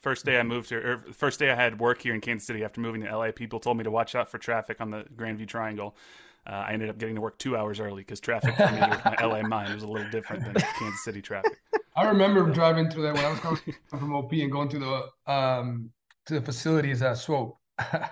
first 0.00 0.24
day 0.24 0.38
I 0.38 0.42
moved 0.42 0.68
here, 0.68 1.04
or 1.08 1.12
first 1.12 1.38
day 1.38 1.50
I 1.50 1.54
had 1.54 1.78
work 1.78 2.02
here 2.02 2.14
in 2.14 2.20
Kansas 2.20 2.46
City 2.46 2.64
after 2.64 2.80
moving 2.80 3.02
to 3.02 3.16
LA, 3.16 3.30
people 3.32 3.60
told 3.60 3.76
me 3.76 3.84
to 3.84 3.90
watch 3.90 4.14
out 4.14 4.30
for 4.30 4.38
traffic 4.38 4.80
on 4.80 4.90
the 4.90 5.04
Grandview 5.14 5.46
Triangle. 5.46 5.96
Uh, 6.46 6.64
I 6.68 6.72
ended 6.72 6.88
up 6.88 6.98
getting 6.98 7.14
to 7.16 7.20
work 7.20 7.38
two 7.38 7.56
hours 7.56 7.80
early 7.80 8.02
because 8.02 8.20
traffic 8.20 8.56
for 8.56 8.70
me 8.70 8.80
with 8.80 9.04
my 9.04 9.16
LA 9.20 9.42
mind 9.48 9.74
was 9.74 9.82
a 9.82 9.86
little 9.86 10.10
different 10.10 10.44
than 10.44 10.54
Kansas 10.54 11.04
City 11.04 11.20
traffic. 11.20 11.58
I 11.96 12.06
remember 12.08 12.48
driving 12.50 12.90
through 12.90 13.02
that 13.02 13.14
when 13.14 13.24
I 13.24 13.30
was 13.30 13.40
coming 13.40 13.60
from 13.88 14.14
OP 14.14 14.32
and 14.32 14.50
going 14.50 14.68
to 14.70 14.78
the 14.78 15.32
um, 15.32 15.90
to 16.26 16.34
the 16.34 16.40
facilities 16.40 17.02
at 17.02 17.18
Swope. 17.18 17.58
yeah. 17.92 18.08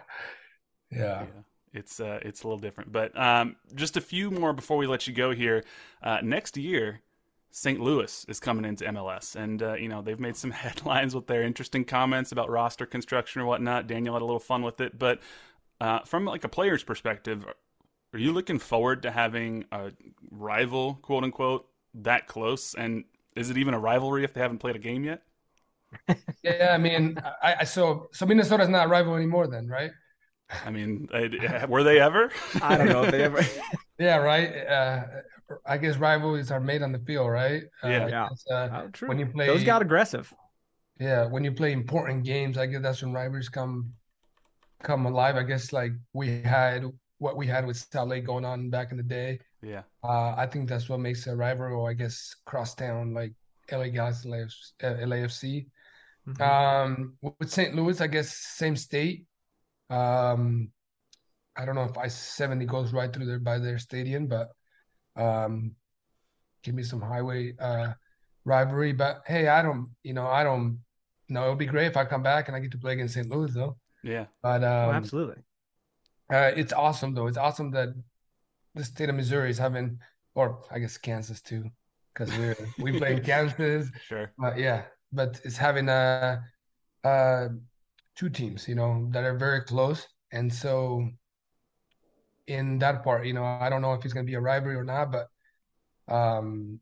yeah. 0.91 1.25
It's 1.73 2.01
uh, 2.01 2.19
it's 2.23 2.43
a 2.43 2.47
little 2.47 2.59
different, 2.59 2.93
but 2.93 3.19
um, 3.19 3.57
just 3.75 3.97
a 3.97 4.01
few 4.01 4.31
more 4.31 4.53
before 4.53 4.79
we 4.79 4.87
let 4.87 5.07
you 5.07 5.13
go 5.13 5.33
here. 5.33 5.65
Uh, 6.03 6.19
next 6.23 6.57
year, 6.57 7.03
St. 7.51 7.81
Louis 7.81 8.25
is 8.29 8.41
coming 8.41 8.65
into 8.65 8.85
MLS, 8.85 9.37
and 9.37 9.63
uh, 9.63 9.75
you 9.75 9.89
know 9.89 10.01
they've 10.03 10.19
made 10.19 10.37
some 10.37 10.51
headlines 10.51 11.15
with 11.15 11.27
their 11.27 11.43
interesting 11.43 11.85
comments 11.85 12.33
about 12.33 12.51
roster 12.51 12.87
construction 12.87 13.43
or 13.43 13.45
whatnot. 13.47 13.87
Daniel 13.87 14.15
had 14.15 14.23
a 14.23 14.25
little 14.25 14.41
fun 14.41 14.63
with 14.63 14.81
it, 14.81 14.99
but 14.99 15.21
uh, 15.81 16.01
from 16.01 16.25
like 16.25 16.45
a 16.45 16.49
player's 16.49 16.83
perspective, 16.83 17.47
are 18.13 18.19
you 18.19 18.33
looking 18.33 18.59
forward 18.59 19.03
to 19.03 19.11
having 19.11 19.65
a 19.73 19.93
rival, 20.31 20.95
quote 21.03 21.25
unquote, 21.25 21.67
that 21.95 22.27
close? 22.27 22.75
And 22.75 23.05
is 23.37 23.51
it 23.51 23.59
even 23.59 23.75
a 23.75 23.79
rivalry 23.79 24.25
if 24.25 24.33
they 24.33 24.41
haven't 24.41 24.59
played 24.59 24.77
a 24.77 24.81
game 24.81 25.05
yet? 25.05 25.23
yeah, 26.43 26.71
I 26.73 26.79
mean, 26.79 27.19
I, 27.43 27.57
I 27.61 27.65
so 27.65 28.09
so 28.13 28.27
Minnesota's 28.27 28.69
not 28.69 28.87
a 28.87 28.89
rival 28.89 29.15
anymore, 29.15 29.47
then, 29.47 29.67
right? 29.69 29.91
I 30.65 30.71
mean, 30.71 31.09
were 31.69 31.83
they 31.83 32.01
ever? 32.01 32.31
I 32.63 32.77
don't 32.77 32.89
know 32.89 33.03
if 33.05 33.11
they 33.11 33.23
ever. 33.23 33.45
yeah, 33.99 34.17
right. 34.17 34.67
Uh, 34.67 35.05
I 35.67 35.79
guess 35.79 35.97
rivalries 35.97 36.51
are 36.51 36.61
made 36.61 36.83
on 36.83 36.93
the 36.93 36.99
field, 37.01 37.31
right? 37.31 37.63
Uh, 37.83 37.89
yeah, 37.89 38.07
yeah. 38.09 38.29
Uh, 38.51 38.69
oh, 38.73 38.89
true. 38.93 39.09
When 39.09 39.19
you 39.19 39.27
play, 39.27 39.47
those 39.47 39.65
got 39.65 39.83
aggressive. 39.83 40.33
Yeah, 40.99 41.27
when 41.27 41.45
you 41.45 41.53
play 41.53 41.73
important 41.73 42.25
games, 42.25 42.59
I 42.59 42.67
guess 42.67 42.83
that's 42.83 43.03
when 43.03 43.13
rivalries 43.13 43.49
come 43.49 43.93
come 44.83 45.07
alive. 45.07 45.37
I 45.37 45.43
guess 45.43 45.73
like 45.73 45.93
we 46.13 46.43
had 46.43 46.85
what 47.19 47.37
we 47.37 47.47
had 47.47 47.67
with 47.67 47.77
Salt 47.77 48.09
Lake 48.09 48.25
going 48.25 48.45
on 48.45 48.71
back 48.71 48.91
in 48.91 48.97
the 48.97 49.03
day. 49.03 49.41
Yeah. 49.63 49.83
Uh, 50.03 50.35
I 50.37 50.47
think 50.47 50.69
that's 50.69 50.89
what 50.89 51.01
makes 51.01 51.27
a 51.27 51.37
rival, 51.37 51.87
I 51.87 51.93
guess, 51.93 52.35
crosstown 52.47 53.13
like 53.13 53.33
LA 53.71 53.89
Galaxy, 53.89 54.29
LAFC. 54.81 55.67
Mm-hmm. 56.29 56.43
Um, 56.43 57.15
with 57.21 57.51
St. 57.51 57.75
Louis, 57.75 58.01
I 58.01 58.07
guess 58.07 58.37
same 58.37 58.77
state. 58.77 59.27
Um, 59.91 60.71
I 61.57 61.65
don't 61.65 61.75
know 61.75 61.85
if 61.85 61.99
I 61.99 62.09
seventy 62.09 62.67
goes 62.67 62.93
right 62.93 63.13
through 63.13 63.27
there 63.27 63.41
by 63.41 63.59
their 63.59 63.79
stadium, 63.79 64.27
but 64.27 64.51
um, 65.17 65.75
give 66.63 66.75
me 66.75 66.83
some 66.83 67.01
highway 67.01 67.55
uh, 67.59 67.95
rivalry. 68.45 68.93
But 68.93 69.23
hey, 69.27 69.49
I 69.49 69.63
don't, 69.63 69.89
you 70.03 70.13
know, 70.13 70.27
I 70.27 70.45
don't. 70.45 70.81
know. 71.29 71.47
it 71.47 71.49
would 71.49 71.59
be 71.59 71.67
great 71.67 71.87
if 71.87 71.97
I 71.97 72.05
come 72.05 72.23
back 72.23 72.49
and 72.49 72.57
I 72.57 72.61
get 72.61 72.73
to 72.73 72.79
play 72.79 72.93
against 72.93 73.15
St. 73.15 73.29
Louis, 73.29 73.53
though. 73.53 73.77
Yeah. 74.05 74.27
But 74.43 74.63
um, 74.63 74.91
oh, 74.91 74.93
absolutely. 74.93 75.43
Uh, 76.31 76.53
it's 76.57 76.73
awesome 76.73 77.15
though. 77.15 77.27
It's 77.27 77.39
awesome 77.39 77.71
that 77.73 77.89
the 78.75 78.85
state 78.85 79.09
of 79.09 79.15
Missouri 79.15 79.51
is 79.51 79.59
having, 79.59 79.99
or 80.35 80.61
I 80.71 80.79
guess 80.79 80.99
Kansas 80.99 81.41
too, 81.41 81.71
because 82.13 82.37
we're 82.37 82.57
we 82.79 82.99
play 82.99 83.15
in 83.15 83.25
Kansas. 83.25 83.91
Sure. 84.07 84.31
But 84.39 84.59
yeah, 84.59 84.83
but 85.13 85.41
it's 85.45 85.57
having 85.57 85.89
a, 85.89 86.43
uh, 87.05 87.09
uh, 87.09 87.49
two 88.15 88.29
teams, 88.29 88.69
you 88.69 88.75
know, 88.75 89.09
that 89.11 89.25
are 89.25 89.37
very 89.37 89.63
close, 89.63 90.07
and 90.33 90.53
so 90.53 91.09
in 92.47 92.79
that 92.79 93.05
part, 93.05 93.27
you 93.27 93.33
know, 93.33 93.45
I 93.45 93.69
don't 93.69 93.83
know 93.83 93.93
if 93.93 94.05
it's 94.05 94.15
going 94.15 94.27
to 94.27 94.31
be 94.31 94.37
a 94.37 94.41
rivalry 94.41 94.75
or 94.75 94.85
not, 94.85 95.13
but 95.13 95.29
um, 96.13 96.81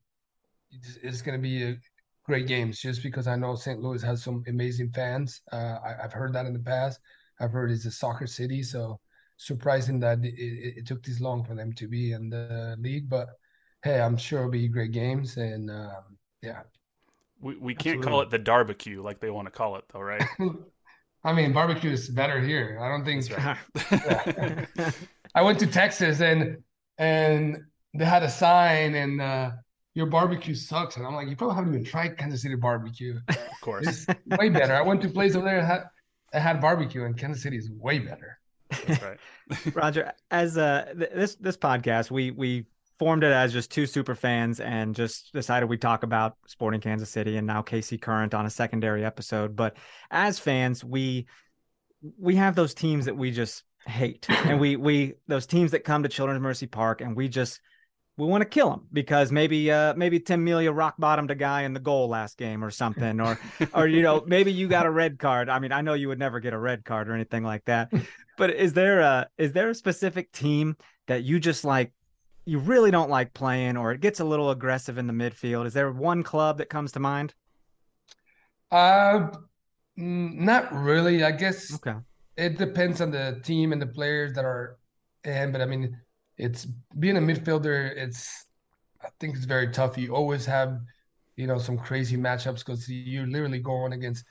it's, 0.70 0.96
it's 1.02 1.22
going 1.22 1.37
to 1.37 1.42
be 1.42 1.64
a 1.64 1.76
great 2.24 2.46
games 2.46 2.80
just 2.80 3.02
because 3.02 3.26
I 3.26 3.37
know 3.37 3.54
St. 3.56 3.80
Louis 3.80 4.02
has 4.02 4.22
some 4.22 4.44
amazing 4.46 4.90
fans. 4.90 5.42
Uh, 5.52 5.78
I, 5.85 6.02
have 6.02 6.12
heard 6.12 6.32
that 6.35 6.46
in 6.46 6.52
the 6.52 6.61
past. 6.61 7.00
I've 7.40 7.52
heard 7.52 7.70
it's 7.70 7.85
a 7.85 7.90
soccer 7.90 8.26
city, 8.26 8.62
so 8.62 9.00
surprising 9.37 10.01
that 10.01 10.25
it, 10.25 10.79
it, 10.79 10.87
took 10.87 11.03
this 11.03 11.20
long 11.20 11.44
for 11.44 11.55
them 11.55 11.72
to 11.75 11.88
be 11.88 12.12
in 12.12 12.31
the 12.31 12.77
league. 12.79 13.09
But 13.09 13.29
hey, 13.83 14.01
I'm 14.01 14.16
sure 14.16 14.40
it'll 14.40 14.51
be 14.51 14.68
great 14.68 14.92
games, 14.92 15.37
and 15.37 15.70
um, 15.70 16.18
yeah. 16.42 16.62
We 17.40 17.57
we 17.57 17.75
can't 17.75 17.99
Absolutely. 17.99 18.11
call 18.11 18.20
it 18.22 18.31
the 18.31 18.38
barbecue 18.38 19.03
like 19.03 19.20
they 19.20 19.31
want 19.31 19.46
to 19.46 19.53
call 19.53 19.77
it, 19.77 19.85
though, 19.92 20.01
right? 20.01 20.25
I 21.25 21.33
mean, 21.33 21.53
barbecue 21.53 21.90
is 21.90 22.09
better 22.09 22.40
here. 22.40 22.79
I 22.81 22.88
don't 22.88 23.05
think. 23.05 23.25
Right. 23.31 24.94
I 25.35 25.42
went 25.42 25.59
to 25.59 25.66
Texas 25.66 26.20
and 26.20 26.59
and 26.99 27.59
they 27.94 28.05
had 28.05 28.22
a 28.22 28.31
sign 28.31 28.94
and 28.94 29.20
uh, 29.20 29.51
your 29.94 30.07
barbecue 30.07 30.55
sucks, 30.55 30.96
and 30.96 31.07
I'm 31.07 31.14
like, 31.14 31.29
you 31.29 31.37
probably 31.37 31.57
haven't 31.57 31.72
even 31.72 31.85
tried 31.85 32.16
Kansas 32.18 32.42
City 32.42 32.55
barbecue. 32.55 33.18
Of 33.29 33.61
course, 33.62 34.07
it's 34.09 34.38
way 34.38 34.51
better. 34.51 34.75
I 34.75 34.83
went 34.83 35.01
to 35.03 35.09
a 35.09 35.11
place 35.11 35.35
over 35.35 35.44
there 35.44 35.61
that 35.62 35.66
had, 35.66 35.83
that 36.33 36.40
had 36.40 36.61
barbecue, 36.61 37.05
and 37.05 37.16
Kansas 37.16 37.42
City 37.42 37.57
is 37.57 37.70
way 37.70 37.99
better. 37.99 38.38
Right. 38.88 39.18
Roger, 39.74 40.12
as 40.31 40.59
uh 40.59 40.92
th- 40.96 41.11
this 41.14 41.35
this 41.37 41.57
podcast, 41.57 42.11
we 42.11 42.31
we 42.31 42.66
formed 42.98 43.24
it 43.24 43.33
as 43.33 43.52
just 43.52 43.70
two 43.70 43.87
super 43.87 44.14
fans 44.14 44.59
and 44.59 44.94
just 44.94 45.33
decided 45.33 45.68
we'd 45.68 45.83
talk 45.83 46.02
about 46.02 46.37
Sporting 46.46 46.81
Kansas 46.81 47.11
City 47.11 47.37
and 47.37 47.46
now 47.46 47.62
KC 47.62 48.00
Current 48.00 48.35
on 48.35 48.46
a 48.46 48.50
secondary 48.50 49.05
episode. 49.05 49.55
But 49.55 49.76
as 50.11 50.38
fans, 50.38 50.83
we 50.83 51.26
we 52.18 52.37
have 52.37 52.55
those 52.55 52.74
teams 52.74 53.05
that 53.07 53.16
we 53.16 53.31
just 53.31 53.64
hate, 53.87 54.26
and 54.44 54.61
we 54.61 54.76
we 54.76 55.14
those 55.29 55.46
teams 55.46 55.72
that 55.72 55.85
come 55.85 56.02
to 56.02 56.09
Children's 56.09 56.42
Mercy 56.42 56.66
Park 56.66 57.00
and 57.00 57.16
we 57.16 57.29
just 57.29 57.61
we 58.18 58.26
want 58.26 58.40
to 58.42 58.48
kill 58.48 58.72
him 58.72 58.87
because 58.92 59.31
maybe 59.31 59.71
uh 59.71 59.94
maybe 59.94 60.19
Tim 60.21 60.42
Melia 60.42 60.73
rock 60.73 60.94
bottomed 60.98 61.31
a 61.31 61.35
guy 61.35 61.62
in 61.62 61.75
the 61.75 61.81
goal 61.81 62.08
last 62.08 62.38
game 62.38 62.64
or 62.64 62.71
something 62.71 63.21
or 63.21 63.38
or 63.75 63.87
you 63.87 64.02
know 64.02 64.25
maybe 64.27 64.52
you 64.52 64.69
got 64.69 64.87
a 64.87 64.90
red 64.90 65.19
card. 65.19 65.48
I 65.48 65.58
mean, 65.58 65.73
I 65.73 65.83
know 65.83 65.94
you 65.94 66.08
would 66.08 66.19
never 66.19 66.40
get 66.40 66.52
a 66.54 66.58
red 66.58 66.85
card 66.85 67.08
or 67.08 67.14
anything 67.14 67.44
like 67.44 67.64
that. 67.67 67.92
But 68.37 68.50
is 68.50 68.73
there 68.73 69.00
a 69.00 69.29
is 69.38 69.52
there 69.52 69.71
a 69.71 69.75
specific 69.75 70.33
team 70.33 70.77
that 71.08 71.25
you 71.25 71.38
just 71.38 71.64
like 71.64 71.92
you 72.44 72.58
really 72.58 72.90
don't 72.90 73.10
like 73.10 73.35
playing 73.35 73.77
or 73.77 73.92
it 73.92 74.00
gets 74.00 74.21
a 74.21 74.25
little 74.25 74.50
aggressive 74.50 74.98
in 74.98 75.06
the 75.06 75.12
midfield? 75.12 75.67
Is 75.67 75.75
there 75.75 75.90
one 75.92 76.23
club 76.23 76.58
that 76.58 76.71
comes 76.71 76.92
to 76.92 77.00
mind? 77.00 77.35
Uh 78.71 79.29
not 79.96 80.73
really. 80.73 81.25
I 81.25 81.33
guess 81.33 81.75
Okay. 81.77 81.94
it 82.37 82.58
depends 82.58 83.00
on 83.00 83.10
the 83.10 83.40
team 83.44 83.73
and 83.73 83.81
the 83.81 83.87
players 83.87 84.35
that 84.35 84.44
are 84.44 84.79
in. 85.25 85.52
But 85.52 85.60
I 85.62 85.67
mean, 85.67 85.98
it's 86.37 86.66
being 86.98 87.16
a 87.16 87.20
midfielder. 87.20 87.94
It's 87.96 88.46
I 89.02 89.08
think 89.20 89.37
it's 89.37 89.44
very 89.44 89.68
tough. 89.68 89.96
You 89.96 90.14
always 90.14 90.44
have, 90.46 90.80
you 91.37 91.46
know, 91.46 91.58
some 91.58 91.78
crazy 91.78 92.16
matchups 92.16 92.58
because 92.58 92.88
you're 92.88 93.26
literally 93.26 93.60
going 93.60 93.92
against 93.92 94.24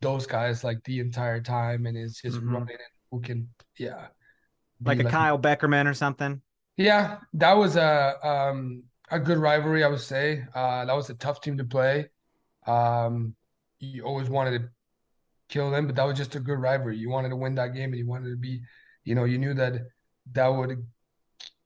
those 0.00 0.26
guys 0.26 0.64
like 0.64 0.82
the 0.84 1.00
entire 1.00 1.40
time, 1.40 1.86
and 1.86 1.96
it's 1.96 2.22
just 2.22 2.38
mm-hmm. 2.38 2.54
running 2.54 2.68
and 2.70 2.78
who 3.10 3.20
can, 3.20 3.48
yeah, 3.78 4.06
like 4.84 5.00
a 5.00 5.04
like, 5.04 5.12
Kyle 5.12 5.38
Beckerman 5.38 5.86
or 5.86 5.94
something. 5.94 6.40
Yeah, 6.76 7.18
that 7.34 7.54
was 7.54 7.76
a 7.76 8.16
um, 8.26 8.84
a 9.10 9.18
good 9.18 9.38
rivalry, 9.38 9.84
I 9.84 9.88
would 9.88 10.00
say. 10.00 10.44
Uh, 10.54 10.84
that 10.84 10.94
was 10.94 11.10
a 11.10 11.14
tough 11.14 11.40
team 11.40 11.58
to 11.58 11.64
play. 11.64 12.08
Um, 12.66 13.34
you 13.80 14.02
always 14.02 14.28
wanted 14.28 14.58
to 14.58 14.68
kill 15.48 15.70
them, 15.70 15.86
but 15.86 15.96
that 15.96 16.04
was 16.04 16.16
just 16.16 16.34
a 16.34 16.40
good 16.40 16.58
rivalry. 16.58 16.96
You 16.96 17.10
wanted 17.10 17.30
to 17.30 17.36
win 17.36 17.54
that 17.56 17.74
game, 17.74 17.90
and 17.90 17.98
you 17.98 18.06
wanted 18.06 18.30
to 18.30 18.36
be, 18.36 18.60
you 19.04 19.14
know, 19.14 19.24
you 19.24 19.38
knew 19.38 19.54
that 19.54 19.74
that 20.32 20.48
would 20.48 20.86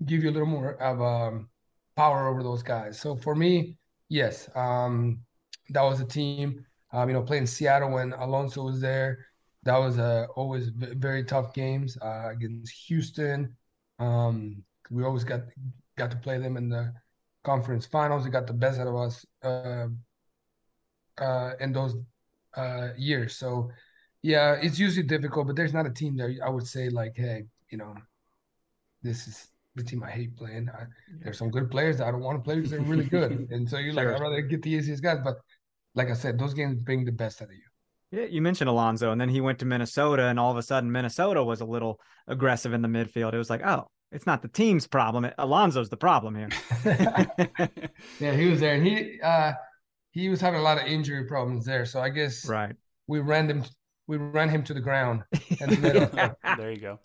give 0.04 0.22
you 0.22 0.30
a 0.30 0.32
little 0.32 0.48
more 0.48 0.74
of 0.82 1.00
um, 1.00 1.48
power 1.96 2.28
over 2.28 2.42
those 2.42 2.62
guys. 2.62 2.98
So 2.98 3.16
for 3.16 3.34
me, 3.34 3.76
yes, 4.08 4.48
um, 4.54 5.20
that 5.70 5.82
was 5.82 6.00
a 6.00 6.04
team. 6.04 6.64
Um, 6.92 7.08
you 7.08 7.14
know, 7.14 7.22
playing 7.22 7.46
Seattle 7.46 7.92
when 7.92 8.12
Alonso 8.12 8.64
was 8.64 8.80
there, 8.80 9.26
that 9.62 9.78
was 9.78 9.98
a 9.98 10.26
always 10.36 10.68
very 10.68 11.24
tough 11.24 11.54
games 11.54 11.96
uh, 12.02 12.28
against 12.30 12.72
Houston. 12.88 13.56
Um, 13.98 14.62
we 14.90 15.04
always 15.04 15.24
got 15.24 15.42
got 15.96 16.10
to 16.10 16.16
play 16.18 16.38
them 16.38 16.56
in 16.56 16.68
the 16.68 16.92
conference 17.44 17.86
finals. 17.86 18.24
They 18.24 18.30
got 18.30 18.46
the 18.46 18.52
best 18.52 18.78
out 18.78 18.88
of 18.88 18.96
us 18.96 19.24
uh, 19.42 19.86
uh, 21.18 21.52
in 21.60 21.72
those 21.72 21.96
uh, 22.56 22.88
years. 22.96 23.36
So, 23.36 23.70
yeah, 24.22 24.54
it's 24.54 24.78
usually 24.78 25.06
difficult, 25.06 25.46
but 25.46 25.56
there's 25.56 25.74
not 25.74 25.86
a 25.86 25.90
team 25.90 26.16
that 26.16 26.38
I 26.44 26.50
would 26.50 26.66
say 26.66 26.88
like, 26.88 27.16
hey, 27.16 27.44
you 27.70 27.78
know, 27.78 27.94
this 29.02 29.26
is 29.26 29.51
the 29.74 29.82
team 29.82 30.02
I 30.02 30.10
hate 30.10 30.36
playing. 30.36 30.68
I, 30.68 30.84
there's 31.22 31.38
some 31.38 31.50
good 31.50 31.70
players 31.70 31.98
that 31.98 32.06
I 32.06 32.10
don't 32.10 32.20
want 32.20 32.38
to 32.38 32.42
play 32.42 32.56
because 32.56 32.70
they're 32.70 32.80
really 32.80 33.04
good, 33.04 33.32
and 33.50 33.68
so 33.68 33.78
you're 33.78 33.92
sure. 33.92 34.04
like, 34.04 34.16
I'd 34.16 34.22
rather 34.22 34.40
get 34.42 34.62
the 34.62 34.70
easiest 34.70 35.02
guys. 35.02 35.18
But 35.22 35.36
like 35.94 36.10
I 36.10 36.14
said, 36.14 36.38
those 36.38 36.54
games 36.54 36.76
bring 36.76 37.04
the 37.04 37.12
best 37.12 37.42
out 37.42 37.48
of 37.48 37.54
you. 37.54 37.60
Yeah, 38.10 38.26
you 38.26 38.42
mentioned 38.42 38.68
Alonso, 38.68 39.10
and 39.10 39.20
then 39.20 39.30
he 39.30 39.40
went 39.40 39.58
to 39.60 39.64
Minnesota, 39.64 40.24
and 40.24 40.38
all 40.38 40.50
of 40.50 40.58
a 40.58 40.62
sudden 40.62 40.92
Minnesota 40.92 41.42
was 41.42 41.60
a 41.62 41.64
little 41.64 41.98
aggressive 42.26 42.74
in 42.74 42.82
the 42.82 42.88
midfield. 42.88 43.32
It 43.32 43.38
was 43.38 43.48
like, 43.48 43.64
oh, 43.64 43.88
it's 44.10 44.26
not 44.26 44.42
the 44.42 44.48
team's 44.48 44.86
problem. 44.86 45.28
Alonso's 45.38 45.88
the 45.88 45.96
problem 45.96 46.34
here. 46.34 46.48
yeah, 48.20 48.34
he 48.34 48.50
was 48.50 48.60
there, 48.60 48.74
and 48.74 48.86
he 48.86 49.20
uh, 49.22 49.52
he 50.10 50.28
was 50.28 50.40
having 50.40 50.60
a 50.60 50.62
lot 50.62 50.78
of 50.78 50.86
injury 50.86 51.24
problems 51.24 51.64
there. 51.64 51.86
So 51.86 52.00
I 52.00 52.10
guess 52.10 52.46
right 52.46 52.76
we 53.06 53.20
ran 53.20 53.48
him 53.48 53.64
we 54.06 54.18
ran 54.18 54.48
him 54.48 54.62
to 54.64 54.74
the 54.74 54.80
ground. 54.80 55.22
The 55.58 56.36
there 56.58 56.72
you 56.72 56.80
go. 56.80 56.98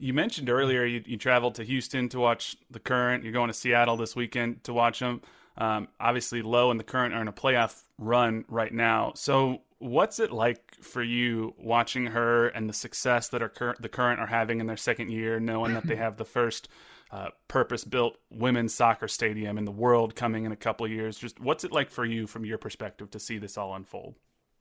You 0.00 0.14
mentioned 0.14 0.48
earlier 0.48 0.84
you, 0.84 1.02
you 1.04 1.16
traveled 1.18 1.54
to 1.56 1.64
Houston 1.64 2.08
to 2.08 2.18
watch 2.18 2.56
the 2.70 2.80
Current. 2.80 3.22
You're 3.22 3.34
going 3.34 3.48
to 3.48 3.54
Seattle 3.54 3.96
this 3.96 4.16
weekend 4.16 4.64
to 4.64 4.72
watch 4.72 4.98
them. 4.98 5.20
Um, 5.58 5.88
obviously, 6.00 6.40
Lo 6.40 6.70
and 6.70 6.80
the 6.80 6.84
Current 6.84 7.14
are 7.14 7.20
in 7.20 7.28
a 7.28 7.32
playoff 7.32 7.82
run 7.98 8.44
right 8.48 8.72
now. 8.72 9.12
So 9.14 9.60
what's 9.78 10.18
it 10.18 10.32
like 10.32 10.74
for 10.80 11.02
you 11.02 11.54
watching 11.58 12.06
her 12.06 12.48
and 12.48 12.68
the 12.68 12.72
success 12.72 13.28
that 13.28 13.42
are 13.42 13.48
cur- 13.48 13.76
the 13.78 13.88
current 13.88 14.20
are 14.20 14.26
having 14.26 14.60
in 14.60 14.66
their 14.66 14.76
second 14.76 15.10
year, 15.10 15.38
knowing 15.38 15.74
that 15.74 15.86
they 15.86 15.96
have 15.96 16.16
the 16.16 16.24
first 16.24 16.68
uh, 17.10 17.28
purpose-built 17.48 18.16
women's 18.30 18.72
soccer 18.72 19.08
stadium 19.08 19.58
in 19.58 19.64
the 19.64 19.72
world 19.72 20.14
coming 20.14 20.44
in 20.44 20.52
a 20.52 20.56
couple 20.56 20.86
years? 20.88 21.18
Just 21.18 21.40
what's 21.40 21.64
it 21.64 21.72
like 21.72 21.90
for 21.90 22.04
you 22.04 22.26
from 22.26 22.44
your 22.44 22.58
perspective 22.58 23.10
to 23.10 23.18
see 23.18 23.38
this 23.38 23.58
all 23.58 23.74
unfold? 23.74 24.14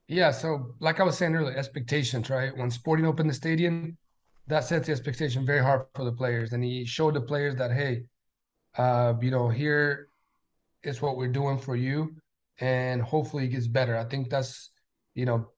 Yeah, 0.08 0.32
so 0.32 0.74
like 0.80 1.00
I 1.00 1.04
was 1.04 1.18
saying 1.18 1.36
earlier, 1.36 1.56
expectations, 1.56 2.30
right? 2.30 2.56
When 2.58 2.72
Sporting 2.72 3.06
opened 3.06 3.30
the 3.30 3.34
stadium, 3.34 3.98
that 4.50 4.64
sets 4.66 4.88
the 4.88 4.92
expectation 4.92 5.46
very 5.46 5.62
hard 5.62 5.86
for 5.96 6.04
the 6.04 6.12
players, 6.12 6.54
and 6.54 6.64
he 6.64 6.86
showed 6.86 7.14
the 7.14 7.22
players 7.22 7.56
that 7.56 7.72
hey, 7.72 8.04
uh, 8.78 9.14
you 9.22 9.32
know, 9.32 9.48
here 9.50 10.10
is 10.84 11.02
what 11.02 11.18
we're 11.18 11.28
doing 11.28 11.58
for 11.58 11.76
you, 11.76 12.16
and 12.60 13.02
hopefully 13.02 13.46
it 13.46 13.50
gets 13.50 13.68
better. 13.68 13.96
I 13.98 14.06
think 14.06 14.30
that's 14.30 14.72
you 15.16 15.26
know, 15.26 15.50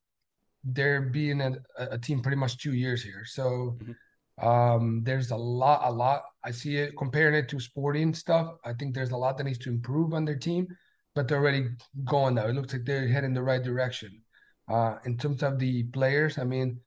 they're 0.64 1.02
being 1.02 1.42
a, 1.42 1.54
a 1.78 1.98
team 1.98 2.22
pretty 2.22 2.38
much 2.38 2.58
two 2.58 2.74
years 2.74 3.04
here. 3.04 3.26
So 3.26 3.78
mm-hmm. 3.78 4.48
um, 4.48 5.04
there's 5.04 5.32
a 5.32 5.38
lot, 5.38 5.82
a 5.84 5.92
lot. 5.92 6.24
I 6.44 6.52
see 6.52 6.78
it 6.78 6.98
comparing 6.98 7.36
it 7.36 7.48
to 7.50 7.60
sporting 7.60 8.14
stuff. 8.14 8.56
I 8.66 8.74
think 8.74 8.94
there's 8.94 9.12
a 9.12 9.18
lot 9.18 9.38
that 9.38 9.44
needs 9.44 9.60
to 9.60 9.70
improve 9.70 10.14
on 10.14 10.26
their 10.26 10.38
team, 10.38 10.68
but 11.14 11.28
they're 11.28 11.38
already 11.38 11.70
going 12.06 12.36
now. 12.36 12.48
It 12.48 12.56
looks 12.56 12.74
like 12.74 12.86
they're 12.86 13.08
heading 13.08 13.34
the 13.34 13.44
right 13.44 13.64
direction. 13.64 14.22
Uh, 14.68 14.98
in 15.06 15.18
terms 15.18 15.44
of 15.44 15.60
the 15.60 15.84
players, 15.84 16.38
I 16.38 16.44
mean, 16.44 16.80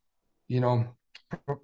you 0.49 0.61
know, 0.61 0.87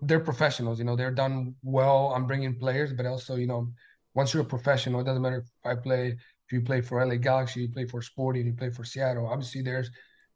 they're 0.03 0.21
professionals. 0.21 0.79
You 0.79 0.85
know, 0.85 0.97
they're 0.97 1.11
done 1.11 1.55
well 1.63 2.13
I'm 2.15 2.27
bringing 2.27 2.59
players, 2.59 2.93
but 2.93 3.07
also, 3.07 3.37
you 3.37 3.47
know, 3.47 3.69
once 4.15 4.35
you're 4.35 4.43
a 4.43 4.47
professional, 4.47 5.01
it 5.01 5.05
doesn't 5.05 5.23
matter 5.23 5.39
if 5.39 5.51
I 5.65 5.75
play, 5.75 6.09
if 6.09 6.53
you 6.53 6.61
play 6.63 6.81
for 6.81 7.05
LA 7.05 7.17
Galaxy, 7.17 7.63
you 7.63 7.69
play 7.69 7.87
for 7.87 8.03
Sporting, 8.03 8.47
you 8.47 8.53
play 8.53 8.71
for 8.71 8.85
Seattle. 8.85 9.27
Obviously, 9.27 9.63
there's 9.63 9.91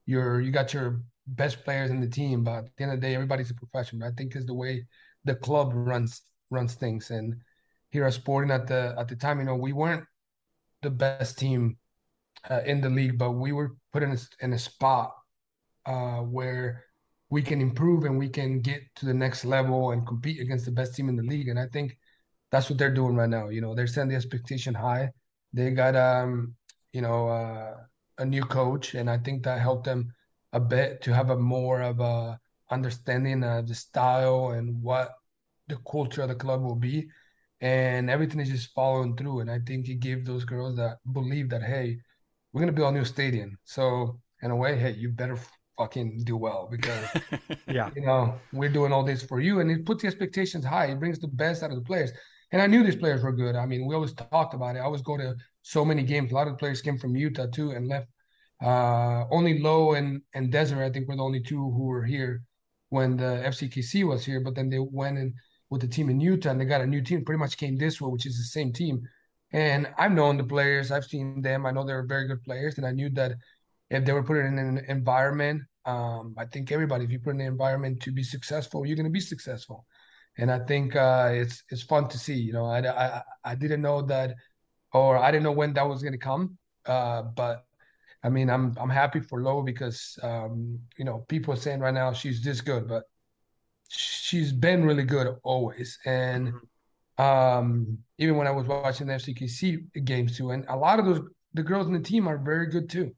you're 0.07 0.41
you 0.41 0.51
got 0.51 0.73
your 0.73 1.01
best 1.27 1.65
players 1.65 1.91
in 1.91 2.01
the 2.01 2.09
team, 2.09 2.45
but 2.45 2.65
at 2.65 2.77
the 2.77 2.83
end 2.85 2.93
of 2.93 3.01
the 3.01 3.07
day, 3.07 3.15
everybody's 3.15 3.51
a 3.51 3.55
professional. 3.55 4.07
I 4.07 4.13
think 4.13 4.37
is 4.37 4.47
the 4.47 4.55
way 4.55 4.87
the 5.25 5.35
club 5.35 5.73
runs 5.75 6.23
runs 6.51 6.75
things. 6.75 7.11
And 7.11 7.37
here 7.91 8.05
at 8.05 8.15
Sporting 8.15 8.51
at 8.51 8.67
the 8.67 8.95
at 8.99 9.09
the 9.09 9.17
time, 9.17 9.39
you 9.39 9.45
know, 9.45 9.57
we 9.57 9.73
weren't 9.73 10.05
the 10.83 10.91
best 10.91 11.39
team 11.39 11.79
uh, 12.49 12.61
in 12.67 12.81
the 12.81 12.91
league, 12.91 13.19
but 13.19 13.33
we 13.33 13.53
were 13.53 13.77
put 13.93 14.03
in 14.03 14.13
a, 14.13 14.19
in 14.41 14.53
a 14.53 14.59
spot 14.59 15.15
uh, 15.87 16.19
where 16.19 16.85
we 17.35 17.43
can 17.43 17.61
improve 17.61 18.05
and 18.05 18.17
we 18.17 18.29
can 18.29 18.61
get 18.61 18.81
to 18.95 19.07
the 19.07 19.13
next 19.13 19.45
level 19.45 19.91
and 19.91 20.07
compete 20.07 20.41
against 20.41 20.65
the 20.67 20.71
best 20.71 20.95
team 20.95 21.09
in 21.09 21.17
the 21.17 21.23
league. 21.25 21.49
And 21.49 21.59
I 21.59 21.67
think 21.67 21.99
that's 22.53 22.71
what 22.71 22.79
they're 22.79 22.95
doing 22.95 23.17
right 23.17 23.29
now. 23.29 23.49
You 23.49 23.61
know, 23.61 23.75
they're 23.75 23.89
setting 23.89 24.11
the 24.11 24.15
expectation 24.15 24.73
high. 24.73 25.11
They 25.53 25.73
got 25.73 25.97
um, 25.97 26.55
you 26.93 27.01
know, 27.01 27.27
uh, 27.27 27.75
a 28.19 28.25
new 28.25 28.45
coach, 28.45 28.95
and 28.95 29.11
I 29.11 29.19
think 29.19 29.43
that 29.43 29.59
helped 29.61 29.85
them 29.85 30.15
a 30.53 30.61
bit 30.61 31.03
to 31.03 31.13
have 31.13 31.31
a 31.31 31.37
more 31.37 31.83
of 31.83 31.99
a 31.99 32.39
understanding 32.71 33.43
of 33.43 33.67
the 33.67 33.75
style 33.75 34.51
and 34.51 34.81
what 34.81 35.11
the 35.67 35.79
culture 35.91 36.23
of 36.23 36.29
the 36.29 36.37
club 36.37 36.63
will 36.63 36.77
be. 36.77 37.09
And 37.61 38.11
everything 38.11 38.39
is 38.39 38.51
just 38.51 38.75
following 38.75 39.17
through. 39.17 39.41
And 39.41 39.51
I 39.51 39.59
think 39.67 39.89
it 39.89 39.99
gave 39.99 40.25
those 40.25 40.45
girls 40.45 40.77
that 40.77 40.99
believe 41.13 41.51
that, 41.51 41.65
hey, 41.65 41.99
we're 42.53 42.61
gonna 42.61 42.79
build 42.79 42.95
a 42.95 42.99
new 42.99 43.05
stadium. 43.05 43.59
So 43.65 44.21
in 44.41 44.53
a 44.53 44.57
way, 44.57 44.79
hey, 44.79 44.93
you 44.93 45.09
better 45.09 45.37
fucking 45.77 46.23
do 46.25 46.37
well 46.37 46.69
because 46.71 47.07
yeah, 47.69 47.91
you 47.95 48.03
know, 48.03 48.35
we're 48.53 48.69
doing 48.69 48.93
all 48.93 49.05
this 49.05 49.23
for 49.23 49.41
you. 49.41 49.61
And 49.61 49.71
it 49.71 49.87
puts 49.87 50.03
the 50.03 50.09
expectations 50.09 50.65
high. 50.65 50.87
It 50.87 50.99
brings 50.99 51.19
the 51.19 51.29
best 51.29 51.63
out 51.63 51.71
of 51.71 51.77
the 51.77 51.83
players. 51.85 52.13
And 52.53 52.63
I 52.63 52.67
knew 52.67 52.85
these 52.85 52.97
players 52.97 53.23
were 53.23 53.33
good. 53.33 53.57
I 53.57 53.67
mean, 53.67 53.87
we 53.87 53.95
always 53.95 54.13
talked 54.13 54.55
about 54.55 54.77
it. 54.77 54.81
I 54.81 54.83
always 54.83 55.03
go 55.03 55.17
to 55.17 55.35
so 55.63 55.85
many 55.85 56.03
games. 56.03 56.31
A 56.31 56.35
lot 56.35 56.47
of 56.47 56.55
the 56.55 56.59
players 56.59 56.81
came 56.81 56.99
from 56.99 57.17
Utah 57.17 57.47
too 57.47 57.71
and 57.71 57.89
left. 57.89 58.07
Uh, 58.63 59.25
only 59.31 59.59
Lo 59.59 59.95
and 59.95 60.23
and 60.35 60.53
Desiree, 60.53 60.85
I 60.85 60.91
think, 60.91 61.09
were 61.09 61.17
the 61.17 61.23
only 61.23 61.41
two 61.41 61.59
who 61.59 61.85
were 61.85 62.05
here 62.05 62.43
when 62.91 63.17
the 63.17 63.43
FCKC 63.47 64.07
was 64.07 64.25
here. 64.25 64.41
But 64.41 64.55
then 64.55 64.71
they 64.71 64.79
went 64.79 65.19
in 65.19 65.35
with 65.71 65.81
the 65.81 65.89
team 65.89 66.11
in 66.11 66.21
Utah 66.21 66.51
and 66.51 66.61
they 66.61 66.65
got 66.65 66.81
a 66.81 66.87
new 66.87 67.03
team. 67.03 67.25
Pretty 67.25 67.41
much 67.41 67.57
came 67.57 67.77
this 67.77 68.01
way, 68.01 68.09
which 68.09 68.27
is 68.27 68.39
the 68.39 68.45
same 68.45 68.73
team. 68.73 69.03
And 69.53 69.89
I've 69.99 70.13
known 70.13 70.37
the 70.37 70.45
players. 70.45 70.91
I've 70.91 71.05
seen 71.05 71.43
them. 71.43 71.67
I 71.67 71.71
know 71.71 71.85
they 71.85 71.93
were 71.93 72.07
very 72.07 72.27
good 72.27 72.43
players, 72.43 72.77
and 72.77 72.87
I 72.87 72.91
knew 72.91 73.11
that 73.11 73.37
if 73.91 74.05
they 74.05 74.13
were 74.13 74.23
put 74.23 74.37
in 74.39 74.59
an 74.59 74.85
environment, 74.89 75.63
um, 75.85 76.35
I 76.39 76.47
think 76.47 76.73
everybody, 76.73 77.05
if 77.05 77.11
you 77.11 77.19
put 77.19 77.35
in 77.35 77.41
an 77.41 77.47
environment 77.47 78.01
to 78.03 78.13
be 78.13 78.23
successful, 78.23 78.87
you're 78.87 78.97
going 78.97 79.05
to 79.05 79.11
be 79.11 79.21
successful. 79.21 79.87
And 80.39 80.51
I 80.51 80.59
think 80.61 80.97
uh, 80.97 81.31
it's 81.33 81.63
it's 81.71 81.83
fun 81.83 82.09
to 82.09 82.19
see. 82.19 82.35
You 82.35 82.55
know, 82.55 82.67
I, 82.67 82.81
I 82.81 83.23
I 83.45 83.55
didn't 83.55 83.83
know 83.83 84.03
that 84.03 84.35
or 84.93 85.19
I 85.19 85.31
didn't 85.31 85.45
know 85.45 85.53
when 85.53 85.75
that 85.75 85.87
was 85.87 86.03
going 86.03 86.13
to 86.13 86.19
come. 86.19 86.57
Uh, 86.87 87.23
but 87.23 87.67
I 88.23 88.31
mean, 88.31 88.49
I'm 88.49 88.75
I'm 88.81 88.89
happy 88.89 89.21
for 89.21 89.43
Lo 89.43 89.63
because 89.63 90.19
um, 90.23 90.79
you 90.97 91.05
know 91.05 91.25
people 91.29 91.53
are 91.53 91.59
saying 91.59 91.81
right 91.81 91.93
now 91.93 92.13
she's 92.13 92.43
this 92.43 92.61
good, 92.61 92.89
but 92.89 93.05
she's 93.89 94.53
been 94.53 94.85
really 94.85 95.05
good 95.05 95.37
always. 95.43 95.99
And 96.07 96.53
mm-hmm. 97.19 97.23
um, 97.23 97.99
even 98.19 98.37
when 98.37 98.47
I 98.47 98.53
was 98.53 98.67
watching 98.67 99.09
the 99.09 99.15
FCKC 99.15 100.05
games 100.05 100.37
too, 100.37 100.51
and 100.51 100.65
a 100.69 100.77
lot 100.77 100.99
of 100.99 101.07
those 101.07 101.21
the 101.53 101.63
girls 101.63 101.87
in 101.87 101.93
the 101.93 102.01
team 102.01 102.27
are 102.27 102.39
very 102.39 102.67
good 102.69 102.89
too. 102.89 103.15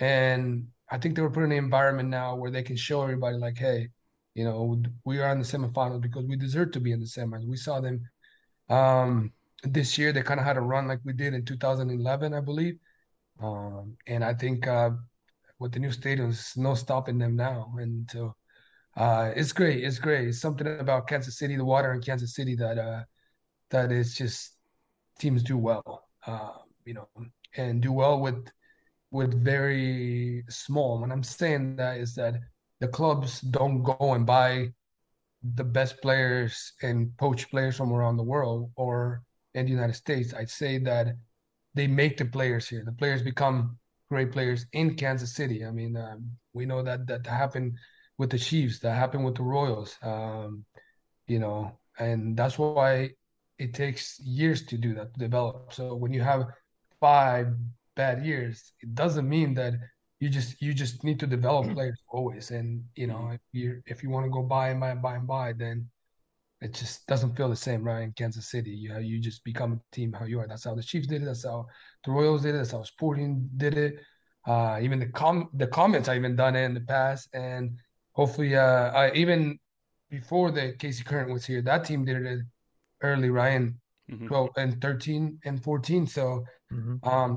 And 0.00 0.68
I 0.90 0.98
think 0.98 1.14
they 1.14 1.22
were 1.22 1.30
put 1.30 1.44
in 1.44 1.52
an 1.52 1.58
environment 1.58 2.08
now 2.08 2.36
where 2.36 2.50
they 2.50 2.62
can 2.62 2.76
show 2.76 3.02
everybody 3.02 3.36
like, 3.36 3.58
hey, 3.58 3.88
you 4.34 4.44
know, 4.44 4.80
we 5.04 5.20
are 5.20 5.32
in 5.32 5.38
the 5.38 5.44
semifinals 5.44 6.00
because 6.00 6.24
we 6.24 6.36
deserve 6.36 6.72
to 6.72 6.80
be 6.80 6.92
in 6.92 7.00
the 7.00 7.06
semis. 7.06 7.46
We 7.46 7.56
saw 7.56 7.80
them 7.80 8.08
um, 8.68 9.32
this 9.62 9.98
year 9.98 10.12
they 10.12 10.22
kind 10.22 10.40
of 10.40 10.46
had 10.46 10.56
a 10.56 10.60
run 10.60 10.86
like 10.86 11.00
we 11.04 11.12
did 11.12 11.34
in 11.34 11.44
2011, 11.44 12.34
I 12.34 12.40
believe. 12.40 12.78
Um, 13.40 13.96
and 14.06 14.24
I 14.24 14.34
think 14.34 14.66
uh, 14.66 14.90
with 15.58 15.72
the 15.72 15.80
new 15.80 15.90
stadium, 15.90 16.30
stadiums, 16.30 16.56
no 16.56 16.74
stopping 16.74 17.18
them 17.18 17.36
now. 17.36 17.72
And 17.78 18.08
so 18.10 18.34
uh, 18.96 19.32
it's 19.34 19.52
great. 19.52 19.84
It's 19.84 19.98
great. 19.98 20.28
It's 20.28 20.40
something 20.40 20.66
about 20.80 21.06
Kansas 21.08 21.38
City, 21.38 21.56
the 21.56 21.64
water 21.64 21.92
in 21.92 22.00
Kansas 22.00 22.34
City 22.34 22.54
that 22.56 22.78
uh, 22.78 23.02
that 23.70 23.92
is 23.92 24.14
just 24.14 24.54
teams 25.18 25.42
do 25.42 25.56
well. 25.56 26.04
Uh, 26.26 26.50
you 26.84 26.94
know, 26.94 27.08
and 27.56 27.80
do 27.80 27.92
well 27.92 28.20
with 28.20 28.48
with 29.10 29.42
very 29.42 30.44
small. 30.48 31.00
When 31.00 31.12
I'm 31.12 31.22
saying 31.22 31.76
that 31.76 31.98
is 31.98 32.14
that 32.14 32.34
the 32.80 32.88
clubs 32.88 33.40
don't 33.40 33.82
go 33.82 34.14
and 34.14 34.26
buy 34.26 34.72
the 35.42 35.64
best 35.64 36.00
players 36.02 36.72
and 36.82 37.16
poach 37.16 37.50
players 37.50 37.76
from 37.76 37.92
around 37.92 38.16
the 38.16 38.22
world 38.22 38.70
or 38.76 39.22
in 39.54 39.66
the 39.66 39.72
United 39.72 39.94
States. 39.94 40.34
I'd 40.34 40.50
say 40.50 40.78
that 40.78 41.16
they 41.74 41.86
make 41.86 42.16
the 42.16 42.24
players 42.24 42.68
here. 42.68 42.82
The 42.84 42.92
players 42.92 43.22
become 43.22 43.78
great 44.10 44.32
players 44.32 44.66
in 44.72 44.94
Kansas 44.94 45.34
City. 45.34 45.64
I 45.64 45.70
mean, 45.70 45.96
um, 45.96 46.30
we 46.52 46.66
know 46.66 46.82
that 46.82 47.06
that 47.06 47.26
happened 47.26 47.74
with 48.18 48.30
the 48.30 48.38
Chiefs, 48.38 48.80
that 48.80 48.94
happened 48.94 49.24
with 49.24 49.36
the 49.36 49.42
Royals. 49.42 49.96
Um, 50.02 50.64
you 51.26 51.38
know, 51.38 51.78
and 51.98 52.36
that's 52.36 52.58
why 52.58 53.10
it 53.58 53.74
takes 53.74 54.18
years 54.20 54.64
to 54.66 54.78
do 54.78 54.94
that 54.94 55.14
to 55.14 55.20
develop. 55.20 55.72
So 55.72 55.94
when 55.94 56.12
you 56.12 56.22
have 56.22 56.46
five 57.00 57.54
bad 57.98 58.24
years, 58.24 58.72
it 58.80 58.94
doesn't 58.94 59.28
mean 59.28 59.52
that 59.54 59.74
you 60.20 60.28
just 60.30 60.62
you 60.62 60.72
just 60.72 61.04
need 61.04 61.18
to 61.20 61.26
develop 61.26 61.64
players 61.74 62.00
always. 62.08 62.50
And 62.50 62.84
you 62.94 63.08
know, 63.08 63.30
if 63.32 63.40
you 63.52 63.82
if 63.86 64.02
you 64.02 64.10
want 64.10 64.24
to 64.26 64.30
go 64.30 64.42
buy 64.42 64.70
and 64.70 64.80
buy 64.80 64.90
and 64.90 65.02
buy 65.02 65.14
and 65.16 65.26
buy, 65.26 65.52
then 65.52 65.90
it 66.60 66.72
just 66.74 67.06
doesn't 67.06 67.36
feel 67.36 67.50
the 67.50 67.64
same, 67.68 67.82
right? 67.84 68.02
In 68.02 68.12
Kansas 68.12 68.50
City, 68.50 68.70
you 68.70 68.88
know, 68.88 68.98
you 68.98 69.20
just 69.20 69.44
become 69.44 69.72
a 69.74 69.80
team 69.94 70.12
how 70.12 70.24
you 70.24 70.40
are. 70.40 70.48
That's 70.48 70.64
how 70.64 70.74
the 70.74 70.82
Chiefs 70.90 71.08
did 71.08 71.22
it. 71.22 71.26
That's 71.26 71.44
how 71.44 71.66
the 72.04 72.12
Royals 72.12 72.42
did 72.42 72.54
it. 72.54 72.58
That's 72.58 72.72
how 72.72 72.82
Sporting 72.82 73.48
did 73.56 73.74
it. 73.76 73.94
Uh, 74.46 74.78
even 74.80 74.98
the 74.98 75.10
com 75.20 75.50
the 75.54 75.66
Comets 75.66 76.08
I 76.08 76.16
even 76.16 76.36
done 76.36 76.56
it 76.56 76.64
in 76.64 76.74
the 76.74 76.86
past, 76.96 77.28
and 77.34 77.76
hopefully, 78.12 78.56
uh, 78.56 78.90
I 79.02 79.12
even 79.12 79.58
before 80.10 80.50
the 80.50 80.74
KC 80.80 81.04
Current 81.04 81.30
was 81.30 81.44
here, 81.44 81.62
that 81.62 81.84
team 81.84 82.04
did 82.04 82.24
it 82.24 82.40
early, 83.02 83.30
Ryan, 83.30 83.78
mm-hmm. 84.10 84.26
12 84.26 84.48
and 84.56 84.80
13 84.80 85.38
and 85.44 85.62
14. 85.62 86.06
So, 86.06 86.44
mm-hmm. 86.72 87.06
um, 87.06 87.36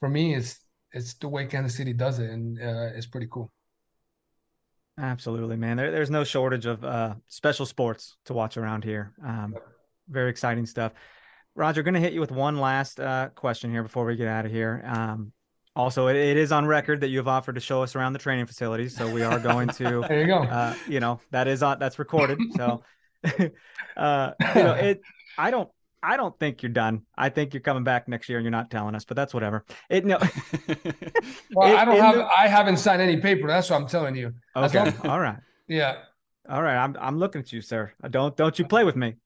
for 0.00 0.08
me, 0.08 0.34
it's 0.34 0.58
it's 0.92 1.14
the 1.14 1.28
way 1.28 1.46
Kansas 1.46 1.76
City 1.76 1.92
does 1.92 2.18
it, 2.18 2.30
and 2.30 2.58
uh, 2.60 2.96
it's 2.96 3.06
pretty 3.06 3.28
cool. 3.30 3.52
Absolutely, 4.98 5.56
man. 5.56 5.76
There, 5.76 5.90
there's 5.90 6.10
no 6.10 6.24
shortage 6.24 6.66
of 6.66 6.84
uh, 6.84 7.14
special 7.28 7.64
sports 7.64 8.16
to 8.24 8.34
watch 8.34 8.56
around 8.56 8.84
here. 8.84 9.14
Um, 9.24 9.54
very 10.08 10.30
exciting 10.30 10.66
stuff. 10.66 10.92
Roger, 11.54 11.82
going 11.82 11.94
to 11.94 12.00
hit 12.00 12.12
you 12.12 12.20
with 12.20 12.32
one 12.32 12.58
last 12.58 13.00
uh, 13.00 13.28
question 13.34 13.70
here 13.70 13.82
before 13.82 14.04
we 14.04 14.16
get 14.16 14.28
out 14.28 14.46
of 14.46 14.52
here. 14.52 14.82
Um, 14.86 15.32
also, 15.76 16.08
it, 16.08 16.16
it 16.16 16.36
is 16.36 16.52
on 16.52 16.66
record 16.66 17.00
that 17.00 17.08
you 17.08 17.18
have 17.18 17.28
offered 17.28 17.54
to 17.54 17.60
show 17.60 17.82
us 17.82 17.94
around 17.94 18.12
the 18.12 18.18
training 18.18 18.46
facilities, 18.46 18.96
so 18.96 19.10
we 19.10 19.22
are 19.22 19.38
going 19.38 19.68
to. 19.68 20.04
there 20.08 20.20
you 20.20 20.26
go. 20.26 20.42
Uh, 20.42 20.74
you 20.88 21.00
know 21.00 21.20
that 21.30 21.46
is 21.46 21.62
on 21.62 21.78
that's 21.78 21.98
recorded. 21.98 22.38
So, 22.56 22.82
uh, 23.96 24.32
you 24.54 24.62
know 24.62 24.74
it. 24.74 25.00
I 25.38 25.50
don't 25.50 25.70
I 26.02 26.16
don't 26.16 26.38
think 26.38 26.62
you're 26.62 26.72
done. 26.72 27.02
I 27.16 27.28
think 27.28 27.54
you're 27.54 27.60
coming 27.60 27.84
back 27.84 28.08
next 28.08 28.28
year, 28.28 28.38
and 28.38 28.44
you're 28.44 28.50
not 28.50 28.70
telling 28.70 28.94
us. 28.94 29.04
But 29.04 29.16
that's 29.16 29.34
whatever. 29.34 29.64
It 29.88 30.04
no. 30.04 30.18
well, 31.52 31.72
it, 31.72 31.76
I 31.76 31.84
don't 31.84 32.00
have. 32.00 32.14
The... 32.16 32.28
I 32.36 32.48
haven't 32.48 32.78
signed 32.78 33.02
any 33.02 33.18
paper. 33.18 33.46
That's 33.46 33.70
what 33.70 33.80
I'm 33.80 33.86
telling 33.86 34.16
you. 34.16 34.32
Okay. 34.56 34.92
All 35.04 35.20
right. 35.20 35.38
Yeah. 35.68 35.96
All 36.48 36.62
right. 36.62 36.76
I'm 36.76 36.96
I'm 37.00 37.18
looking 37.18 37.40
at 37.40 37.52
you, 37.52 37.60
sir. 37.60 37.92
Don't 38.10 38.36
don't 38.36 38.58
you 38.58 38.66
play 38.66 38.84
with 38.84 38.96
me. 38.96 39.16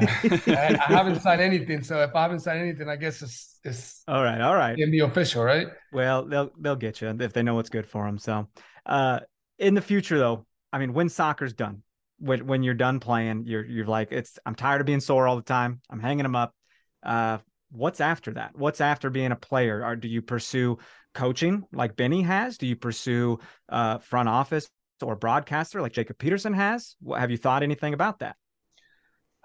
I, 0.00 0.78
I, 0.88 0.92
haven't 0.92 1.20
signed 1.22 1.40
anything. 1.40 1.82
So 1.82 2.00
if 2.00 2.14
I 2.14 2.22
haven't 2.22 2.40
signed 2.40 2.60
anything, 2.60 2.88
I 2.88 2.96
guess 2.96 3.22
it's 3.22 3.58
it's. 3.62 4.02
All 4.08 4.22
right. 4.22 4.40
All 4.40 4.54
right. 4.54 4.78
In 4.78 4.90
the 4.90 5.00
official, 5.00 5.44
right? 5.44 5.68
Well, 5.92 6.24
they'll 6.24 6.50
they'll 6.58 6.76
get 6.76 7.00
you 7.00 7.08
if 7.08 7.32
they 7.32 7.42
know 7.42 7.54
what's 7.54 7.70
good 7.70 7.86
for 7.86 8.06
them. 8.06 8.18
So, 8.18 8.48
uh, 8.86 9.20
in 9.58 9.74
the 9.74 9.82
future, 9.82 10.18
though, 10.18 10.46
I 10.72 10.78
mean, 10.78 10.92
when 10.92 11.08
soccer's 11.08 11.52
done, 11.52 11.82
when 12.22 12.46
when 12.46 12.62
you're 12.62 12.74
done 12.74 13.00
playing, 13.00 13.44
you're 13.46 13.64
you're 13.64 13.86
like, 13.86 14.12
it's 14.12 14.38
I'm 14.46 14.54
tired 14.54 14.80
of 14.80 14.86
being 14.86 15.00
sore 15.00 15.26
all 15.26 15.36
the 15.36 15.42
time. 15.42 15.80
I'm 15.90 16.00
hanging 16.00 16.22
them 16.22 16.36
up. 16.36 16.54
Uh, 17.02 17.38
what's 17.70 18.00
after 18.00 18.32
that? 18.34 18.52
What's 18.56 18.80
after 18.80 19.10
being 19.10 19.32
a 19.32 19.36
player? 19.36 19.84
Or 19.84 19.96
do 19.96 20.08
you 20.08 20.22
pursue 20.22 20.78
coaching 21.14 21.64
like 21.72 21.96
Benny 21.96 22.22
has? 22.22 22.58
Do 22.58 22.66
you 22.66 22.76
pursue 22.76 23.38
uh, 23.68 23.98
front 23.98 24.28
office 24.28 24.68
or 25.02 25.16
broadcaster 25.16 25.82
like 25.82 25.92
Jacob 25.92 26.18
Peterson 26.18 26.54
has? 26.54 26.94
What, 27.00 27.18
Have 27.18 27.30
you 27.30 27.36
thought 27.36 27.62
anything 27.62 27.92
about 27.92 28.20
that? 28.20 28.36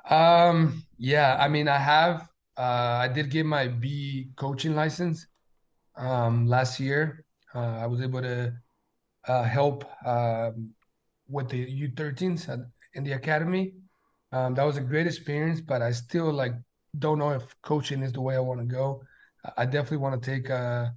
Um, 0.10 0.84
yeah, 0.98 1.38
I 1.40 1.48
mean, 1.48 1.68
I 1.68 1.78
have. 1.78 2.30
Uh, 2.58 3.00
I 3.02 3.08
did 3.08 3.30
get 3.30 3.46
my 3.46 3.68
B 3.68 4.30
coaching 4.36 4.76
license 4.76 5.28
um, 5.96 6.48
last 6.48 6.80
year. 6.80 7.26
Uh, 7.54 7.78
I 7.82 7.88
was 7.88 8.02
able 8.02 8.22
to 8.22 8.54
uh, 9.28 9.44
help 9.44 9.84
um, 10.06 10.72
with 11.30 11.50
the 11.50 11.66
U13s 11.66 12.50
in 12.94 13.04
the 13.04 13.14
academy. 13.14 13.74
Um, 14.32 14.54
that 14.56 14.64
was 14.64 14.78
a 14.78 14.82
great 14.82 15.08
experience, 15.08 15.62
but 15.62 15.82
I 15.82 15.92
still 15.92 16.32
like 16.32 16.54
don't 16.98 17.20
know 17.20 17.32
if 17.32 17.44
coaching 17.62 18.04
is 18.04 18.12
the 18.12 18.22
way 18.22 18.36
I 18.36 18.40
want 18.40 18.60
to 18.60 18.66
go. 18.66 19.02
I 19.56 19.66
definitely 19.66 19.98
want 19.98 20.22
to 20.22 20.32
take 20.32 20.50
a, 20.50 20.94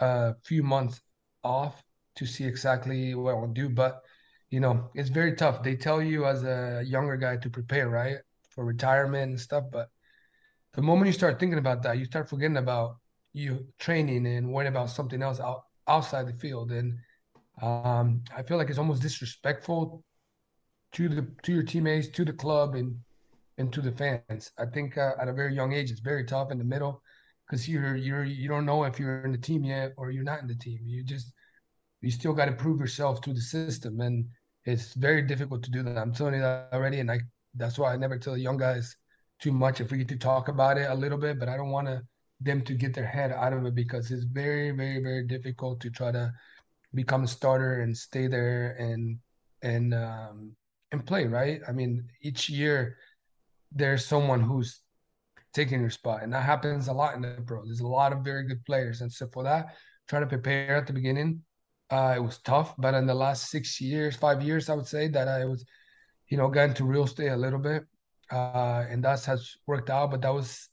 a 0.00 0.34
few 0.44 0.62
months 0.62 1.00
off 1.44 1.82
to 2.16 2.26
see 2.26 2.44
exactly 2.44 3.14
what 3.14 3.30
I 3.30 3.34
want 3.34 3.54
to 3.54 3.60
do. 3.60 3.68
But 3.68 4.02
you 4.50 4.60
know, 4.60 4.90
it's 4.94 5.08
very 5.08 5.34
tough. 5.34 5.62
They 5.62 5.76
tell 5.76 6.00
you 6.00 6.24
as 6.26 6.44
a 6.44 6.82
younger 6.84 7.16
guy 7.16 7.36
to 7.36 7.50
prepare, 7.50 7.88
right, 7.88 8.16
for 8.50 8.64
retirement 8.64 9.30
and 9.30 9.40
stuff. 9.40 9.64
But 9.70 9.90
the 10.74 10.82
moment 10.82 11.06
you 11.06 11.12
start 11.12 11.38
thinking 11.38 11.58
about 11.58 11.82
that, 11.82 11.98
you 11.98 12.04
start 12.04 12.28
forgetting 12.28 12.56
about 12.56 12.96
you 13.32 13.66
training 13.78 14.26
and 14.26 14.52
worrying 14.52 14.70
about 14.70 14.90
something 14.90 15.22
else 15.22 15.40
out, 15.40 15.64
outside 15.86 16.26
the 16.26 16.32
field. 16.32 16.72
And 16.72 16.98
um, 17.62 18.22
I 18.36 18.42
feel 18.42 18.58
like 18.58 18.68
it's 18.68 18.78
almost 18.78 19.02
disrespectful 19.02 20.04
to 20.92 21.08
the 21.08 21.26
to 21.42 21.52
your 21.52 21.62
teammates, 21.62 22.08
to 22.08 22.24
the 22.24 22.32
club, 22.32 22.74
and 22.74 22.96
and 23.58 23.72
to 23.72 23.80
the 23.80 23.92
fans. 23.92 24.50
I 24.58 24.66
think 24.66 24.98
uh, 24.98 25.12
at 25.20 25.28
a 25.28 25.32
very 25.32 25.54
young 25.54 25.72
age, 25.72 25.90
it's 25.90 26.00
very 26.00 26.24
tough 26.24 26.50
in 26.50 26.58
the 26.58 26.64
middle 26.64 27.02
because 27.46 27.68
you're 27.68 27.96
you're 27.96 28.24
you 28.24 28.48
don't 28.48 28.66
know 28.66 28.84
if 28.84 28.98
you're 28.98 29.24
in 29.24 29.32
the 29.32 29.38
team 29.38 29.64
yet 29.64 29.92
or 29.96 30.10
you're 30.10 30.24
not 30.24 30.42
in 30.42 30.48
the 30.48 30.54
team. 30.54 30.80
You 30.84 31.02
just 31.02 31.32
you 32.02 32.10
still 32.10 32.34
got 32.34 32.46
to 32.46 32.52
prove 32.52 32.80
yourself 32.80 33.20
to 33.22 33.32
the 33.32 33.40
system, 33.40 34.00
and 34.00 34.26
it's 34.64 34.94
very 34.94 35.22
difficult 35.22 35.62
to 35.64 35.70
do 35.70 35.82
that. 35.82 35.96
I'm 35.96 36.12
telling 36.12 36.34
you 36.34 36.40
that 36.40 36.68
already, 36.72 37.00
and 37.00 37.10
I 37.10 37.20
that's 37.54 37.78
why 37.78 37.92
I 37.92 37.96
never 37.96 38.18
tell 38.18 38.36
young 38.36 38.58
guys 38.58 38.96
too 39.40 39.52
much 39.52 39.80
if 39.80 39.90
we 39.90 39.98
get 39.98 40.08
to 40.08 40.16
talk 40.16 40.48
about 40.48 40.78
it 40.78 40.90
a 40.90 40.94
little 40.94 41.18
bit, 41.18 41.38
but 41.38 41.48
I 41.48 41.56
don't 41.56 41.70
want 41.70 41.86
to 41.88 42.02
them 42.40 42.60
to 42.62 42.74
get 42.74 42.92
their 42.94 43.06
head 43.06 43.32
out 43.32 43.54
of 43.54 43.64
it 43.64 43.74
because 43.74 44.10
it's 44.10 44.24
very 44.24 44.70
very 44.70 45.02
very 45.02 45.26
difficult 45.26 45.80
to 45.80 45.90
try 45.90 46.12
to 46.12 46.30
become 46.94 47.24
a 47.24 47.28
starter 47.28 47.82
and 47.82 47.96
stay 47.96 48.26
there 48.26 48.76
and 48.78 49.18
and 49.62 49.94
um, 49.94 50.56
and 50.92 51.06
play 51.06 51.26
right. 51.26 51.60
I 51.68 51.72
mean, 51.72 52.08
each 52.22 52.48
year 52.48 52.96
there's 53.72 54.04
someone 54.04 54.40
who's 54.40 54.80
taking 55.52 55.80
your 55.80 55.90
spot, 55.90 56.22
and 56.22 56.32
that 56.32 56.42
happens 56.42 56.88
a 56.88 56.92
lot 56.92 57.14
in 57.14 57.22
the 57.22 57.42
pros. 57.46 57.66
There's 57.66 57.80
a 57.80 57.86
lot 57.86 58.12
of 58.12 58.20
very 58.20 58.46
good 58.46 58.64
players, 58.64 59.00
and 59.00 59.12
so 59.12 59.28
for 59.32 59.42
that, 59.44 59.74
trying 60.08 60.22
to 60.22 60.28
prepare 60.28 60.76
at 60.76 60.86
the 60.86 60.92
beginning, 60.92 61.42
uh, 61.90 62.14
it 62.16 62.22
was 62.22 62.38
tough. 62.38 62.74
But 62.78 62.94
in 62.94 63.06
the 63.06 63.14
last 63.14 63.50
six 63.50 63.80
years, 63.80 64.16
five 64.16 64.42
years, 64.42 64.68
I 64.68 64.74
would 64.74 64.86
say 64.86 65.08
that 65.08 65.28
I 65.28 65.44
was, 65.44 65.64
you 66.28 66.36
know, 66.36 66.48
got 66.48 66.70
into 66.70 66.84
real 66.84 67.04
estate 67.04 67.28
a 67.28 67.36
little 67.36 67.58
bit, 67.58 67.84
uh, 68.30 68.84
and 68.88 69.02
that 69.04 69.24
has 69.24 69.56
worked 69.66 69.90
out. 69.90 70.10
But 70.10 70.22
that 70.22 70.34
was 70.34 70.68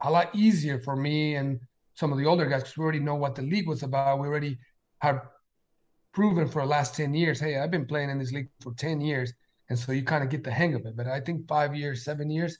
a 0.00 0.10
lot 0.10 0.34
easier 0.34 0.78
for 0.80 0.96
me 0.96 1.36
and 1.36 1.60
some 1.94 2.12
of 2.12 2.18
the 2.18 2.26
older 2.26 2.46
guys 2.46 2.62
because 2.62 2.76
we 2.76 2.82
already 2.82 3.00
know 3.00 3.14
what 3.14 3.34
the 3.34 3.42
league 3.42 3.66
was 3.66 3.82
about. 3.82 4.18
We 4.18 4.28
already 4.28 4.58
have 5.00 5.22
proven 6.16 6.48
for 6.48 6.62
the 6.62 6.68
last 6.68 6.96
10 6.96 7.12
years, 7.12 7.38
hey, 7.38 7.58
I've 7.58 7.70
been 7.70 7.84
playing 7.84 8.08
in 8.08 8.18
this 8.18 8.32
league 8.32 8.48
for 8.62 8.72
10 8.72 9.02
years. 9.02 9.34
And 9.68 9.78
so 9.78 9.92
you 9.92 10.02
kind 10.02 10.24
of 10.24 10.30
get 10.30 10.44
the 10.44 10.50
hang 10.50 10.72
of 10.74 10.86
it. 10.86 10.96
But 10.96 11.06
I 11.06 11.20
think 11.20 11.46
five 11.46 11.76
years, 11.76 12.04
seven 12.04 12.30
years, 12.30 12.56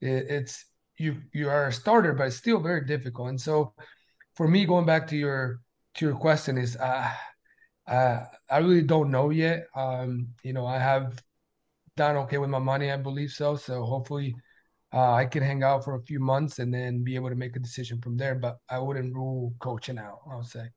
it, 0.00 0.26
it's 0.28 0.64
you 0.96 1.16
you 1.32 1.48
are 1.48 1.66
a 1.66 1.72
starter, 1.72 2.12
but 2.12 2.28
it's 2.28 2.36
still 2.36 2.60
very 2.60 2.84
difficult. 2.84 3.30
And 3.30 3.40
so 3.40 3.74
for 4.36 4.46
me, 4.46 4.64
going 4.64 4.86
back 4.86 5.08
to 5.08 5.16
your 5.16 5.60
to 5.96 6.06
your 6.06 6.14
question 6.14 6.56
is 6.56 6.76
uh, 6.76 7.10
uh 7.88 8.20
I 8.48 8.58
really 8.58 8.82
don't 8.82 9.10
know 9.10 9.30
yet. 9.30 9.66
Um, 9.74 10.28
you 10.44 10.52
know, 10.52 10.66
I 10.66 10.78
have 10.78 11.20
done 11.96 12.16
okay 12.16 12.38
with 12.38 12.50
my 12.50 12.60
money, 12.60 12.92
I 12.92 12.96
believe 12.96 13.30
so. 13.30 13.56
So 13.56 13.82
hopefully 13.82 14.36
uh, 14.92 15.14
I 15.14 15.24
can 15.24 15.42
hang 15.42 15.64
out 15.64 15.84
for 15.84 15.96
a 15.96 16.02
few 16.02 16.20
months 16.20 16.60
and 16.60 16.72
then 16.72 17.02
be 17.02 17.16
able 17.16 17.30
to 17.30 17.34
make 17.34 17.56
a 17.56 17.60
decision 17.60 18.00
from 18.00 18.16
there. 18.16 18.36
But 18.36 18.58
I 18.68 18.78
wouldn't 18.78 19.14
rule 19.14 19.52
coaching 19.58 19.98
out, 19.98 20.20
I 20.30 20.36
would 20.36 20.46
say. 20.46 20.68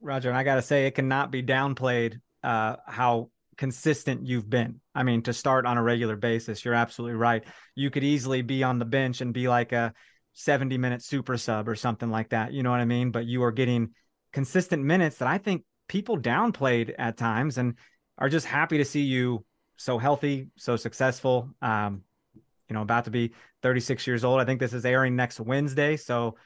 Roger, 0.00 0.28
and 0.28 0.38
I 0.38 0.44
got 0.44 0.56
to 0.56 0.62
say, 0.62 0.86
it 0.86 0.94
cannot 0.94 1.30
be 1.30 1.42
downplayed 1.42 2.20
uh, 2.42 2.76
how 2.86 3.30
consistent 3.56 4.26
you've 4.26 4.48
been. 4.48 4.80
I 4.94 5.02
mean, 5.02 5.22
to 5.22 5.32
start 5.32 5.66
on 5.66 5.76
a 5.76 5.82
regular 5.82 6.16
basis, 6.16 6.64
you're 6.64 6.74
absolutely 6.74 7.16
right. 7.16 7.44
You 7.74 7.90
could 7.90 8.04
easily 8.04 8.42
be 8.42 8.62
on 8.62 8.78
the 8.78 8.84
bench 8.84 9.20
and 9.20 9.34
be 9.34 9.48
like 9.48 9.72
a 9.72 9.92
70 10.34 10.78
minute 10.78 11.02
super 11.02 11.36
sub 11.36 11.68
or 11.68 11.74
something 11.74 12.10
like 12.10 12.30
that. 12.30 12.52
You 12.52 12.62
know 12.62 12.70
what 12.70 12.80
I 12.80 12.84
mean? 12.84 13.10
But 13.10 13.26
you 13.26 13.42
are 13.42 13.52
getting 13.52 13.90
consistent 14.32 14.84
minutes 14.84 15.18
that 15.18 15.28
I 15.28 15.38
think 15.38 15.64
people 15.88 16.16
downplayed 16.16 16.94
at 16.98 17.16
times 17.16 17.58
and 17.58 17.74
are 18.16 18.28
just 18.28 18.46
happy 18.46 18.78
to 18.78 18.84
see 18.84 19.02
you 19.02 19.44
so 19.76 19.98
healthy, 19.98 20.48
so 20.56 20.76
successful. 20.76 21.50
Um, 21.60 22.02
you 22.34 22.74
know, 22.74 22.82
about 22.82 23.06
to 23.06 23.10
be 23.10 23.32
36 23.62 24.06
years 24.06 24.24
old. 24.24 24.40
I 24.40 24.44
think 24.44 24.60
this 24.60 24.74
is 24.74 24.84
airing 24.84 25.16
next 25.16 25.40
Wednesday. 25.40 25.96
So 25.96 26.36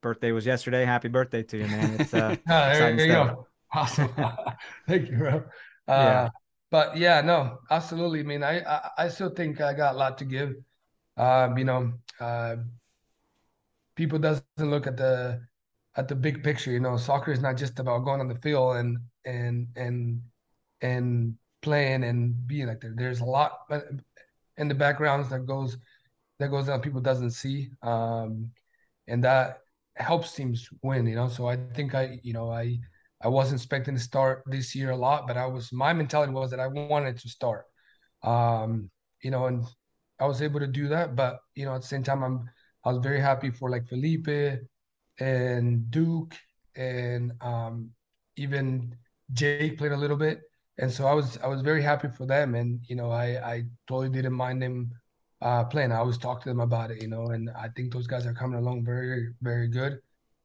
birthday 0.00 0.32
was 0.32 0.46
yesterday. 0.46 0.84
Happy 0.84 1.08
birthday 1.08 1.42
to 1.42 1.58
you, 1.58 1.66
man. 1.66 1.96
It's 2.00 2.14
uh, 2.14 2.36
oh, 2.36 2.72
there, 2.72 2.96
there 2.96 3.06
you 3.06 3.12
go. 3.12 3.46
Awesome. 3.72 4.10
Thank 4.88 5.08
you, 5.08 5.16
bro. 5.16 5.36
Uh, 5.86 5.92
yeah. 5.92 6.28
But 6.72 6.96
yeah, 6.96 7.20
no, 7.20 7.58
absolutely. 7.70 8.18
I 8.18 8.22
mean, 8.24 8.42
I, 8.42 8.60
I, 8.60 8.90
I 8.98 9.08
still 9.08 9.30
think 9.30 9.60
I 9.60 9.74
got 9.74 9.94
a 9.94 9.98
lot 9.98 10.18
to 10.18 10.24
give. 10.24 10.54
Um, 11.16 11.56
you 11.56 11.64
know, 11.64 11.92
uh, 12.18 12.56
people 13.94 14.18
doesn't 14.18 14.44
look 14.58 14.88
at 14.88 14.96
the 14.96 15.40
at 15.96 16.08
the 16.08 16.16
big 16.16 16.42
picture. 16.42 16.72
You 16.72 16.80
know, 16.80 16.96
soccer 16.96 17.30
is 17.30 17.40
not 17.40 17.56
just 17.56 17.78
about 17.78 18.04
going 18.04 18.20
on 18.20 18.28
the 18.28 18.36
field 18.36 18.76
and 18.76 18.98
and 19.24 19.68
and 19.76 20.20
and 20.80 21.36
playing 21.62 22.04
and 22.04 22.46
being 22.46 22.66
like 22.66 22.80
there. 22.80 22.94
There's 22.96 23.20
a 23.20 23.24
lot 23.24 23.70
in 24.56 24.68
the 24.68 24.74
backgrounds 24.74 25.28
that 25.30 25.46
goes 25.46 25.76
that 26.38 26.48
goes 26.50 26.68
on 26.68 26.80
people 26.80 27.00
doesn't 27.00 27.32
see, 27.32 27.70
um, 27.82 28.50
and 29.06 29.22
that 29.24 29.60
helps 30.00 30.32
teams 30.34 30.68
win. 30.82 31.06
You 31.06 31.16
know, 31.16 31.28
so 31.28 31.46
I 31.46 31.56
think 31.74 31.94
I 31.94 32.20
you 32.22 32.32
know 32.32 32.50
I 32.50 32.78
I 33.22 33.28
wasn't 33.28 33.60
expecting 33.60 33.94
to 33.94 34.00
start 34.00 34.42
this 34.46 34.74
year 34.74 34.90
a 34.90 34.96
lot, 34.96 35.26
but 35.26 35.36
I 35.36 35.46
was 35.46 35.72
my 35.72 35.92
mentality 35.92 36.32
was 36.32 36.50
that 36.50 36.60
I 36.60 36.66
wanted 36.68 37.18
to 37.18 37.28
start. 37.28 37.64
Um, 38.22 38.90
you 39.22 39.30
know, 39.30 39.46
and 39.46 39.64
I 40.18 40.26
was 40.26 40.42
able 40.42 40.60
to 40.60 40.66
do 40.66 40.88
that. 40.88 41.16
But 41.16 41.38
you 41.54 41.64
know, 41.64 41.74
at 41.74 41.82
the 41.82 41.86
same 41.86 42.02
time, 42.02 42.22
I'm 42.22 42.50
I 42.84 42.90
was 42.92 43.02
very 43.02 43.20
happy 43.20 43.50
for 43.50 43.70
like 43.70 43.88
Felipe 43.88 44.60
and 45.18 45.90
Duke 45.90 46.34
and 46.76 47.32
um, 47.40 47.90
even 48.36 48.96
Jake 49.32 49.78
played 49.78 49.92
a 49.92 49.96
little 49.96 50.16
bit, 50.16 50.40
and 50.78 50.90
so 50.90 51.06
I 51.06 51.12
was 51.12 51.38
I 51.38 51.46
was 51.46 51.62
very 51.62 51.82
happy 51.82 52.08
for 52.08 52.26
them. 52.26 52.54
And 52.54 52.80
you 52.88 52.96
know, 52.96 53.10
I 53.10 53.26
I 53.52 53.64
totally 53.86 54.10
didn't 54.10 54.32
mind 54.32 54.62
them 54.62 54.92
uh, 55.42 55.64
playing. 55.64 55.92
I 55.92 55.96
always 55.96 56.18
talk 56.18 56.42
to 56.42 56.48
them 56.48 56.60
about 56.60 56.90
it, 56.90 57.02
you 57.02 57.08
know, 57.08 57.26
and 57.28 57.50
I 57.50 57.68
think 57.68 57.92
those 57.92 58.06
guys 58.06 58.26
are 58.26 58.34
coming 58.34 58.58
along 58.58 58.84
very 58.84 59.28
very 59.40 59.68
good. 59.68 59.98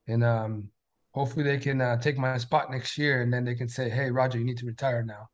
And 0.07 0.23
um, 0.23 0.69
hopefully 1.13 1.43
they 1.43 1.57
can 1.57 1.81
uh, 1.81 1.97
take 1.97 2.17
my 2.17 2.37
spot 2.37 2.71
next 2.71 2.97
year, 2.97 3.21
and 3.21 3.33
then 3.33 3.43
they 3.43 3.55
can 3.55 3.67
say, 3.67 3.89
"Hey, 3.89 4.11
Roger, 4.11 4.37
you 4.37 4.45
need 4.45 4.57
to 4.57 4.65
retire 4.65 5.03
now." 5.03 5.29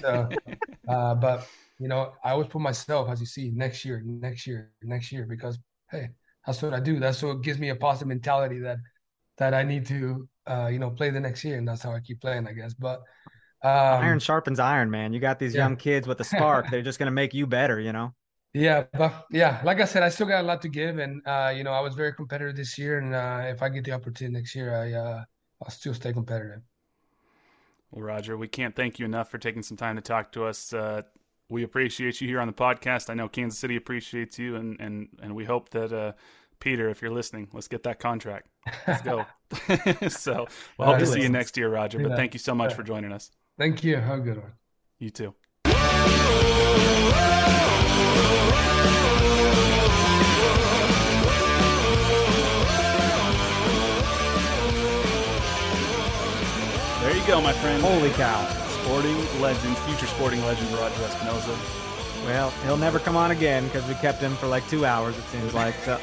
so, 0.00 0.28
uh, 0.88 1.14
but 1.14 1.46
you 1.78 1.88
know, 1.88 2.12
I 2.24 2.32
always 2.32 2.48
put 2.48 2.60
myself, 2.60 3.08
as 3.08 3.20
you 3.20 3.26
see, 3.26 3.50
next 3.54 3.84
year, 3.84 4.02
next 4.04 4.46
year, 4.46 4.70
next 4.82 5.12
year, 5.12 5.26
because 5.26 5.58
hey, 5.90 6.08
that's 6.46 6.60
what 6.62 6.74
I 6.74 6.80
do. 6.80 6.98
That's 6.98 7.22
what 7.22 7.42
gives 7.42 7.58
me 7.58 7.68
a 7.68 7.76
positive 7.76 8.08
mentality 8.08 8.58
that 8.60 8.78
that 9.38 9.54
I 9.54 9.62
need 9.62 9.86
to, 9.86 10.28
uh, 10.46 10.68
you 10.70 10.78
know, 10.78 10.90
play 10.90 11.10
the 11.10 11.20
next 11.20 11.44
year, 11.44 11.58
and 11.58 11.66
that's 11.66 11.82
how 11.82 11.92
I 11.92 12.00
keep 12.00 12.20
playing, 12.20 12.46
I 12.46 12.52
guess. 12.52 12.74
But 12.74 13.00
um, 13.62 14.02
iron 14.02 14.18
sharpens 14.18 14.58
iron, 14.58 14.90
man. 14.90 15.12
You 15.12 15.20
got 15.20 15.38
these 15.38 15.54
yeah. 15.54 15.62
young 15.62 15.76
kids 15.76 16.06
with 16.06 16.20
a 16.20 16.24
spark; 16.24 16.66
they're 16.70 16.82
just 16.82 16.98
gonna 16.98 17.10
make 17.10 17.34
you 17.34 17.46
better, 17.46 17.78
you 17.78 17.92
know. 17.92 18.14
Yeah, 18.52 18.84
but 18.92 19.26
yeah, 19.30 19.60
like 19.64 19.80
I 19.80 19.84
said, 19.84 20.02
I 20.02 20.08
still 20.08 20.26
got 20.26 20.40
a 20.40 20.46
lot 20.46 20.60
to 20.62 20.68
give, 20.68 20.98
and 20.98 21.22
uh, 21.24 21.52
you 21.54 21.62
know, 21.62 21.70
I 21.70 21.80
was 21.80 21.94
very 21.94 22.12
competitive 22.12 22.56
this 22.56 22.76
year, 22.76 22.98
and 22.98 23.14
uh, 23.14 23.42
if 23.44 23.62
I 23.62 23.68
get 23.68 23.84
the 23.84 23.92
opportunity 23.92 24.36
next 24.36 24.56
year, 24.56 24.74
I 24.74 24.92
uh, 24.92 25.24
I'll 25.62 25.70
still 25.70 25.94
stay 25.94 26.12
competitive. 26.12 26.60
Well, 27.92 28.02
Roger, 28.02 28.36
we 28.36 28.48
can't 28.48 28.74
thank 28.74 28.98
you 28.98 29.04
enough 29.04 29.30
for 29.30 29.38
taking 29.38 29.62
some 29.62 29.76
time 29.76 29.96
to 29.96 30.02
talk 30.02 30.32
to 30.32 30.44
us. 30.44 30.72
Uh, 30.72 31.02
we 31.48 31.62
appreciate 31.62 32.20
you 32.20 32.26
here 32.28 32.40
on 32.40 32.48
the 32.48 32.52
podcast. 32.52 33.08
I 33.08 33.14
know 33.14 33.28
Kansas 33.28 33.58
City 33.58 33.76
appreciates 33.76 34.36
you, 34.36 34.56
and 34.56 34.80
and 34.80 35.08
and 35.22 35.36
we 35.36 35.44
hope 35.44 35.70
that 35.70 35.92
uh, 35.92 36.12
Peter, 36.58 36.88
if 36.88 37.02
you're 37.02 37.12
listening, 37.12 37.48
let's 37.52 37.68
get 37.68 37.84
that 37.84 38.00
contract. 38.00 38.48
Let's 38.86 39.02
go. 39.02 39.26
so 40.08 40.48
we'll 40.76 40.88
hope 40.88 40.98
to 40.98 41.06
see 41.06 41.22
you 41.22 41.28
next 41.28 41.56
year, 41.56 41.68
Roger. 41.68 42.00
But 42.00 42.16
thank 42.16 42.34
you 42.34 42.40
so 42.40 42.54
much 42.54 42.74
for 42.74 42.82
joining 42.82 43.12
us. 43.12 43.30
Thank 43.58 43.84
you. 43.84 43.96
Have 43.96 44.18
a 44.18 44.22
good 44.22 44.38
one. 44.38 44.52
You 44.98 45.10
too. 45.10 45.34
There 57.00 57.16
you 57.16 57.26
go, 57.26 57.40
my 57.40 57.52
friend. 57.54 57.82
Holy 57.82 58.10
cow 58.10 58.60
sporting 58.82 59.40
legend, 59.40 59.76
future 59.78 60.06
sporting 60.06 60.42
legend 60.44 60.68
Roger 60.72 60.94
Espinoza. 61.02 61.80
Well, 62.24 62.50
he'll 62.64 62.76
never 62.76 62.98
come 62.98 63.16
on 63.16 63.30
again 63.30 63.64
because 63.64 63.86
we 63.86 63.94
kept 63.94 64.20
him 64.20 64.34
for 64.36 64.46
like 64.46 64.68
two 64.68 64.84
hours, 64.84 65.16
it 65.16 65.24
seems 65.24 65.54
like. 65.54 65.74
So. 65.84 65.98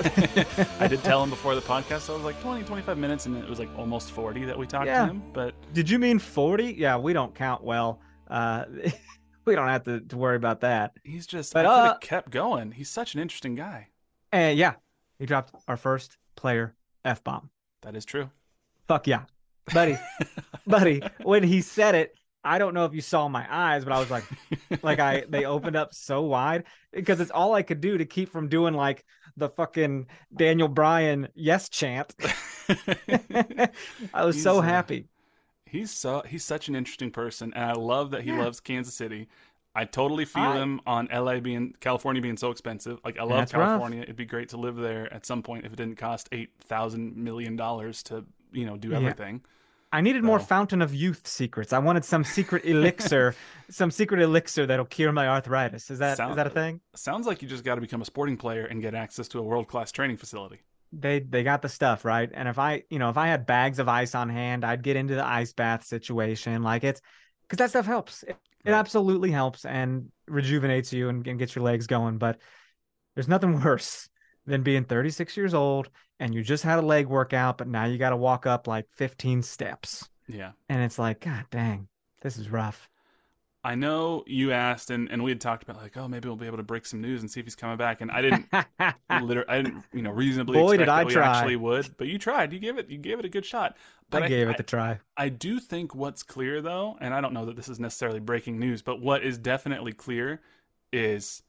I 0.80 0.88
did 0.88 1.04
tell 1.04 1.22
him 1.22 1.30
before 1.30 1.54
the 1.54 1.62
podcast, 1.62 2.02
so 2.02 2.14
I 2.14 2.16
was 2.16 2.26
like 2.26 2.42
20, 2.42 2.64
25 2.64 2.98
minutes, 2.98 3.26
and 3.26 3.38
it 3.38 3.50
was 3.50 3.60
like 3.60 3.70
almost 3.78 4.12
40 4.12 4.46
that 4.46 4.58
we 4.58 4.66
talked 4.66 4.88
yeah. 4.88 5.06
to 5.06 5.12
him. 5.12 5.24
But 5.34 5.54
Did 5.74 5.90
you 5.90 6.00
mean 6.00 6.18
40? 6.18 6.76
Yeah, 6.78 6.98
we 6.98 7.14
don't 7.14 7.36
count 7.36 7.64
well. 7.64 8.00
Uh, 8.30 8.66
we 9.48 9.56
don't 9.56 9.68
have 9.70 9.84
to, 9.86 10.02
to 10.02 10.18
worry 10.18 10.36
about 10.36 10.62
that. 10.62 10.94
He's 11.04 11.26
just, 11.26 11.54
but, 11.54 11.66
I 11.66 11.70
could 11.70 11.86
have 11.86 11.96
uh, 11.96 11.98
kept 12.00 12.30
going. 12.30 12.72
He's 12.72 12.90
such 12.90 13.16
an 13.16 13.22
interesting 13.22 13.56
guy. 13.56 13.88
And 14.32 14.58
yeah, 14.58 14.74
he 15.18 15.26
dropped 15.26 15.56
our 15.68 15.78
first 15.78 16.18
player 16.36 16.76
F 17.04 17.24
bomb. 17.24 17.50
That 17.82 17.96
is 17.96 18.06
true. 18.06 18.30
Fuck 18.88 19.08
yeah. 19.08 19.24
Buddy, 19.74 19.98
buddy, 20.68 21.02
when 21.24 21.44
he 21.44 21.62
said 21.62 21.96
it, 21.96 22.16
I 22.44 22.58
don't 22.60 22.74
know 22.74 22.86
if 22.86 22.94
you 22.94 23.02
saw 23.02 23.28
my 23.28 23.46
eyes, 23.50 23.84
but 23.84 23.92
I 23.92 24.00
was 24.00 24.10
like, 24.10 24.24
like 24.82 25.00
I 25.00 25.26
they 25.28 25.44
opened 25.44 25.76
up 25.76 25.94
so 25.94 26.22
wide 26.22 26.64
because 26.94 27.20
it's 27.20 27.32
all 27.32 27.54
I 27.54 27.62
could 27.62 27.82
do 27.82 27.98
to 27.98 28.06
keep 28.06 28.32
from 28.32 28.48
doing 28.48 28.74
like 28.74 29.04
the 29.36 29.50
fucking 29.50 30.08
Daniel 30.34 30.70
Bryan 30.70 31.28
yes 31.36 31.68
chant. 31.68 32.16
I 34.14 34.26
was 34.26 34.36
he's, 34.36 34.44
so 34.44 34.60
uh, 34.60 34.62
happy. 34.62 35.08
He's 35.70 35.92
so 35.92 36.24
he's 36.28 36.44
such 36.44 36.68
an 36.68 36.76
interesting 36.76 37.12
person, 37.12 37.54
and 37.56 37.64
I 37.64 37.74
love 37.74 38.12
that 38.12 38.22
he 38.22 38.32
yeah. 38.32 38.40
loves 38.40 38.60
Kansas 38.60 38.94
City. 38.94 39.28
I 39.76 39.86
totally 39.86 40.26
feel 40.26 40.44
I, 40.44 40.58
him 40.58 40.82
on 40.88 41.08
LA 41.14 41.40
being 41.40 41.76
California 41.80 42.22
being 42.22 42.38
so 42.38 42.50
expensive. 42.50 43.00
Like 43.06 43.20
I 43.20 43.24
love 43.24 43.52
California. 43.52 44.00
Rough. 44.00 44.04
It'd 44.06 44.16
be 44.16 44.26
great 44.26 44.50
to 44.50 44.58
live 44.58 44.76
there 44.76 45.12
at 45.14 45.26
some 45.26 45.44
point 45.44 45.66
if 45.66 45.74
it 45.74 45.76
didn't 45.76 45.98
cost 45.98 46.30
eight 46.32 46.50
thousand 46.62 47.16
million 47.16 47.56
dollars 47.56 48.02
to 48.04 48.26
you 48.52 48.66
know 48.66 48.76
do 48.76 48.94
everything. 48.94 49.36
Yeah. 49.36 49.52
I 49.92 50.02
needed 50.02 50.24
more 50.24 50.40
Fountain 50.40 50.82
of 50.82 50.94
Youth 50.94 51.28
secrets. 51.28 51.72
I 51.72 51.80
wanted 51.80 52.04
some 52.04 52.26
secret 52.26 52.66
elixir, 52.66 53.36
some 53.70 53.90
secret 53.90 54.22
elixir 54.22 54.66
that'll 54.66 54.86
cure 54.86 55.14
my 55.14 55.28
arthritis. 55.30 55.90
Is 55.90 56.00
that 56.00 56.18
Sound, 56.18 56.32
is 56.32 56.36
that 56.36 56.48
a 56.48 56.50
thing? 56.50 56.82
Sounds 56.96 57.26
like 57.26 57.42
you 57.42 57.48
just 57.48 57.64
got 57.64 57.76
to 57.76 57.82
become 57.82 58.02
a 58.02 58.06
sporting 58.06 58.36
player 58.36 58.66
and 58.66 58.82
get 58.82 58.94
access 58.94 59.30
to 59.30 59.40
a 59.40 59.42
world 59.42 59.68
class 59.68 59.92
training 59.92 60.18
facility. 60.18 60.60
They 60.92 61.20
they 61.20 61.44
got 61.44 61.62
the 61.62 61.70
stuff 61.70 62.06
right, 62.06 62.30
and 62.34 62.48
if 62.48 62.60
I 62.60 62.84
you 62.90 63.00
know 63.00 63.10
if 63.10 63.18
I 63.18 63.28
had 63.28 63.46
bags 63.46 63.80
of 63.80 63.88
ice 63.88 64.16
on 64.16 64.30
hand, 64.30 64.64
I'd 64.64 64.84
get 64.84 64.96
into 64.96 65.16
the 65.16 65.26
ice 65.26 65.54
bath 65.54 65.86
situation. 65.86 66.64
Like 66.64 66.84
it's 66.84 67.02
because 67.42 67.58
that 67.58 67.70
stuff 67.70 67.86
helps. 67.86 68.24
It, 68.24 68.38
it, 68.66 68.72
absolutely 68.72 69.32
helps 69.32 69.64
and 69.64 70.12
rejuvenates 70.28 70.92
you 70.92 71.08
and, 71.08 71.26
and 71.26 71.40
gets 71.40 71.56
your 71.56 71.64
legs 71.64 71.88
going. 71.88 72.18
But 72.18 72.40
there's 73.16 73.28
nothing 73.30 73.62
worse 73.64 74.10
than 74.46 74.64
being 74.64 74.84
36 74.84 75.38
years 75.38 75.54
old 75.54 75.90
and 76.20 76.34
you 76.34 76.44
just 76.44 76.64
had 76.64 76.80
a 76.80 76.82
leg 76.82 77.08
workout, 77.08 77.58
but 77.58 77.68
now 77.68 77.86
you 77.86 77.98
got 77.98 78.10
to 78.10 78.18
walk 78.18 78.46
up 78.46 78.68
like 78.68 78.86
15 78.92 79.44
steps. 79.44 80.10
Yeah. 80.28 80.52
And 80.68 80.82
it's 80.82 80.98
like, 80.98 81.22
God 81.22 81.46
dang, 81.52 81.88
this 82.22 82.38
is 82.38 82.50
rough. 82.50 82.90
I 83.68 83.76
know 83.76 84.24
you 84.26 84.54
asked, 84.54 84.92
and, 84.92 85.12
and 85.12 85.22
we 85.22 85.30
had 85.30 85.42
talked 85.42 85.62
about 85.62 85.82
like, 85.82 85.98
oh, 85.98 86.08
maybe 86.08 86.30
we'll 86.30 86.38
be 86.38 86.46
able 86.46 86.56
to 86.56 86.64
break 86.64 86.86
some 86.86 87.02
news 87.02 87.20
and 87.20 87.30
see 87.30 87.42
if 87.42 87.46
he's 87.46 87.56
coming 87.58 87.76
back. 87.76 88.00
And 88.00 88.10
I 88.10 88.22
didn't, 88.22 88.48
literally, 89.22 89.50
I 89.50 89.62
didn't, 89.62 89.84
you 89.92 90.02
know, 90.02 90.12
reasonably 90.12 90.58
Boy, 90.58 90.76
expect 90.76 90.80
did 90.80 90.90
I 90.90 91.04
we 91.04 91.12
try. 91.12 91.38
actually 91.38 91.56
would. 91.58 91.98
But 91.98 92.08
you 92.08 92.18
tried. 92.18 92.54
You 92.54 92.60
gave 92.60 92.78
it. 92.78 92.90
You 92.90 92.98
gave 92.98 93.20
it 93.20 93.26
a 93.26 93.30
good 93.30 93.46
shot. 93.46 93.76
But 94.10 94.24
I 94.24 94.30
gave 94.30 94.48
I, 94.48 94.52
it 94.52 94.58
the 94.58 94.64
try. 94.64 95.00
I 95.18 95.28
do 95.28 95.60
think 95.60 95.94
what's 95.94 96.24
clear 96.24 96.62
though, 96.62 96.96
and 97.02 97.14
I 97.14 97.20
don't 97.20 97.34
know 97.34 97.44
that 97.44 97.58
this 97.58 97.68
is 97.68 97.78
necessarily 97.78 98.22
breaking 98.22 98.58
news, 98.58 98.82
but 98.82 99.02
what 99.02 99.22
is 99.22 99.38
definitely 99.38 99.92
clear 99.92 100.40
is 100.94 101.44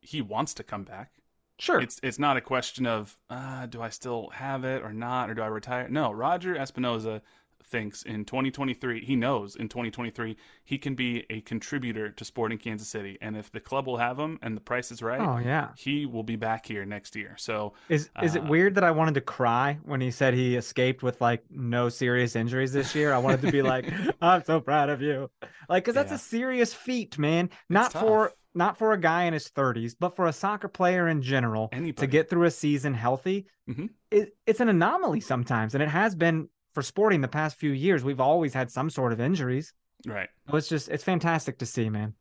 he 0.00 0.22
wants 0.22 0.54
to 0.54 0.62
come 0.62 0.84
back. 0.84 1.10
Sure. 1.58 1.80
It's 1.80 1.98
it's 2.00 2.20
not 2.20 2.36
a 2.36 2.40
question 2.40 2.86
of 2.86 3.18
uh, 3.28 3.66
do 3.66 3.82
I 3.82 3.88
still 3.88 4.28
have 4.34 4.62
it 4.62 4.84
or 4.84 4.92
not, 4.92 5.30
or 5.30 5.34
do 5.34 5.42
I 5.42 5.48
retire? 5.48 5.88
No, 5.88 6.12
Roger 6.12 6.54
Espinoza 6.54 7.22
thinks 7.68 8.02
in 8.02 8.24
2023, 8.24 9.04
he 9.04 9.16
knows 9.16 9.56
in 9.56 9.68
2023 9.68 10.36
he 10.64 10.78
can 10.78 10.94
be 10.94 11.24
a 11.30 11.40
contributor 11.42 12.10
to 12.10 12.24
Sporting 12.24 12.58
Kansas 12.58 12.88
City, 12.88 13.18
and 13.20 13.36
if 13.36 13.50
the 13.50 13.60
club 13.60 13.86
will 13.86 13.96
have 13.96 14.18
him 14.18 14.38
and 14.42 14.56
the 14.56 14.60
price 14.60 14.90
is 14.90 15.02
right, 15.02 15.20
oh 15.20 15.38
yeah, 15.38 15.70
he 15.76 16.06
will 16.06 16.22
be 16.22 16.36
back 16.36 16.66
here 16.66 16.84
next 16.84 17.16
year. 17.16 17.34
So 17.38 17.74
is 17.88 18.10
is 18.22 18.36
uh, 18.36 18.40
it 18.40 18.44
weird 18.44 18.74
that 18.76 18.84
I 18.84 18.90
wanted 18.90 19.14
to 19.14 19.20
cry 19.20 19.78
when 19.84 20.00
he 20.00 20.10
said 20.10 20.34
he 20.34 20.56
escaped 20.56 21.02
with 21.02 21.20
like 21.20 21.44
no 21.50 21.88
serious 21.88 22.36
injuries 22.36 22.72
this 22.72 22.94
year? 22.94 23.12
I 23.12 23.18
wanted 23.18 23.42
to 23.42 23.52
be 23.52 23.62
like, 23.62 23.90
I'm 24.20 24.44
so 24.44 24.60
proud 24.60 24.90
of 24.90 25.02
you, 25.02 25.30
like 25.68 25.84
because 25.84 25.94
that's 25.94 26.10
yeah. 26.10 26.16
a 26.16 26.18
serious 26.18 26.72
feat, 26.72 27.18
man. 27.18 27.50
Not 27.68 27.92
for 27.92 28.32
not 28.56 28.78
for 28.78 28.92
a 28.92 28.98
guy 29.00 29.24
in 29.24 29.34
his 29.34 29.48
30s, 29.50 29.94
but 29.98 30.16
for 30.16 30.26
a 30.26 30.32
soccer 30.32 30.66
player 30.66 31.08
in 31.08 31.20
general 31.20 31.68
Anybody. 31.72 31.92
to 31.92 32.06
get 32.06 32.30
through 32.30 32.44
a 32.44 32.50
season 32.50 32.94
healthy, 32.94 33.46
mm-hmm. 33.68 33.86
it, 34.10 34.34
it's 34.46 34.60
an 34.60 34.70
anomaly 34.70 35.20
sometimes. 35.20 35.74
And 35.74 35.82
it 35.82 35.90
has 35.90 36.14
been 36.14 36.48
for 36.76 36.82
sporting 36.82 37.22
the 37.22 37.28
past 37.28 37.56
few 37.56 37.70
years. 37.70 38.04
We've 38.04 38.20
always 38.20 38.52
had 38.52 38.70
some 38.70 38.90
sort 38.90 39.14
of 39.14 39.18
injuries. 39.18 39.72
Right. 40.04 40.28
So 40.50 40.58
it's 40.58 40.68
just, 40.68 40.90
it's 40.90 41.02
fantastic 41.02 41.56
to 41.60 41.64
see, 41.64 41.88
man. 41.88 42.12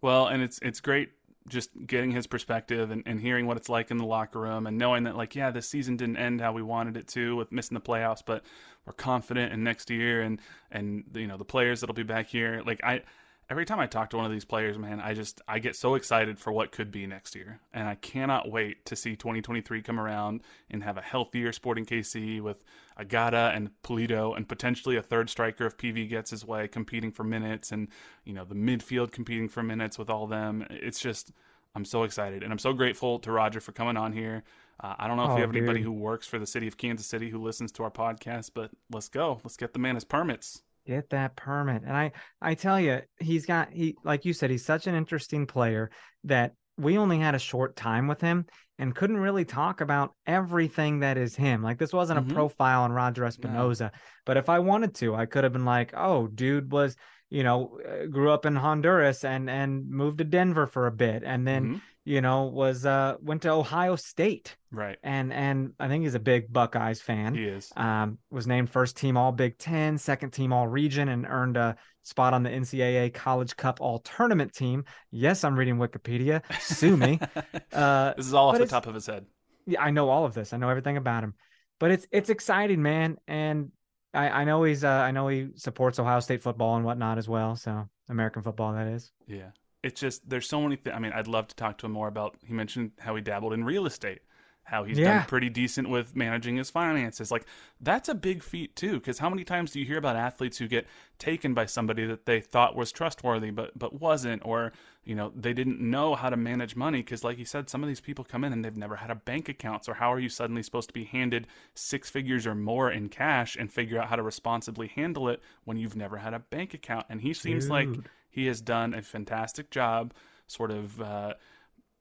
Well, 0.00 0.26
and 0.26 0.42
it's, 0.42 0.58
it's 0.62 0.80
great 0.80 1.10
just 1.48 1.70
getting 1.86 2.10
his 2.10 2.26
perspective 2.26 2.90
and, 2.90 3.04
and 3.06 3.20
hearing 3.20 3.46
what 3.46 3.56
it's 3.56 3.68
like 3.68 3.92
in 3.92 3.96
the 3.96 4.04
locker 4.04 4.40
room 4.40 4.66
and 4.66 4.76
knowing 4.76 5.04
that 5.04 5.16
like, 5.16 5.36
yeah, 5.36 5.52
this 5.52 5.68
season 5.68 5.96
didn't 5.96 6.16
end 6.16 6.40
how 6.40 6.52
we 6.52 6.60
wanted 6.60 6.96
it 6.96 7.06
to 7.10 7.36
with 7.36 7.52
missing 7.52 7.76
the 7.76 7.80
playoffs, 7.80 8.20
but 8.26 8.42
we're 8.84 8.94
confident 8.94 9.52
in 9.52 9.62
next 9.62 9.88
year 9.90 10.22
and, 10.22 10.40
and, 10.72 11.04
you 11.14 11.28
know, 11.28 11.36
the 11.36 11.44
players 11.44 11.80
that'll 11.80 11.94
be 11.94 12.02
back 12.02 12.26
here. 12.26 12.64
Like 12.66 12.82
I, 12.82 13.02
every 13.50 13.64
time 13.64 13.80
I 13.80 13.86
talk 13.86 14.10
to 14.10 14.16
one 14.16 14.26
of 14.26 14.32
these 14.32 14.44
players, 14.44 14.78
man, 14.78 15.00
I 15.00 15.14
just 15.14 15.40
I 15.46 15.58
get 15.58 15.76
so 15.76 15.94
excited 15.94 16.38
for 16.38 16.52
what 16.52 16.72
could 16.72 16.90
be 16.90 17.06
next 17.06 17.34
year, 17.34 17.60
and 17.72 17.88
I 17.88 17.94
cannot 17.96 18.50
wait 18.50 18.84
to 18.86 18.96
see 18.96 19.16
2023 19.16 19.82
come 19.82 20.00
around 20.00 20.42
and 20.70 20.82
have 20.82 20.96
a 20.96 21.02
healthier 21.02 21.52
Sporting 21.52 21.84
KC 21.84 22.40
with 22.40 22.64
Agada 22.98 23.54
and 23.54 23.70
Pulido 23.82 24.36
and 24.36 24.48
potentially 24.48 24.96
a 24.96 25.02
third 25.02 25.30
striker 25.30 25.66
if 25.66 25.76
PV 25.76 26.08
gets 26.08 26.30
his 26.30 26.44
way, 26.44 26.68
competing 26.68 27.10
for 27.10 27.24
minutes, 27.24 27.72
and 27.72 27.88
you 28.24 28.32
know 28.32 28.44
the 28.44 28.54
midfield 28.54 29.12
competing 29.12 29.48
for 29.48 29.62
minutes 29.62 29.98
with 29.98 30.10
all 30.10 30.26
them. 30.26 30.66
It's 30.70 31.00
just 31.00 31.32
I'm 31.74 31.84
so 31.84 32.04
excited, 32.04 32.42
and 32.42 32.52
I'm 32.52 32.58
so 32.58 32.72
grateful 32.72 33.18
to 33.20 33.32
Roger 33.32 33.60
for 33.60 33.72
coming 33.72 33.96
on 33.96 34.12
here. 34.12 34.44
Uh, 34.80 34.94
I 34.98 35.06
don't 35.06 35.16
know 35.16 35.24
if 35.24 35.30
oh, 35.30 35.36
you 35.36 35.42
have 35.42 35.52
dude. 35.52 35.62
anybody 35.62 35.82
who 35.82 35.92
works 35.92 36.26
for 36.26 36.38
the 36.38 36.46
city 36.46 36.66
of 36.66 36.76
Kansas 36.76 37.06
City 37.06 37.30
who 37.30 37.42
listens 37.42 37.70
to 37.72 37.84
our 37.84 37.90
podcast, 37.90 38.50
but 38.54 38.70
let's 38.92 39.08
go. 39.08 39.40
Let's 39.44 39.56
get 39.56 39.72
the 39.72 39.78
man 39.78 39.94
his 39.94 40.04
permits. 40.04 40.62
Get 40.86 41.10
that 41.10 41.36
permit. 41.36 41.82
And 41.82 41.96
I 41.96 42.12
I 42.40 42.54
tell 42.54 42.80
you, 42.80 43.00
he's 43.18 43.46
got 43.46 43.72
he 43.72 43.96
like 44.04 44.24
you 44.24 44.32
said, 44.32 44.50
he's 44.50 44.64
such 44.64 44.86
an 44.86 44.94
interesting 44.94 45.46
player 45.46 45.90
that 46.24 46.52
we 46.76 46.98
only 46.98 47.18
had 47.18 47.34
a 47.34 47.38
short 47.38 47.76
time 47.76 48.08
with 48.08 48.20
him 48.20 48.46
and 48.78 48.94
couldn't 48.94 49.18
really 49.18 49.44
talk 49.44 49.80
about 49.80 50.14
everything 50.26 51.00
that 51.00 51.16
is 51.16 51.36
him. 51.36 51.62
Like 51.62 51.78
this 51.78 51.92
wasn't 51.92 52.20
mm-hmm. 52.20 52.30
a 52.30 52.34
profile 52.34 52.82
on 52.82 52.92
Roger 52.92 53.22
Espinoza, 53.22 53.92
but 54.26 54.36
if 54.36 54.48
I 54.48 54.58
wanted 54.58 54.94
to, 54.96 55.14
I 55.14 55.26
could 55.26 55.44
have 55.44 55.52
been 55.52 55.64
like, 55.64 55.92
"Oh, 55.96 56.26
dude 56.26 56.72
was, 56.72 56.96
you 57.30 57.44
know, 57.44 57.78
uh, 57.88 58.06
grew 58.06 58.30
up 58.30 58.44
in 58.44 58.56
Honduras 58.56 59.24
and 59.24 59.48
and 59.48 59.88
moved 59.88 60.18
to 60.18 60.24
Denver 60.24 60.66
for 60.66 60.86
a 60.86 60.92
bit 60.92 61.22
and 61.24 61.46
then 61.46 61.64
mm-hmm 61.64 61.78
you 62.04 62.20
know, 62.20 62.44
was 62.44 62.84
uh 62.84 63.16
went 63.22 63.42
to 63.42 63.50
Ohio 63.50 63.96
State. 63.96 64.56
Right. 64.70 64.98
And 65.02 65.32
and 65.32 65.72
I 65.80 65.88
think 65.88 66.04
he's 66.04 66.14
a 66.14 66.20
big 66.20 66.52
Buckeyes 66.52 67.00
fan. 67.00 67.34
He 67.34 67.44
is. 67.44 67.72
Um 67.76 68.18
was 68.30 68.46
named 68.46 68.70
first 68.70 68.96
team 68.96 69.16
all 69.16 69.32
Big 69.32 69.58
10, 69.58 69.98
second 69.98 70.30
team 70.30 70.52
all 70.52 70.68
region 70.68 71.08
and 71.08 71.26
earned 71.26 71.56
a 71.56 71.76
spot 72.02 72.34
on 72.34 72.42
the 72.42 72.50
NCAA 72.50 73.14
College 73.14 73.56
Cup 73.56 73.80
all 73.80 74.00
tournament 74.00 74.52
team. 74.52 74.84
Yes, 75.10 75.44
I'm 75.44 75.56
reading 75.56 75.76
Wikipedia. 75.76 76.42
Sue 76.60 76.96
me. 76.96 77.18
uh 77.72 78.12
This 78.14 78.26
is 78.26 78.34
all 78.34 78.50
off 78.50 78.58
the 78.58 78.66
top 78.66 78.86
of 78.86 78.94
his 78.94 79.06
head. 79.06 79.24
Yeah, 79.66 79.82
I 79.82 79.90
know 79.90 80.10
all 80.10 80.26
of 80.26 80.34
this. 80.34 80.52
I 80.52 80.58
know 80.58 80.68
everything 80.68 80.98
about 80.98 81.24
him. 81.24 81.34
But 81.80 81.90
it's 81.90 82.06
it's 82.12 82.28
exciting, 82.28 82.82
man. 82.82 83.16
And 83.26 83.72
I, 84.12 84.28
I 84.28 84.44
know 84.44 84.62
he's 84.62 84.84
uh, 84.84 84.88
I 84.88 85.10
know 85.10 85.26
he 85.26 85.48
supports 85.56 85.98
Ohio 85.98 86.20
State 86.20 86.42
football 86.42 86.76
and 86.76 86.84
whatnot 86.84 87.18
as 87.18 87.28
well. 87.28 87.56
So 87.56 87.88
American 88.10 88.42
football 88.42 88.74
that 88.74 88.88
is. 88.88 89.10
Yeah 89.26 89.50
it's 89.84 90.00
just 90.00 90.28
there's 90.28 90.48
so 90.48 90.62
many 90.62 90.76
things. 90.76 90.96
I 90.96 90.98
mean, 90.98 91.12
I'd 91.12 91.28
love 91.28 91.46
to 91.48 91.56
talk 91.56 91.78
to 91.78 91.86
him 91.86 91.92
more 91.92 92.08
about. 92.08 92.36
He 92.44 92.54
mentioned 92.54 92.92
how 92.98 93.14
he 93.14 93.20
dabbled 93.20 93.52
in 93.52 93.64
real 93.64 93.84
estate, 93.84 94.22
how 94.62 94.84
he's 94.84 94.98
yeah. 94.98 95.18
done 95.18 95.26
pretty 95.26 95.50
decent 95.50 95.90
with 95.90 96.16
managing 96.16 96.56
his 96.56 96.70
finances. 96.70 97.30
Like 97.30 97.44
that's 97.80 98.08
a 98.08 98.14
big 98.14 98.42
feat 98.42 98.74
too. 98.76 98.94
Because 98.94 99.18
how 99.18 99.28
many 99.28 99.44
times 99.44 99.72
do 99.72 99.80
you 99.80 99.84
hear 99.84 99.98
about 99.98 100.16
athletes 100.16 100.56
who 100.56 100.66
get 100.66 100.86
taken 101.18 101.52
by 101.52 101.66
somebody 101.66 102.06
that 102.06 102.24
they 102.24 102.40
thought 102.40 102.74
was 102.74 102.92
trustworthy 102.92 103.50
but 103.50 103.78
but 103.78 104.00
wasn't, 104.00 104.40
or 104.46 104.72
you 105.04 105.14
know 105.14 105.32
they 105.36 105.52
didn't 105.52 105.80
know 105.80 106.14
how 106.14 106.30
to 106.30 106.36
manage 106.36 106.74
money? 106.76 107.02
Because 107.02 107.22
like 107.22 107.38
you 107.38 107.44
said, 107.44 107.68
some 107.68 107.82
of 107.82 107.88
these 107.88 108.00
people 108.00 108.24
come 108.24 108.42
in 108.42 108.54
and 108.54 108.64
they've 108.64 108.74
never 108.74 108.96
had 108.96 109.10
a 109.10 109.14
bank 109.14 109.50
account. 109.50 109.84
So 109.84 109.92
how 109.92 110.10
are 110.10 110.18
you 110.18 110.30
suddenly 110.30 110.62
supposed 110.62 110.88
to 110.88 110.94
be 110.94 111.04
handed 111.04 111.46
six 111.74 112.08
figures 112.08 112.46
or 112.46 112.54
more 112.54 112.90
in 112.90 113.10
cash 113.10 113.54
and 113.54 113.70
figure 113.70 114.00
out 114.00 114.08
how 114.08 114.16
to 114.16 114.22
responsibly 114.22 114.88
handle 114.88 115.28
it 115.28 115.42
when 115.64 115.76
you've 115.76 115.94
never 115.94 116.16
had 116.16 116.32
a 116.32 116.38
bank 116.38 116.72
account? 116.72 117.04
And 117.10 117.20
he 117.20 117.34
seems 117.34 117.64
Dude. 117.64 117.70
like 117.70 117.88
he 118.34 118.46
has 118.46 118.60
done 118.60 118.94
a 118.94 119.02
fantastic 119.02 119.70
job, 119.70 120.12
sort 120.46 120.70
of. 120.70 121.00
Uh, 121.00 121.34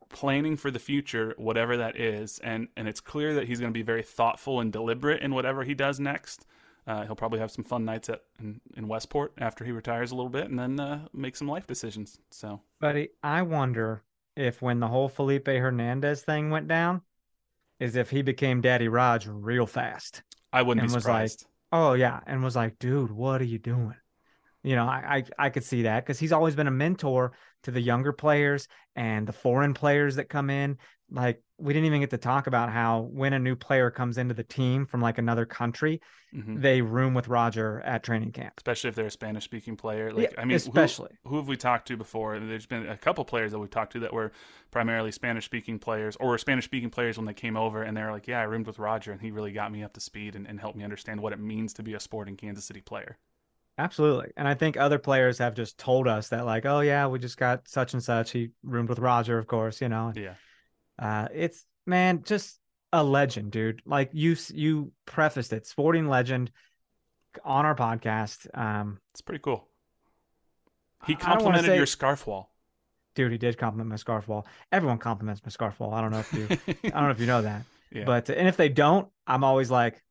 planning 0.09 0.55
for 0.55 0.69
the 0.69 0.77
future, 0.77 1.33
whatever 1.37 1.75
that 1.77 1.99
is, 1.99 2.37
and 2.43 2.67
and 2.77 2.87
it's 2.87 2.99
clear 2.99 3.33
that 3.33 3.47
he's 3.47 3.59
going 3.59 3.73
to 3.73 3.77
be 3.77 3.81
very 3.81 4.03
thoughtful 4.03 4.59
and 4.59 4.71
deliberate 4.71 5.23
in 5.23 5.33
whatever 5.33 5.63
he 5.63 5.73
does 5.73 5.99
next. 5.99 6.45
Uh, 6.85 7.03
he'll 7.05 7.15
probably 7.15 7.39
have 7.39 7.49
some 7.49 7.63
fun 7.63 7.83
nights 7.83 8.09
at 8.09 8.21
in, 8.39 8.61
in, 8.77 8.87
Westport 8.87 9.33
after 9.39 9.65
he 9.65 9.71
retires 9.71 10.11
a 10.11 10.15
little 10.15 10.29
bit, 10.29 10.49
and 10.49 10.59
then 10.59 10.79
uh, 10.79 11.07
make 11.13 11.35
some 11.35 11.47
life 11.47 11.65
decisions. 11.65 12.19
So, 12.29 12.61
buddy, 12.79 13.09
I 13.23 13.41
wonder 13.41 14.03
if 14.35 14.61
when 14.61 14.79
the 14.79 14.87
whole 14.87 15.09
Felipe 15.09 15.47
Hernandez 15.47 16.21
thing 16.21 16.49
went 16.49 16.67
down, 16.67 17.01
is 17.79 17.95
if 17.95 18.09
he 18.09 18.21
became 18.21 18.61
Daddy 18.61 18.87
Raj 18.87 19.27
real 19.27 19.65
fast. 19.65 20.23
I 20.51 20.61
wouldn't 20.61 20.87
be 20.87 20.93
surprised. 20.93 21.45
Like, 21.71 21.81
oh 21.81 21.93
yeah, 21.93 22.19
and 22.27 22.43
was 22.43 22.55
like, 22.55 22.77
dude, 22.79 23.11
what 23.11 23.41
are 23.41 23.45
you 23.45 23.59
doing? 23.59 23.95
You 24.63 24.75
know, 24.75 24.85
I 24.85 25.23
I, 25.37 25.45
I 25.45 25.49
could 25.49 25.63
see 25.63 25.83
that 25.83 26.05
because 26.05 26.19
he's 26.19 26.31
always 26.31 26.55
been 26.55 26.67
a 26.67 26.71
mentor 26.71 27.33
to 27.63 27.71
the 27.71 27.81
younger 27.81 28.13
players 28.13 28.67
and 28.95 29.27
the 29.27 29.33
foreign 29.33 29.73
players 29.73 30.15
that 30.15 30.29
come 30.29 30.49
in. 30.49 30.77
Like 31.11 31.41
we 31.57 31.73
didn't 31.73 31.85
even 31.85 31.99
get 31.99 32.09
to 32.09 32.17
talk 32.17 32.47
about 32.47 32.71
how 32.71 33.01
when 33.11 33.33
a 33.33 33.39
new 33.39 33.55
player 33.55 33.91
comes 33.91 34.17
into 34.17 34.33
the 34.33 34.43
team 34.43 34.85
from 34.85 35.01
like 35.01 35.17
another 35.17 35.45
country, 35.45 36.01
mm-hmm. 36.33 36.59
they 36.59 36.81
room 36.81 37.13
with 37.13 37.27
Roger 37.27 37.81
at 37.81 38.03
training 38.03 38.31
camp. 38.31 38.53
Especially 38.57 38.89
if 38.89 38.95
they're 38.95 39.05
a 39.05 39.11
Spanish 39.11 39.43
speaking 39.43 39.75
player. 39.75 40.11
Like 40.11 40.31
yeah, 40.31 40.41
I 40.41 40.45
mean 40.45 40.55
especially 40.55 41.11
who, 41.23 41.31
who, 41.31 41.35
have 41.37 41.47
we 41.47 41.55
talked 41.55 41.87
to 41.89 41.97
before? 41.97 42.39
There's 42.39 42.65
been 42.65 42.87
a 42.87 42.97
couple 42.97 43.23
players 43.25 43.51
that 43.51 43.59
we've 43.59 43.69
talked 43.69 43.93
to 43.93 43.99
that 43.99 44.13
were 44.13 44.31
primarily 44.71 45.11
Spanish 45.11 45.45
speaking 45.45 45.77
players 45.77 46.17
or 46.19 46.37
Spanish 46.37 46.65
speaking 46.65 46.89
players 46.89 47.17
when 47.17 47.25
they 47.25 47.33
came 47.33 47.57
over 47.57 47.83
and 47.83 47.95
they're 47.95 48.11
like, 48.11 48.27
Yeah, 48.27 48.39
I 48.39 48.43
roomed 48.43 48.65
with 48.65 48.79
Roger 48.79 49.11
and 49.11 49.21
he 49.21 49.31
really 49.31 49.51
got 49.51 49.71
me 49.71 49.83
up 49.83 49.93
to 49.93 49.99
speed 49.99 50.35
and, 50.35 50.47
and 50.47 50.59
helped 50.59 50.77
me 50.77 50.83
understand 50.83 51.21
what 51.21 51.33
it 51.33 51.39
means 51.39 51.73
to 51.73 51.83
be 51.83 51.93
a 51.93 51.99
sporting 51.99 52.37
Kansas 52.37 52.65
City 52.65 52.81
player. 52.81 53.17
Absolutely. 53.77 54.31
And 54.37 54.47
I 54.47 54.53
think 54.53 54.77
other 54.77 54.99
players 54.99 55.39
have 55.39 55.55
just 55.55 55.77
told 55.77 56.07
us 56.07 56.29
that, 56.29 56.45
like, 56.45 56.65
oh, 56.65 56.81
yeah, 56.81 57.07
we 57.07 57.17
just 57.19 57.37
got 57.37 57.67
such 57.67 57.93
and 57.93 58.03
such. 58.03 58.31
He 58.31 58.51
roomed 58.63 58.89
with 58.89 58.99
Roger, 58.99 59.37
of 59.37 59.47
course, 59.47 59.81
you 59.81 59.89
know. 59.89 60.13
Yeah. 60.15 60.35
Uh, 60.99 61.27
it's, 61.33 61.65
man, 61.87 62.23
just 62.23 62.59
a 62.91 63.03
legend, 63.03 63.51
dude. 63.51 63.81
Like 63.85 64.11
you, 64.13 64.35
you 64.53 64.91
prefaced 65.05 65.53
it, 65.53 65.65
sporting 65.65 66.07
legend 66.07 66.51
on 67.43 67.65
our 67.65 67.75
podcast. 67.75 68.47
Um, 68.53 68.99
it's 69.13 69.21
pretty 69.21 69.41
cool. 69.41 69.67
He 71.07 71.15
complimented 71.15 71.71
say, 71.71 71.77
your 71.77 71.87
scarf 71.87 72.27
wall. 72.27 72.53
Dude, 73.15 73.31
he 73.31 73.37
did 73.37 73.57
compliment 73.57 73.89
my 73.89 73.95
scarf 73.95 74.27
wall. 74.27 74.45
Everyone 74.71 74.99
compliments 74.99 75.41
my 75.43 75.49
scarf 75.49 75.79
wall. 75.79 75.93
I 75.93 76.01
don't 76.01 76.11
know 76.11 76.19
if 76.19 76.33
you, 76.33 76.47
I 76.85 76.89
don't 76.89 77.03
know 77.05 77.09
if 77.09 77.19
you 77.19 77.27
know 77.27 77.41
that. 77.41 77.63
Yeah. 77.95 78.05
But, 78.05 78.27
and 78.31 78.47
if 78.47 78.57
they 78.57 78.69
don't, 78.69 79.07
I'm 79.27 79.43
always 79.43 79.69
like, 79.69 80.01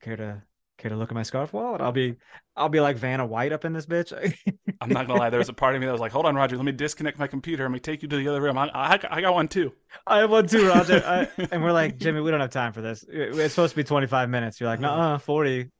care 0.00 0.14
to 0.14 0.40
care 0.78 0.88
to 0.88 0.96
look 0.96 1.10
at 1.10 1.14
my 1.14 1.22
scarf 1.22 1.52
wallet? 1.52 1.80
I'll 1.80 1.92
be 1.92 2.16
I'll 2.56 2.68
be 2.68 2.80
like 2.80 2.96
Vanna 2.96 3.26
White 3.26 3.52
up 3.52 3.64
in 3.64 3.72
this 3.72 3.86
bitch. 3.86 4.12
I'm 4.80 4.88
not 4.88 5.06
gonna 5.06 5.18
lie. 5.18 5.30
There 5.30 5.38
was 5.38 5.48
a 5.48 5.54
part 5.54 5.74
of 5.74 5.80
me 5.80 5.86
that 5.86 5.92
was 5.92 6.00
like, 6.00 6.12
"Hold 6.12 6.26
on, 6.26 6.34
Roger. 6.34 6.56
Let 6.56 6.64
me 6.64 6.72
disconnect 6.72 7.18
my 7.18 7.26
computer. 7.26 7.64
Let 7.64 7.72
me 7.72 7.80
take 7.80 8.02
you 8.02 8.08
to 8.08 8.16
the 8.16 8.28
other 8.28 8.40
room. 8.40 8.56
I, 8.56 8.70
I, 8.74 8.98
I 9.10 9.20
got 9.20 9.34
one 9.34 9.48
too. 9.48 9.72
I 10.06 10.18
have 10.18 10.30
one 10.30 10.46
too, 10.46 10.66
Roger." 10.66 11.02
I, 11.04 11.28
and 11.52 11.62
we're 11.62 11.72
like, 11.72 11.98
Jimmy, 11.98 12.20
we 12.20 12.30
don't 12.30 12.40
have 12.40 12.50
time 12.50 12.72
for 12.72 12.80
this. 12.80 13.04
It's 13.08 13.54
supposed 13.54 13.72
to 13.72 13.76
be 13.76 13.84
25 13.84 14.30
minutes. 14.30 14.60
You're 14.60 14.70
like, 14.70 14.80
"No, 14.80 15.18
40." 15.22 15.70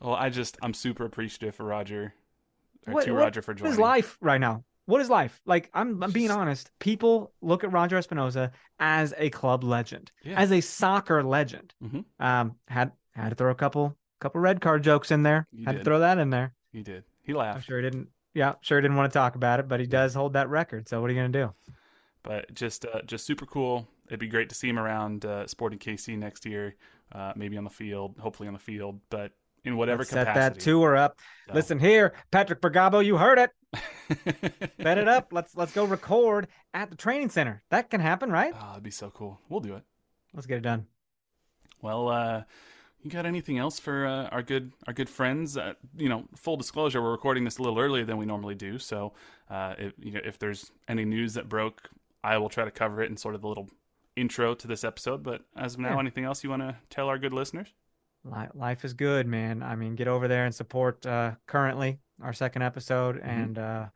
well, 0.00 0.14
I 0.14 0.30
just 0.30 0.56
I'm 0.62 0.74
super 0.74 1.04
appreciative 1.04 1.54
for 1.54 1.64
Roger, 1.64 2.14
or 2.86 2.94
what, 2.94 3.04
to 3.04 3.12
Roger 3.12 3.42
for 3.42 3.54
joining. 3.54 3.72
His 3.72 3.78
life 3.78 4.18
right 4.20 4.40
now 4.40 4.64
what 4.86 5.00
is 5.00 5.10
life? 5.10 5.40
Like 5.46 5.70
i'm, 5.74 6.02
I'm 6.02 6.12
being 6.12 6.30
honest. 6.30 6.70
People 6.78 7.32
look 7.40 7.64
at 7.64 7.72
roger 7.72 7.98
espinoza 7.98 8.50
as 8.78 9.14
a 9.16 9.30
club 9.30 9.64
legend 9.64 10.12
yeah. 10.22 10.38
as 10.38 10.52
a 10.52 10.60
soccer 10.60 11.22
legend. 11.22 11.74
Mm-hmm. 11.82 12.00
um 12.24 12.56
had 12.68 12.92
had 13.14 13.30
to 13.30 13.34
throw 13.34 13.50
a 13.50 13.54
couple 13.54 13.96
couple 14.20 14.40
red 14.40 14.60
card 14.60 14.82
jokes 14.82 15.10
in 15.10 15.22
there. 15.22 15.46
You 15.52 15.64
had 15.66 15.72
did. 15.72 15.78
to 15.78 15.84
throw 15.84 15.98
that 16.00 16.18
in 16.18 16.30
there. 16.30 16.54
He 16.72 16.82
did. 16.82 17.04
He 17.22 17.32
laughed. 17.32 17.56
i'm 17.56 17.62
sure 17.62 17.78
he 17.78 17.82
didn't 17.82 18.08
yeah 18.34 18.54
sure 18.60 18.78
he 18.78 18.82
didn't 18.82 18.96
want 18.96 19.12
to 19.12 19.18
talk 19.18 19.36
about 19.36 19.60
it 19.60 19.68
but 19.68 19.80
he 19.80 19.86
does 19.86 20.14
hold 20.14 20.32
that 20.34 20.48
record. 20.48 20.88
So 20.88 21.00
what 21.00 21.10
are 21.10 21.12
you 21.12 21.18
gonna 21.20 21.28
do? 21.30 21.52
But 22.22 22.52
just 22.54 22.84
uh, 22.86 23.02
just 23.02 23.26
super 23.26 23.46
cool. 23.46 23.86
It'd 24.08 24.20
be 24.20 24.28
great 24.28 24.48
to 24.50 24.54
see 24.54 24.68
him 24.68 24.78
around 24.78 25.24
uh, 25.24 25.46
sporting 25.46 25.78
kc 25.78 26.16
next 26.18 26.44
year 26.46 26.76
uh, 27.12 27.32
maybe 27.36 27.56
on 27.56 27.64
the 27.64 27.70
field 27.70 28.16
hopefully 28.18 28.48
on 28.48 28.54
the 28.54 28.60
field. 28.60 29.00
But 29.10 29.32
in 29.64 29.76
whatever 29.76 30.00
Let's 30.00 30.10
capacity. 30.10 30.40
Set 30.40 30.54
that 30.54 30.60
tour 30.60 30.96
up. 30.96 31.18
So. 31.48 31.54
Listen 31.54 31.78
here, 31.78 32.14
Patrick 32.30 32.60
Bergabo, 32.60 33.04
you 33.04 33.16
heard 33.16 33.38
it. 33.38 33.50
Set 34.82 34.98
it 34.98 35.08
up. 35.08 35.32
Let's 35.32 35.56
let's 35.56 35.72
go 35.72 35.84
record 35.84 36.46
at 36.72 36.90
the 36.90 36.96
training 36.96 37.30
center. 37.30 37.62
That 37.70 37.90
can 37.90 38.00
happen, 38.00 38.30
right? 38.30 38.52
Oh, 38.54 38.68
that'd 38.68 38.82
be 38.82 38.90
so 38.90 39.10
cool. 39.10 39.40
We'll 39.48 39.60
do 39.60 39.74
it. 39.74 39.82
Let's 40.32 40.46
get 40.46 40.58
it 40.58 40.62
done. 40.62 40.86
Well, 41.82 42.08
uh, 42.08 42.42
you 43.02 43.10
got 43.10 43.26
anything 43.26 43.58
else 43.58 43.78
for 43.78 44.06
uh, 44.06 44.28
our 44.28 44.42
good 44.42 44.72
our 44.86 44.92
good 44.92 45.08
friends? 45.08 45.56
Uh, 45.56 45.74
you 45.96 46.08
know, 46.08 46.24
full 46.36 46.56
disclosure, 46.56 47.02
we're 47.02 47.12
recording 47.12 47.44
this 47.44 47.58
a 47.58 47.62
little 47.62 47.78
earlier 47.78 48.04
than 48.04 48.16
we 48.16 48.26
normally 48.26 48.54
do. 48.54 48.78
So, 48.78 49.12
uh, 49.50 49.74
if 49.78 49.92
you 49.98 50.12
know, 50.12 50.20
if 50.24 50.38
there's 50.38 50.70
any 50.88 51.04
news 51.04 51.34
that 51.34 51.48
broke, 51.48 51.88
I 52.22 52.38
will 52.38 52.48
try 52.48 52.64
to 52.64 52.70
cover 52.70 53.02
it 53.02 53.10
in 53.10 53.16
sort 53.16 53.34
of 53.34 53.42
the 53.42 53.48
little 53.48 53.68
intro 54.16 54.54
to 54.54 54.66
this 54.66 54.84
episode. 54.84 55.22
But 55.22 55.42
as 55.56 55.74
of 55.74 55.80
now, 55.80 55.94
yeah. 55.94 56.00
anything 56.00 56.24
else 56.24 56.44
you 56.44 56.50
want 56.50 56.62
to 56.62 56.76
tell 56.90 57.08
our 57.08 57.18
good 57.18 57.32
listeners? 57.32 57.74
Life 58.24 58.84
is 58.84 58.94
good, 58.94 59.26
man. 59.26 59.62
I 59.62 59.76
mean, 59.76 59.96
get 59.96 60.08
over 60.08 60.28
there 60.28 60.46
and 60.46 60.54
support 60.54 61.04
uh, 61.04 61.32
currently 61.46 61.98
our 62.22 62.32
second 62.32 62.62
episode 62.62 63.16
mm-hmm. 63.16 63.28
and 63.28 63.58
uh, 63.58 63.86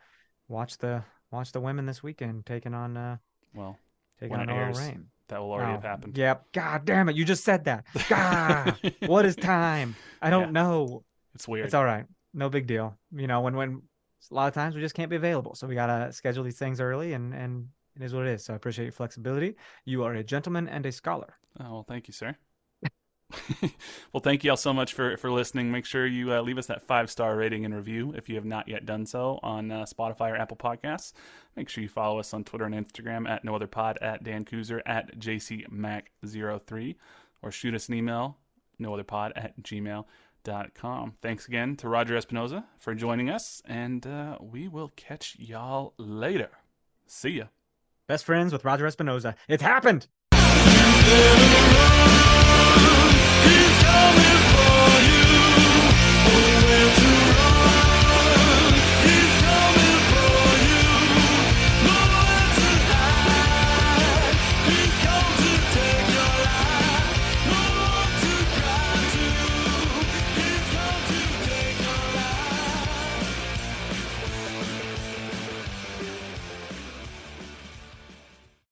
watch 0.48 0.78
the 0.78 1.02
watch 1.30 1.52
the 1.52 1.60
women 1.60 1.86
this 1.86 2.02
weekend 2.02 2.44
taking 2.46 2.74
on 2.74 2.96
uh, 2.96 3.16
well 3.54 3.78
taking 4.20 4.36
on 4.36 4.50
OL 4.50 4.72
Reign. 4.72 5.06
That 5.28 5.40
will 5.40 5.52
already 5.52 5.70
oh, 5.70 5.74
have 5.74 5.82
happened. 5.82 6.16
Yep. 6.16 6.52
God 6.52 6.84
damn 6.84 7.08
it! 7.08 7.16
You 7.16 7.24
just 7.24 7.44
said 7.44 7.64
that. 7.64 7.84
God, 8.08 8.94
what 9.06 9.26
is 9.26 9.36
time? 9.36 9.94
I 10.22 10.30
don't 10.30 10.54
yeah. 10.54 10.62
know. 10.62 11.04
It's 11.34 11.46
weird. 11.46 11.66
It's 11.66 11.74
all 11.74 11.84
right. 11.84 12.06
No 12.32 12.48
big 12.48 12.66
deal. 12.66 12.96
You 13.14 13.26
know, 13.26 13.42
when 13.42 13.54
when 13.56 13.82
a 14.30 14.34
lot 14.34 14.48
of 14.48 14.54
times 14.54 14.74
we 14.74 14.80
just 14.80 14.94
can't 14.94 15.10
be 15.10 15.16
available, 15.16 15.54
so 15.54 15.66
we 15.66 15.74
gotta 15.74 16.12
schedule 16.12 16.44
these 16.44 16.58
things 16.58 16.80
early, 16.80 17.12
and 17.12 17.34
and 17.34 17.68
it 17.96 18.02
is 18.02 18.14
what 18.14 18.26
it 18.26 18.32
is. 18.32 18.44
So 18.44 18.52
I 18.52 18.56
appreciate 18.56 18.86
your 18.86 18.92
flexibility. 18.92 19.56
You 19.84 20.02
are 20.04 20.14
a 20.14 20.24
gentleman 20.24 20.68
and 20.68 20.84
a 20.86 20.92
scholar. 20.92 21.34
Oh 21.60 21.72
well, 21.72 21.84
thank 21.86 22.08
you, 22.08 22.12
sir. 22.12 22.34
well, 24.12 24.20
thank 24.22 24.42
you 24.42 24.50
all 24.50 24.56
so 24.56 24.72
much 24.72 24.94
for, 24.94 25.16
for 25.18 25.30
listening. 25.30 25.70
Make 25.70 25.84
sure 25.84 26.06
you 26.06 26.32
uh, 26.32 26.40
leave 26.40 26.58
us 26.58 26.66
that 26.66 26.82
five 26.82 27.10
star 27.10 27.36
rating 27.36 27.64
and 27.64 27.74
review 27.74 28.12
if 28.16 28.28
you 28.28 28.36
have 28.36 28.44
not 28.44 28.68
yet 28.68 28.86
done 28.86 29.04
so 29.06 29.38
on 29.42 29.70
uh, 29.70 29.84
Spotify 29.84 30.32
or 30.32 30.36
Apple 30.36 30.56
Podcasts. 30.56 31.12
Make 31.56 31.68
sure 31.68 31.82
you 31.82 31.88
follow 31.88 32.18
us 32.18 32.32
on 32.32 32.44
Twitter 32.44 32.64
and 32.64 32.74
Instagram 32.74 33.28
at 33.28 33.44
No 33.44 33.54
Other 33.54 33.66
Pod, 33.66 33.98
at 34.00 34.22
Dan 34.22 34.44
Kuzer, 34.44 34.80
at 34.86 35.18
JCMac03, 35.18 36.96
or 37.42 37.50
shoot 37.50 37.74
us 37.74 37.88
an 37.88 37.94
email, 37.94 38.38
nootherpod 38.80 39.32
at 39.36 39.60
gmail.com. 39.62 41.14
Thanks 41.20 41.46
again 41.46 41.76
to 41.76 41.88
Roger 41.88 42.16
Espinoza 42.16 42.64
for 42.78 42.94
joining 42.94 43.28
us, 43.28 43.60
and 43.66 44.06
uh, 44.06 44.38
we 44.40 44.68
will 44.68 44.90
catch 44.96 45.36
y'all 45.38 45.94
later. 45.98 46.50
See 47.06 47.30
ya. 47.30 47.44
Best 48.06 48.24
friends 48.24 48.52
with 48.52 48.64
Roger 48.64 48.86
Espinoza. 48.86 49.34
It's 49.48 49.62
happened! 49.62 50.06